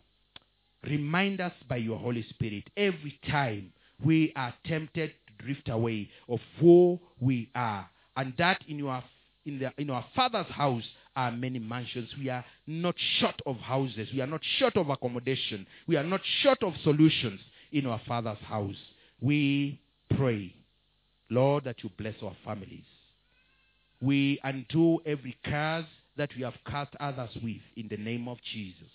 Remind 0.83 1.43
us 1.43 1.53
by 1.69 1.77
your 1.77 1.99
Holy 1.99 2.25
Spirit 2.31 2.65
every 2.75 3.21
time 3.31 3.71
we 4.03 4.33
are 4.35 4.55
tempted 4.65 5.13
to 5.27 5.45
drift 5.45 5.69
away 5.69 6.09
of 6.27 6.39
who 6.59 6.99
we 7.21 7.51
are. 7.55 7.91
And 8.17 8.33
that 8.39 8.61
in 8.69 8.79
your 8.79 9.03
in, 9.47 9.59
the, 9.59 9.71
in 9.79 9.91
our 9.91 10.05
Father's 10.15 10.47
house 10.47 10.85
are 11.17 11.31
many 11.31 11.59
mansions. 11.59 12.09
We 12.19 12.29
are 12.31 12.45
not 12.67 12.95
short 13.19 13.41
of 13.47 13.57
houses. 13.57 14.09
We 14.13 14.21
are 14.21 14.27
not 14.27 14.41
short 14.59 14.77
of 14.77 14.89
accommodation. 14.89 15.67
We 15.87 15.97
are 15.97 16.05
not 16.05 16.21
short 16.43 16.63
of 16.63 16.73
solutions 16.83 17.41
in 17.73 17.87
our 17.87 18.01
Father's 18.07 18.39
house. 18.47 18.77
We 19.21 19.81
pray, 20.17 20.55
Lord, 21.31 21.65
that 21.65 21.83
you 21.83 21.91
bless 21.99 22.15
our 22.23 22.37
families. 22.45 22.85
We 24.01 24.41
undo 24.43 25.01
every 25.07 25.37
curse 25.45 25.87
that 26.17 26.31
we 26.37 26.43
have 26.43 26.55
cursed 26.65 26.95
others 27.01 27.31
with 27.43 27.61
in 27.77 27.89
the 27.89 27.97
name 27.97 28.29
of 28.29 28.39
Jesus. 28.53 28.91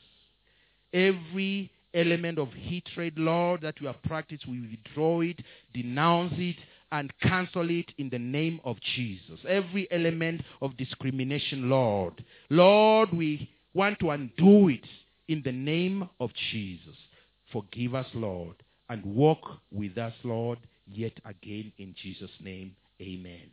Every 0.94 1.72
element 1.94 2.38
of 2.38 2.50
hatred, 2.50 3.18
Lord, 3.18 3.62
that 3.62 3.80
we 3.80 3.88
have 3.88 4.02
practiced, 4.04 4.48
we 4.48 4.62
withdraw 4.62 5.22
it, 5.22 5.40
denounce 5.74 6.34
it, 6.38 6.58
and 6.92 7.12
cancel 7.22 7.70
it 7.70 7.92
in 7.98 8.10
the 8.10 8.20
name 8.20 8.60
of 8.64 8.78
Jesus. 8.96 9.40
Every 9.48 9.88
element 9.92 10.42
of 10.62 10.76
discrimination, 10.78 11.70
Lord. 11.70 12.24
Lord, 12.50 13.10
we 13.14 13.50
want 13.74 14.00
to 14.00 14.12
undo 14.12 14.70
it 14.70 14.86
in 15.28 15.42
the 15.44 15.52
name 15.52 16.10
of 16.20 16.32
Jesus. 16.52 16.96
Forgive 17.52 17.96
us, 17.96 18.08
Lord, 18.14 18.56
and 18.90 19.04
walk 19.06 19.42
with 19.72 19.98
us, 19.98 20.14
Lord, 20.24 20.60
yet 20.88 21.14
again 21.26 21.72
in 21.78 21.96
Jesus' 22.02 22.32
name. 22.42 22.76
Amen. 23.02 23.50